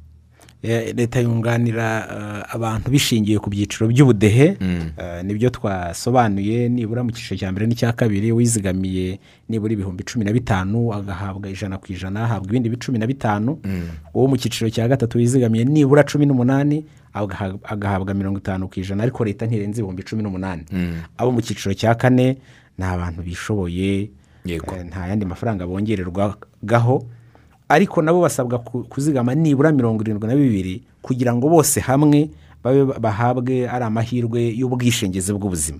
Eh, 0.63 0.93
leta 0.97 1.19
yunganira 1.21 2.07
eh, 2.09 2.55
abantu 2.55 2.89
bishingiye 2.91 3.37
ku 3.39 3.49
byiciro 3.49 3.87
by'ubudehe. 3.87 4.57
Eh, 4.97 5.21
ni 5.23 5.33
byo 5.37 5.49
twasobanuye 5.53 6.69
nibura 6.69 7.03
mu 7.05 7.11
cyiciro 7.13 7.37
cya 7.37 7.51
mbere 7.53 7.67
n'icya 7.69 7.93
kabiri 7.93 8.31
wizigamiye 8.33 9.19
nibura 9.49 9.73
ibihumbi 9.73 10.03
cumi 10.03 10.25
na 10.25 10.33
bitanu 10.33 10.89
agahabwa 10.93 11.45
ijana 11.49 11.77
ku 11.77 11.93
ijana 11.93 12.23
ahabwa 12.25 12.49
ibindi 12.49 12.69
bi- 12.73 12.81
cumi 12.81 12.97
na 12.97 13.05
bitanu. 13.07 13.61
Uwo 14.17 14.27
mu 14.27 14.35
cyiciro 14.37 14.69
cya 14.73 14.87
gatatu 14.89 15.17
wizigamiye 15.21 15.61
nibura 15.65 16.03
cumi 16.03 16.25
n'umunani 16.25 16.85
agahabwa 17.63 18.13
mirongo 18.13 18.37
itanu 18.39 18.67
ku 18.67 18.79
ijana 18.79 19.03
ariko 19.03 19.25
leta 19.25 19.45
ntirenze 19.45 19.81
ibihumbi 19.81 20.03
cumi 20.03 20.23
n'umunani. 20.23 20.63
Abo 21.17 21.31
mu 21.31 21.41
cyiciro 21.41 21.73
cya 21.73 21.95
kane 21.95 22.37
ni 22.77 22.83
abantu 22.85 23.21
bishoboye. 23.21 24.09
Eh, 24.75 24.85
nta 24.85 25.07
yandi 25.07 25.25
mafaranga 25.25 25.67
bongererwagaho 25.67 27.03
ariko 27.69 28.01
nabo 28.01 28.21
basabwa 28.21 28.59
ku- 28.63 28.83
kuzigama 28.87 29.35
nibura 29.35 29.71
mirongo 29.71 30.03
irindwi 30.03 30.27
na 30.27 30.35
bibiri 30.35 30.83
kugira 31.01 31.35
ngo 31.35 31.49
bose 31.49 31.79
hamwe 31.83 32.29
babe 32.63 32.85
bahabwe 32.99 33.67
ari 33.69 33.83
amahirwe 33.85 34.39
y'ubwishingizi 34.55 35.33
bw'ubuzima 35.33 35.79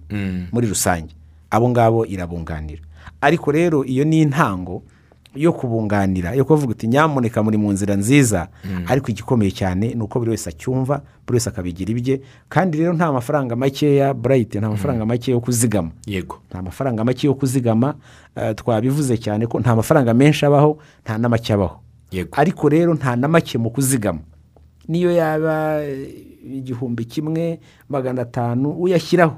muri 0.51 0.67
rusange. 0.67 1.15
Abo 1.49 1.69
ngabo 1.69 2.05
irabunganira. 2.05 2.81
Ariko 3.21 3.51
rero 3.51 3.85
iyo 3.88 4.03
ni 4.03 4.21
intango 4.21 4.83
yo 5.38 5.53
kubunganira 5.53 6.33
yo 6.33 6.45
kuvuga 6.45 6.71
uti 6.71 6.88
nyamuneka 6.88 7.43
muri 7.43 7.57
mu 7.57 7.71
nzira 7.71 7.95
nziza. 7.95 8.47
Ariko 8.88 9.11
igikomeye 9.11 9.51
cyane 9.51 9.93
ni 9.93 10.01
uko 10.01 10.19
buri 10.19 10.31
wese 10.31 10.49
acyumva 10.49 11.01
buri 11.27 11.35
wese 11.38 11.49
akabigira 11.49 11.91
ibye. 11.91 12.21
Kandi 12.49 12.77
rero 12.77 12.93
nta 12.93 13.11
mafaranga 13.11 13.55
makeya 13.55 14.13
burayiti 14.13 14.57
nta 14.59 14.69
mafaranga 14.69 15.05
make 15.05 15.31
yo 15.31 15.39
kuzigama. 15.39 15.91
Yego. 16.05 16.39
Nta 16.49 16.61
mafaranga 16.61 17.03
make 17.05 17.27
yo 17.27 17.33
kuzigama 17.33 17.95
eh, 18.35 18.55
twabivuze 18.55 19.17
cyane 19.17 19.47
ko 19.47 19.59
nta 19.59 19.75
mafaranga 19.75 20.13
menshi 20.13 20.45
abaho 20.45 20.77
nta 21.03 21.17
na 21.17 21.29
make 21.29 21.53
abaho. 21.53 21.79
Yego. 22.11 22.29
ariko 22.31 22.69
rero 22.69 22.93
nta 22.93 23.15
na 23.15 23.27
make 23.27 23.57
mu 23.57 23.69
kuzigama. 23.69 24.19
Niyo 24.88 25.11
yaba 25.11 25.83
eh, 25.83 26.07
igihumbi 26.57 27.05
kimwe 27.05 27.59
magana 27.89 28.21
atanu 28.21 28.69
uyashyiraho. 28.71 29.35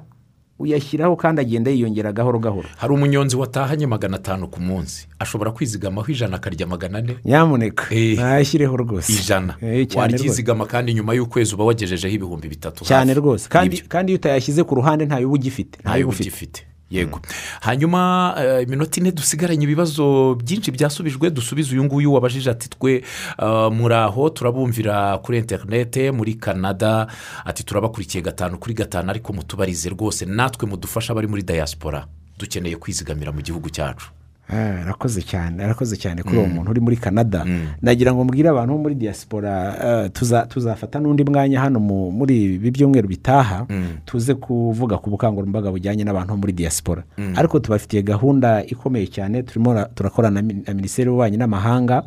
Uyashyiraho 0.60 1.16
kandi 1.16 1.41
agenda 1.41 1.72
yiyongera 1.72 2.12
gahoro 2.12 2.39
gahoro. 2.39 2.68
Hari 2.78 2.93
umunyonzi 2.93 3.36
watahanye 3.38 3.88
magana 3.88 4.18
atanu 4.18 4.47
ku 4.47 4.62
munsi. 4.62 5.07
Ashobora 5.20 5.51
kwizigamaho 5.51 6.12
ijana 6.12 6.36
akarya 6.36 6.68
magana 6.68 6.97
ane. 6.97 7.16
Nyamuneka. 7.26 7.95
Eh. 7.95 8.14
ntayashyireho 8.18 8.78
rwose. 8.78 9.14
Ijana. 9.14 9.55
Eh, 9.62 9.88
waryizigama 9.95 10.66
kandi 10.66 10.93
nyuma 10.93 11.14
y'ukwezi 11.14 11.55
uba 11.55 11.64
wagejejeho 11.64 12.14
ibihumbi 12.16 12.47
bitatu. 12.47 12.86
Cyane 12.86 13.14
rwose. 13.14 13.49
Kandi 13.49 14.12
iyo 14.12 14.16
utayashyize 14.16 14.64
ku 14.64 14.76
ruhande 14.76 15.05
ntayo 15.05 15.28
uba 15.28 15.36
ugifite. 15.36 15.80
Ntayo 15.84 16.07
uba 16.07 16.16
ugifite. 16.16 16.66
Yego. 16.92 17.20
Hanyuma 17.62 18.36
eh, 18.38 18.64
iminota 18.64 19.00
ine 19.00 19.12
dusigaranye 19.12 19.64
ibibazo 19.64 20.36
byinshi 20.36 20.72
byasubijwe 20.72 21.30
dusubize 21.30 21.72
uyu 21.74 21.84
nguyu 21.84 22.14
wabajije 22.14 22.50
ati 22.52 22.70
twe 22.70 23.04
eh, 23.40 23.72
muri 23.72 23.94
aho 23.96 24.30
turabumvira 24.30 25.18
kuri 25.18 25.38
interinete 25.38 26.12
muri 26.12 26.34
canada. 26.36 27.08
Ati 27.46 27.64
turabakurikiye 27.64 28.24
gatanu 28.24 28.58
kuri 28.58 28.74
gatanu 28.74 29.10
ariko 29.10 29.34
mutubarize 29.34 29.90
rwose. 29.90 30.26
Natwe 30.26 30.68
mudufasha 30.68 31.14
abari 31.14 31.28
muri 31.28 31.44
diaspora. 31.44 32.06
Dukeneye 32.40 32.76
kwizigamira 32.76 33.32
mu 33.32 33.42
gihugu 33.42 33.70
cyacu. 33.70 34.08
Arakoze 34.50 35.22
cyane 35.22 35.64
arakoze 35.64 35.95
cyane 35.97 36.24
kuri 36.24 36.38
uwo 36.38 36.47
muntu 36.47 36.72
uri 36.72 36.80
muri 36.82 36.97
canada. 36.97 37.45
Nagira 37.82 38.14
ngo 38.14 38.24
mbwire 38.24 38.50
abantu 38.50 38.74
bo 38.74 38.80
muri 38.82 38.95
diaspora 38.95 39.52
eh, 39.84 40.10
tuza- 40.12 40.45
tuzafata 40.50 41.00
n'undi 41.00 41.24
mwanya 41.24 41.60
hano 41.62 41.80
mu- 41.80 42.12
muri 42.12 42.56
ibi 42.58 42.72
byumweru 42.72 43.08
bitaha 43.08 43.66
tuze 44.06 44.34
kuvuga 44.36 44.97
ku 44.97 45.10
bukangurambaga 45.10 45.72
bujyanye 45.72 46.04
n'abantu 46.04 46.34
bo 46.34 46.38
muri 46.38 46.54
diaspora. 46.54 47.04
Ariko 47.36 47.60
tubafitiye 47.60 48.02
gahunda 48.04 48.64
ikomeye 48.66 49.08
cyane 49.08 49.43
turimo 49.43 49.74
ra- 49.74 49.89
turakorana 49.95 50.41
na 50.41 50.47
mi- 50.47 50.64
na 50.68 50.74
minisiteri 50.74 51.08
y'ububanyi 51.08 51.38
n'amahanga 51.38 52.04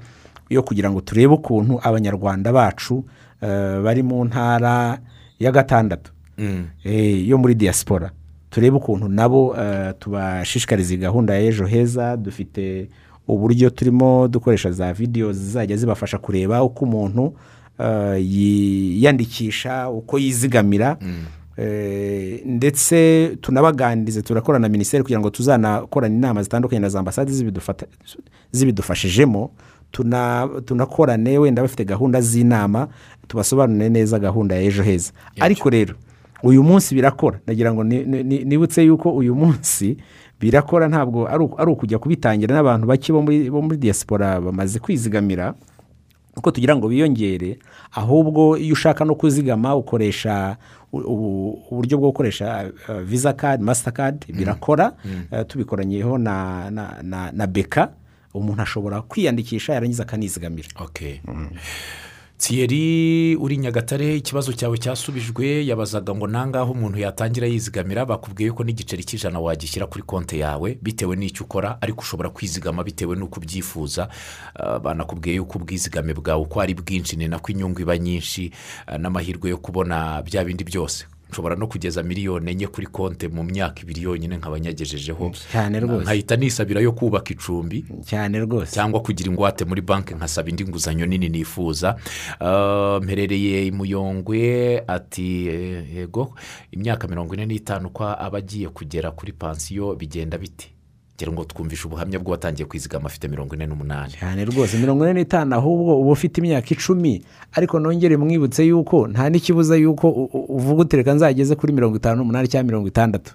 yo 0.51 0.63
kugira 0.63 0.91
ngo 0.91 1.01
turebe 1.01 1.35
ukuntu 1.35 1.79
abanyarwanda 1.83 2.53
bacu 2.53 3.05
eh, 3.43 3.81
bari 3.83 4.03
mu 4.03 4.25
ntara 4.25 4.99
ya 5.39 5.51
gatandatu 5.53 6.11
eh, 6.85 7.29
yo 7.29 7.39
muri 7.39 7.55
diaspora. 7.55 8.11
Turebe 8.53 8.77
ukuntu 8.77 9.09
nabo 9.09 9.57
eh, 9.59 9.93
tubashishikariza 9.99 10.97
gahunda 10.97 11.35
ya 11.35 11.41
ejo 11.41 11.67
heza. 11.67 12.17
Dufite 12.17 12.89
uburyo 13.29 13.71
turimo 13.71 14.29
dukoresha 14.29 14.71
za 14.73 14.93
videwo 14.93 15.33
zizajya 15.33 15.77
zibafasha 15.77 16.19
kureba 16.19 16.63
uko 16.63 16.85
umuntu 16.85 17.35
eh, 17.79 18.19
yiyandikisha 18.27 19.89
uko 19.91 20.19
yizigamira. 20.19 20.97
Eh, 21.57 22.41
ndetse 22.47 23.29
tunabaganirize 23.41 24.23
turakorana 24.23 24.69
na 24.69 24.73
minisiteri 24.73 25.03
kugira 25.03 25.21
ngo 25.21 25.31
tuzanakorane 25.31 26.17
inama 26.17 26.43
zitandukanye 26.43 26.81
na 26.81 26.89
za 26.89 26.99
ambasade 26.99 27.33
zibidufashijemo. 28.53 29.51
Tuna- 29.91 30.49
tunakorane 30.65 31.39
wenda 31.39 31.63
bafite 31.63 31.85
gahunda 31.85 32.21
z'inama 32.21 32.89
tubasobanurire 33.29 33.89
neza 33.89 34.19
gahunda 34.19 34.55
ya 34.55 34.63
ejo 34.63 34.83
heza. 34.83 35.13
Ariko 35.41 35.71
rero 35.71 35.95
uyu 36.43 36.63
munsi 36.63 36.95
birakora. 36.95 37.41
Ndagira 37.45 37.73
ngo 37.75 37.85
ni- 37.85 38.05
ni- 38.05 38.23
ni- 38.23 38.45
nibutse 38.45 38.83
yuko 38.85 39.11
uyu 39.17 39.35
munsi 39.35 39.97
birakora 40.41 40.89
ntabwo 40.89 41.29
ari 41.29 41.45
uku- 41.45 41.61
ari 41.61 41.71
ukujya 41.71 41.99
kubitangira 41.99 42.55
n'abantu 42.55 42.87
bake 42.87 43.13
bo 43.13 43.23
muri 43.63 43.77
diaspora 43.77 44.41
bamaze 44.41 44.79
kwizigamira 44.79 45.55
uko 46.37 46.51
tugira 46.51 46.77
ngo 46.77 46.89
biyongere 46.89 47.59
ahubwo 47.93 48.57
iyo 48.57 48.73
ushaka 48.73 49.05
no 49.05 49.15
kuzigama 49.15 49.77
ukoresha 49.77 50.57
uburyo 50.93 51.99
bwo 51.99 52.09
gukoresha 52.11 52.73
uh, 52.89 53.01
visa 53.01 53.33
kadi 53.33 53.65
masitakadi 53.65 54.33
birakora. 54.33 54.93
Uh, 55.33 55.43
tubikoranyeho 55.47 56.19
na, 56.19 56.71
na, 56.71 56.99
na, 57.03 57.33
na 57.33 57.47
beka. 57.47 57.93
Umuntu 58.35 58.63
ashobora 58.63 59.03
kwiyandikisha 59.03 59.73
yarangiza 59.75 60.03
akanizigamira. 60.03 60.69
Okay 60.81 61.21
Thierry 62.43 63.37
uri 63.37 63.57
nyagatare 63.57 64.17
ikibazo 64.17 64.53
cyawe 64.53 64.79
cyasubijwe 64.79 65.67
yabazaga 65.67 66.15
ngo 66.15 66.27
nangaho 66.27 66.73
umuntu 66.73 66.99
yatangira 66.99 67.47
yizigamira 67.47 68.03
bakubwiye 68.05 68.51
ko 68.51 68.65
n'igiceri 68.67 69.07
cy'ijana 69.07 69.39
wagishyira 69.41 69.87
kuri 69.87 70.03
konti 70.03 70.39
yawe 70.43 70.75
bitewe 70.83 71.15
n'icyo 71.17 71.45
ukora 71.47 71.79
ariko 71.81 72.01
ushobora 72.03 72.31
kwizigama 72.35 72.83
bitewe 72.83 73.15
n'uko 73.17 73.39
ubyifuza. 73.39 74.09
Ah, 74.59 74.79
banakubwiye 74.83 75.37
yuko 75.39 75.59
ubwizigame 75.63 76.15
bwawe 76.19 76.43
uko 76.43 76.59
ari 76.61 76.75
bwinshi 76.75 77.15
ni 77.17 77.29
nako 77.31 77.53
inyungu 77.55 77.79
iba 77.81 77.95
nyinshi 77.99 78.51
ah, 78.91 78.99
n'amahirwe 78.99 79.51
yo 79.51 79.59
kubona 79.63 80.19
bya 80.27 80.43
bindi 80.45 80.65
byose. 80.67 81.07
Nshobora 81.33 81.57
no 81.57 81.67
kugeza 81.67 82.03
miliyoni 82.03 82.51
enye 82.51 82.67
kuri 82.67 82.87
konti 82.87 83.29
mu 83.29 83.43
myaka 83.45 83.81
ibiri 83.83 84.03
yonyine 84.03 84.37
nkaba 84.37 84.61
nyagejejeho. 84.61 85.33
Cyane 85.53 85.81
rwose. 85.81 86.03
Nkahita 86.05 86.37
nisabira 86.37 86.81
yo 86.81 86.93
kubaka 86.93 87.33
icumbi. 87.33 87.85
Cyane 88.05 88.41
rwose. 88.41 88.73
Cyangwa 88.75 89.01
kugira 89.01 89.31
ingwate 89.31 89.65
muri 89.65 89.81
banki 89.81 90.15
nkasaba 90.15 90.49
indi 90.49 90.65
nguzanyo 90.65 91.07
nini 91.07 91.29
nifuza. 91.29 91.97
Ah, 92.41 93.01
mperereye 93.03 93.71
muyongwe 93.71 94.83
ati 94.87 95.47
eh, 95.49 95.97
yego 95.97 96.35
imyaka 96.71 97.09
mirongo 97.09 97.35
ine 97.35 97.47
n'itanu 97.47 97.91
ko 97.91 98.05
aba 98.05 98.39
agiye 98.39 98.69
kugera 98.69 99.11
kuri 99.11 99.33
pansiyo 99.33 99.95
bigenda 99.95 100.39
biti 100.39 100.72
ngira 101.17 101.33
ngo 101.33 101.45
twumvishe 101.45 101.87
ubuhamya 101.87 102.19
bw'uwatangiye 102.19 102.67
kwizigama 102.67 103.07
afite 103.07 103.29
mirongo 103.29 103.55
ine 103.55 103.67
n'umunani. 103.67 104.13
Cyane 104.19 104.45
rwose 104.45 104.79
mirongo 104.79 105.05
ine 105.05 105.15
n'itanu 105.21 105.55
ahubwo 105.55 106.01
uba 106.01 106.11
ufite 106.13 106.39
imyaka 106.41 106.71
icumi 106.75 107.23
ariko 107.53 107.79
nongere 107.79 108.17
mwibutse 108.17 108.67
yuko 108.67 109.09
nta 109.09 109.31
n'ikibuza 109.31 109.77
yuko 109.77 110.11
uvuga 110.49 110.83
utereka 110.83 111.13
nzageze 111.15 111.55
kuri 111.55 111.73
mirongo 111.73 111.97
itanu 111.97 112.17
n'umunani 112.17 112.49
cyangwa 112.49 112.67
mirongo 112.67 112.89
itandatu. 112.89 113.33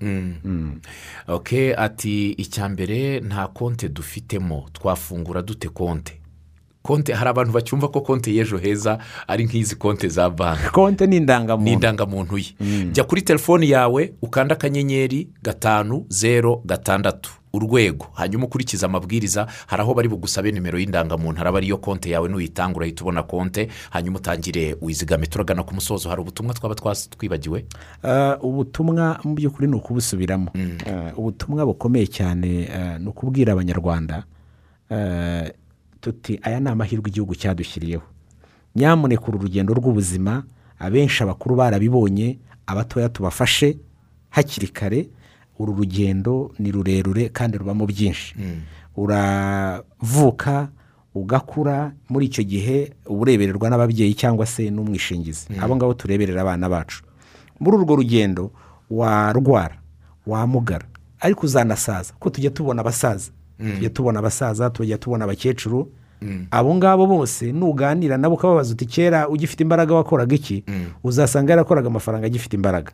Ok 1.27 1.75
ati 1.77 2.31
icya 2.31 2.69
mbere 2.69 3.19
nta 3.19 3.47
konti 3.47 3.89
dufitemo 3.89 4.65
twafungura 4.73 5.41
dute 5.41 5.69
konti 5.69 6.13
konti 6.87 7.11
hari 7.11 7.29
abantu 7.29 7.51
bacyumva 7.51 7.91
ko 7.91 8.01
konti 8.01 8.31
y'ejo 8.37 8.57
heza 8.57 8.97
ari 9.27 9.43
nk'izi 9.45 9.75
konti 9.75 10.07
za 10.09 10.29
banki. 10.29 10.71
Konti 10.71 11.03
ni 11.07 11.17
ni 11.17 11.17
indangamuntu 11.17 11.71
indangamuntu 11.73 12.37
ye 12.37 12.53
jya 12.91 13.03
kuri 13.03 13.21
telefoni 13.21 13.69
yawe 13.69 14.13
ukanda 14.21 14.55
akanyenyeri 14.55 15.27
gatanu 15.43 16.05
zeru 16.09 16.61
gatandatu. 16.65 17.31
Urwego. 17.53 18.07
Hanyuma 18.13 18.45
ukurikize 18.45 18.85
amabwiriza 18.85 19.47
hari 19.67 19.81
aho 19.81 19.93
bari 19.93 20.09
bugusabe 20.09 20.51
nimero 20.51 20.79
y'indangamuntu. 20.79 21.37
Haraba 21.37 21.57
ariyo 21.57 21.77
konti 21.77 22.11
yawe 22.11 22.29
nuyitanga 22.29 22.77
urahita 22.77 23.01
ubona 23.01 23.23
konti 23.23 23.67
hanyuma 23.89 24.17
utangire 24.19 24.75
wizigame 24.81 25.27
turagana 25.27 25.63
ku 25.63 25.73
musozo. 25.73 26.09
Hari 26.09 26.21
ubutumwa 26.21 26.53
twaba 26.53 26.75
twibagiwe? 27.09 27.65
Ah, 28.03 28.37
ubutumwa 28.41 29.19
mu 29.23 29.35
by'ukuri 29.35 29.67
ni 29.67 29.75
ukubusubiramo. 29.75 30.51
Ah, 30.85 31.11
ubutumwa 31.17 31.65
bukomeye 31.65 32.07
cyane 32.07 32.69
ah, 32.69 32.99
ni 32.99 33.07
ukubwira 33.07 33.53
abanyarwanda. 33.53 34.23
Tuti 36.11 36.39
aya 36.43 36.59
ni 36.59 36.69
amahirwe 36.69 37.09
igihugu 37.09 37.35
cyadushyiriyeho. 37.35 38.03
Nyamuneka 38.75 39.25
uru 39.27 39.37
rugendo 39.39 39.73
rw'ubuzima 39.73 40.43
abenshi 40.79 41.23
abakuru 41.23 41.55
barabibonye 41.55 42.39
abatoya 42.67 43.09
tubafashe 43.09 43.77
hakiri 44.29 44.67
kare 44.67 45.09
uru 45.59 45.73
rugendo 45.73 46.51
ni 46.59 46.71
rurerure 46.71 47.29
kandi 47.29 47.57
rubamo 47.57 47.85
byinshi. 47.85 48.35
Uravuka 48.95 50.69
ugakura 51.15 51.91
muri 52.09 52.25
icyo 52.25 52.43
gihe 52.43 52.93
uba 53.05 53.21
urebererwa 53.21 53.69
n'ababyeyi 53.69 54.13
cyangwa 54.13 54.45
se 54.45 54.69
n'umwishingizi. 54.69 55.47
Abo 55.59 55.75
ngabo 55.75 55.93
tureberera 55.93 56.41
abana 56.41 56.69
bacu. 56.69 57.03
Muri 57.59 57.77
urwo 57.77 57.95
rugendo 57.95 58.51
warwara 58.89 59.75
wamugara 60.27 60.85
ariko 61.19 61.45
uzanasaza. 61.45 62.13
Kuko 62.13 62.29
tujya 62.29 62.49
tubona 62.49 62.81
abasaza? 62.81 63.31
Tujya 63.57 63.89
tubona 63.89 64.19
abasaza 64.19 64.69
tujya 64.69 64.97
tubona 64.97 65.23
abakecuru 65.25 65.91
abo 66.51 66.75
ngabo 66.75 67.07
bose 67.07 67.51
nuganira 67.51 68.17
nabo 68.17 68.35
ukababaza 68.35 68.73
uti 68.73 68.85
kera 68.85 69.29
ugifite 69.29 69.61
imbaraga 69.63 69.95
wakoraga 69.95 70.35
iki? 70.35 70.63
Uzasanga 71.03 71.51
yarakoraga 71.53 71.87
amafaranga 71.87 72.25
agifite 72.27 72.53
imbaraga. 72.55 72.91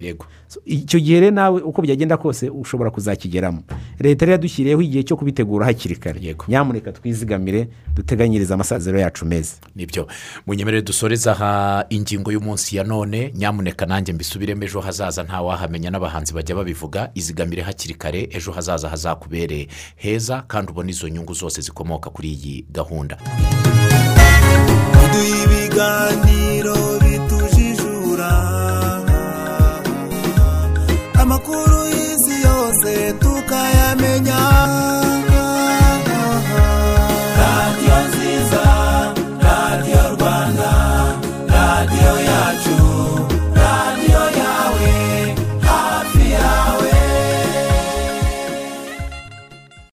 Icyo 0.66 1.00
gihe 1.00 1.20
rero 1.20 1.32
nawe 1.36 1.62
uko 1.62 1.82
byagenda 1.82 2.18
kose 2.18 2.50
ushobora 2.50 2.90
kuzakigeramo 2.92 3.64
leta 4.00 4.26
rero 4.26 4.32
yadushyiriyeho 4.32 4.82
igihe 4.82 5.04
cyo 5.04 5.16
kubitegura 5.18 5.66
hakiri 5.66 5.96
kare. 5.96 6.36
Nyamuneka 6.48 6.92
twizigamire 6.92 7.68
duteganyirize 7.96 8.54
amasaziro 8.54 9.00
yacu 9.00 9.26
meza. 9.26 9.56
Nibyo. 9.76 10.08
Munyemerere 10.48 10.82
dusoreze 10.82 11.30
aha 11.30 11.86
ingingo 11.90 12.32
y'umunsi 12.32 12.76
ya 12.78 12.84
none. 12.84 13.32
Nyamuneka 13.36 13.86
nanjye 13.86 14.14
mbisubiremo 14.14 14.64
ejo 14.64 14.80
hazaza 14.82 15.24
ntawahamenya 15.24 15.90
n'abahanzi 15.92 16.34
bajya 16.34 16.56
babivuga. 16.56 17.12
Izigamire 17.16 17.62
hakiri 17.62 17.94
kare 17.94 18.30
ejo 18.32 18.52
hazaza 18.52 18.90
hazakubere 18.90 19.68
heza 19.96 20.42
kandi 20.48 20.72
ubone 20.72 20.92
izo 20.92 21.08
nyungu 21.10 21.34
zose 21.34 21.62
zikomoka 21.62 22.10
kuri 22.10 22.30
iyi 22.34 22.66
gahunda. 22.72 23.13
Ibiganiro 25.44 26.76